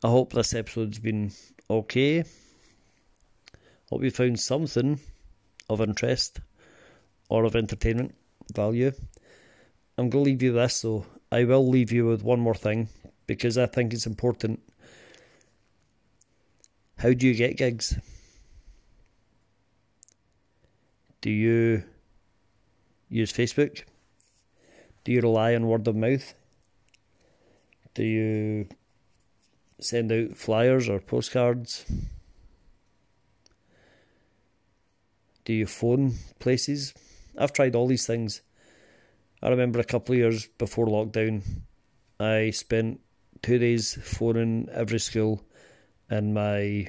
I 0.04 0.08
hope 0.08 0.34
this 0.34 0.54
episode's 0.54 1.00
been 1.00 1.32
okay. 1.70 2.24
Hope 3.90 4.04
you 4.04 4.12
found 4.12 4.40
something 4.40 5.00
of 5.70 5.82
interest 5.82 6.40
or 7.30 7.46
of 7.46 7.56
entertainment 7.56 8.14
value. 8.54 8.92
I'm 9.98 10.10
going 10.10 10.24
to 10.24 10.30
leave 10.30 10.44
you 10.44 10.54
this, 10.54 10.76
so 10.76 11.06
I 11.32 11.44
will 11.44 11.68
leave 11.68 11.92
you 11.92 12.06
with 12.06 12.24
one 12.24 12.40
more 12.40 12.56
thing 12.56 12.90
because 13.26 13.58
I 13.58 13.66
think 13.66 13.94
it's 13.94 14.06
important. 14.06 14.62
How 16.98 17.14
do 17.14 17.28
you 17.28 17.36
get 17.36 17.58
gigs? 17.58 17.98
Do 21.22 21.30
you 21.30 21.84
use 23.10 23.34
Facebook? 23.34 23.84
Do 25.04 25.12
you 25.12 25.22
rely 25.22 25.56
on 25.56 25.68
word 25.68 25.88
of 25.88 25.96
mouth? 25.96 26.34
Do 27.94 28.04
you 28.04 28.68
send 29.80 30.12
out 30.12 30.38
flyers 30.38 30.88
or 30.88 31.00
postcards? 31.00 31.86
Do 35.46 35.54
you 35.54 35.66
phone 35.66 36.14
places? 36.40 36.94
I've 37.38 37.54
tried 37.54 37.76
all 37.76 37.88
these 37.88 38.06
things. 38.06 38.42
I 39.42 39.50
remember 39.50 39.80
a 39.80 39.84
couple 39.84 40.14
of 40.14 40.20
years 40.20 40.48
before 40.58 40.88
lockdown, 40.88 41.44
I 42.20 42.50
spent 42.52 43.00
two 43.42 43.60
days 43.60 43.98
phoning 44.02 44.68
every 44.72 45.00
school 45.00 45.44
in 46.10 46.34
my, 46.34 46.88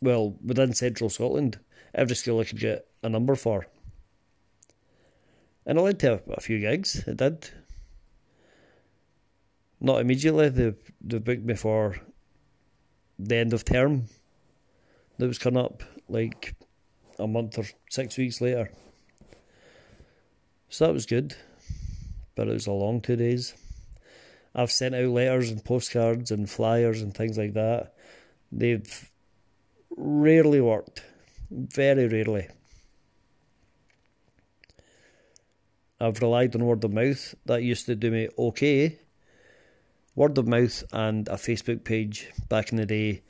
well, 0.00 0.36
within 0.44 0.72
central 0.72 1.10
Scotland, 1.10 1.58
every 1.94 2.14
school 2.14 2.40
I 2.40 2.44
could 2.44 2.60
get 2.60 2.86
a 3.02 3.08
number 3.08 3.34
for. 3.34 3.66
And 5.66 5.78
I 5.78 5.82
led 5.82 5.98
to 6.00 6.22
a 6.30 6.40
few 6.40 6.60
gigs, 6.60 7.02
it 7.06 7.16
did. 7.16 7.50
Not 9.80 10.00
immediately. 10.00 10.48
They 10.48 10.74
they 11.00 11.18
booked 11.18 11.44
me 11.44 11.54
for 11.54 11.96
the 13.18 13.36
end 13.36 13.52
of 13.52 13.64
term. 13.64 14.04
That 15.18 15.26
was 15.26 15.38
coming 15.38 15.62
up 15.62 15.82
like 16.08 16.54
a 17.18 17.26
month 17.26 17.58
or 17.58 17.64
six 17.90 18.16
weeks 18.16 18.40
later. 18.40 18.72
So 20.68 20.86
that 20.86 20.92
was 20.92 21.06
good, 21.06 21.34
but 22.34 22.48
it 22.48 22.52
was 22.52 22.66
a 22.66 22.72
long 22.72 23.00
two 23.00 23.16
days. 23.16 23.54
I've 24.54 24.70
sent 24.70 24.94
out 24.94 25.08
letters 25.08 25.50
and 25.50 25.64
postcards 25.64 26.30
and 26.30 26.48
flyers 26.48 27.02
and 27.02 27.14
things 27.14 27.38
like 27.38 27.54
that. 27.54 27.94
They've 28.52 29.10
rarely 29.96 30.60
worked, 30.60 31.02
very 31.50 32.08
rarely. 32.08 32.48
I've 36.00 36.20
relied 36.20 36.54
on 36.54 36.64
word 36.64 36.84
of 36.84 36.92
mouth. 36.92 37.34
That 37.46 37.62
used 37.62 37.86
to 37.86 37.96
do 37.96 38.10
me 38.10 38.28
okay 38.38 38.98
word 40.18 40.36
of 40.36 40.48
mouth 40.48 40.82
and 40.92 41.28
a 41.28 41.34
Facebook 41.34 41.84
page 41.84 42.28
back 42.48 42.72
in 42.72 42.76
the 42.76 42.84
day. 42.84 43.22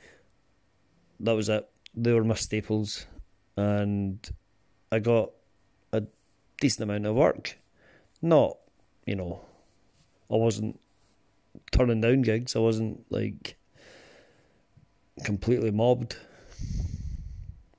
That 1.19 1.35
was 1.35 1.47
it. 1.47 1.69
They 1.93 2.13
were 2.13 2.23
my 2.23 2.33
staples, 2.33 3.05
and 3.55 4.27
I 4.91 4.97
got 4.97 5.29
decent 6.59 6.83
amount 6.89 7.05
of 7.05 7.15
work. 7.15 7.57
Not, 8.21 8.57
you 9.05 9.15
know, 9.15 9.41
I 10.29 10.35
wasn't 10.35 10.79
turning 11.71 12.01
down 12.01 12.21
gigs. 12.21 12.55
I 12.55 12.59
wasn't 12.59 13.05
like 13.11 13.57
completely 15.23 15.71
mobbed. 15.71 16.17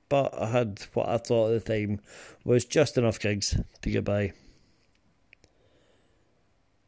But 0.09 0.33
I 0.37 0.47
had 0.47 0.81
what 0.93 1.07
I 1.07 1.17
thought 1.17 1.53
at 1.53 1.63
the 1.63 1.73
time 1.73 2.01
was 2.43 2.65
just 2.65 2.97
enough 2.97 3.19
gigs 3.19 3.57
to 3.81 3.89
get 3.89 4.03
by. 4.03 4.33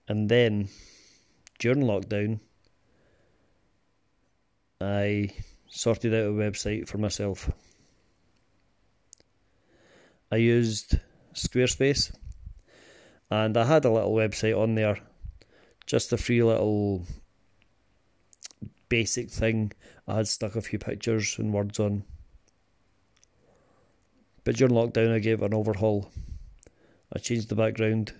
And 0.07 0.27
then 0.27 0.67
during 1.59 1.83
lockdown, 1.83 2.39
I 4.81 5.29
sorted 5.69 6.13
out 6.13 6.27
a 6.27 6.33
website 6.33 6.89
for 6.89 6.97
myself. 6.97 7.49
I 10.29 10.35
used 10.37 10.95
Squarespace 11.33 12.11
and 13.33 13.57
I 13.57 13.65
had 13.65 13.83
a 13.85 13.91
little 13.91 14.13
website 14.13 14.55
on 14.55 14.75
there, 14.75 14.99
just 15.87 16.13
a 16.13 16.17
free 16.17 16.43
little 16.43 17.03
basic 18.89 19.31
thing. 19.31 19.71
I 20.07 20.17
had 20.17 20.27
stuck 20.27 20.55
a 20.55 20.61
few 20.61 20.77
pictures 20.77 21.39
and 21.39 21.51
words 21.51 21.79
on. 21.79 22.03
But 24.43 24.57
during 24.57 24.75
lockdown, 24.75 25.11
I 25.11 25.17
gave 25.17 25.41
it 25.41 25.45
an 25.45 25.53
overhaul. 25.55 26.11
I 27.11 27.17
changed 27.17 27.49
the 27.49 27.55
background. 27.55 28.13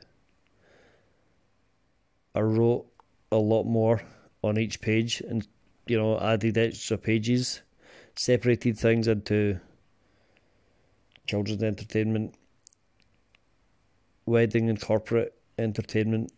I 2.34 2.40
wrote 2.40 2.88
a 3.32 3.38
lot 3.38 3.66
more 3.66 4.02
on 4.44 4.58
each 4.58 4.82
page 4.82 5.22
and 5.22 5.48
you 5.86 5.98
know 5.98 6.20
added 6.20 6.58
extra 6.58 6.98
pages 6.98 7.62
separated 8.16 8.78
things 8.78 9.08
into 9.08 9.60
children's 11.28 11.64
entertainment 11.64 12.36
wedding 14.26 14.70
and 14.70 14.82
corporate 14.82 15.34
entertainment. 15.58 16.32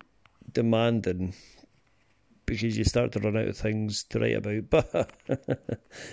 demanding 0.53 1.35
because 2.47 2.76
you 2.76 2.84
start 2.84 3.12
to 3.12 3.20
run 3.20 3.36
out 3.36 3.49
of 3.49 3.57
things 3.57 4.05
to 4.05 4.20
write 4.20 4.36
about. 4.36 4.70
But 4.70 5.11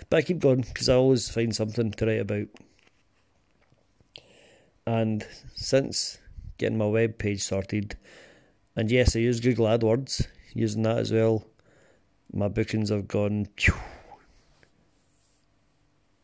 but 0.10 0.18
I 0.18 0.22
keep 0.22 0.40
going 0.40 0.62
because 0.62 0.90
I 0.90 0.96
always 0.96 1.30
find 1.30 1.56
something 1.56 1.92
to 1.92 2.06
write 2.06 2.22
about. 2.22 2.48
And 4.86 5.26
since 5.56 6.18
getting 6.58 6.78
my 6.78 6.88
web 6.88 7.18
page 7.18 7.42
sorted, 7.42 7.98
and 8.76 8.90
yes, 8.90 9.16
I 9.16 9.20
use 9.20 9.40
Google 9.40 9.68
AdWords, 9.68 10.28
using 10.54 10.84
that 10.84 10.98
as 10.98 11.12
well 11.12 11.46
my 12.34 12.48
bookings 12.48 12.90
have 12.90 13.08
gone. 13.08 13.48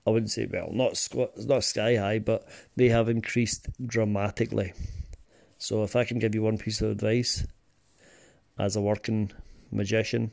I 0.06 0.10
wouldn't 0.10 0.32
say 0.32 0.48
well, 0.52 0.70
not 0.72 1.08
not 1.38 1.64
sky 1.64 1.96
high, 1.98 2.20
but 2.20 2.48
they 2.76 2.90
have 2.90 3.10
increased 3.10 3.68
dramatically. 3.86 4.74
So 5.58 5.84
if 5.84 5.96
I 5.96 6.06
can 6.06 6.20
give 6.20 6.34
you 6.34 6.44
one 6.44 6.58
piece 6.58 6.82
of 6.82 6.92
advice 6.92 7.46
as 8.58 8.76
a 8.76 8.82
working 8.82 9.32
magician, 9.72 10.32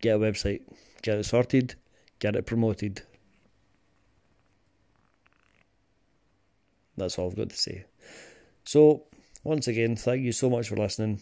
get 0.00 0.16
a 0.16 0.18
website, 0.18 0.62
get 1.02 1.18
it 1.18 1.24
sorted, 1.24 1.74
get 2.18 2.36
it 2.36 2.46
promoted. 2.46 3.02
That's 6.96 7.18
all 7.18 7.30
I've 7.30 7.36
got 7.36 7.50
to 7.50 7.56
say. 7.56 7.84
So, 8.64 9.04
once 9.44 9.66
again, 9.66 9.96
thank 9.96 10.22
you 10.22 10.32
so 10.32 10.50
much 10.50 10.68
for 10.68 10.76
listening. 10.76 11.20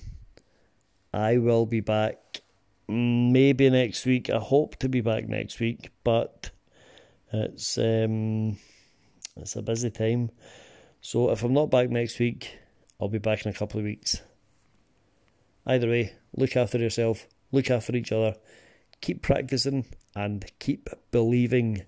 I 1.13 1.39
will 1.39 1.67
be 1.67 1.81
back 1.81 2.41
maybe 2.89 3.71
next 3.71 4.05
week. 4.05 4.31
I 4.31 4.39
hope 4.39 4.77
to 4.77 4.89
be 4.89 5.01
back 5.01 5.29
next 5.29 5.61
week, 5.61 5.91
but 6.05 6.51
it's 7.33 7.79
um, 7.79 8.59
it's 9.37 9.57
a 9.57 9.63
busy 9.63 9.91
time. 9.91 10.31
So 11.01 11.31
if 11.31 11.43
I'm 11.43 11.55
not 11.55 11.71
back 11.71 11.89
next 11.89 12.19
week, 12.19 12.59
I'll 13.01 13.09
be 13.09 13.19
back 13.19 13.45
in 13.45 13.51
a 13.51 13.55
couple 13.55 13.81
of 13.81 13.85
weeks. 13.85 14.21
Either 15.67 15.89
way, 15.89 16.13
look 16.37 16.57
after 16.57 16.79
yourself, 16.79 17.27
look 17.53 17.71
after 17.71 17.95
each 17.95 18.13
other, 18.13 18.35
keep 19.01 19.23
practicing, 19.23 19.85
and 20.15 20.45
keep 20.59 20.89
believing. 21.11 21.83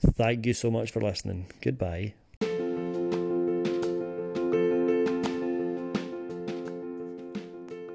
Thank 0.00 0.46
you 0.46 0.54
so 0.54 0.70
much 0.70 0.90
for 0.90 1.00
listening. 1.00 1.46
Goodbye. 1.62 2.14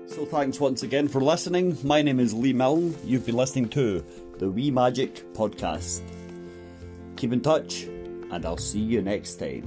So 0.07 0.25
thanks 0.25 0.59
once 0.59 0.83
again 0.83 1.07
for 1.07 1.19
listening. 1.19 1.77
My 1.83 2.01
name 2.01 2.19
is 2.19 2.33
Lee 2.33 2.53
Milne. 2.53 2.95
You've 3.03 3.25
been 3.25 3.35
listening 3.35 3.67
to 3.69 4.05
the 4.37 4.49
Wee 4.49 4.71
Magic 4.71 5.33
Podcast. 5.33 6.01
Keep 7.17 7.33
in 7.33 7.41
touch, 7.41 7.83
and 7.83 8.45
I'll 8.45 8.57
see 8.57 8.79
you 8.79 9.01
next 9.01 9.35
time. 9.35 9.65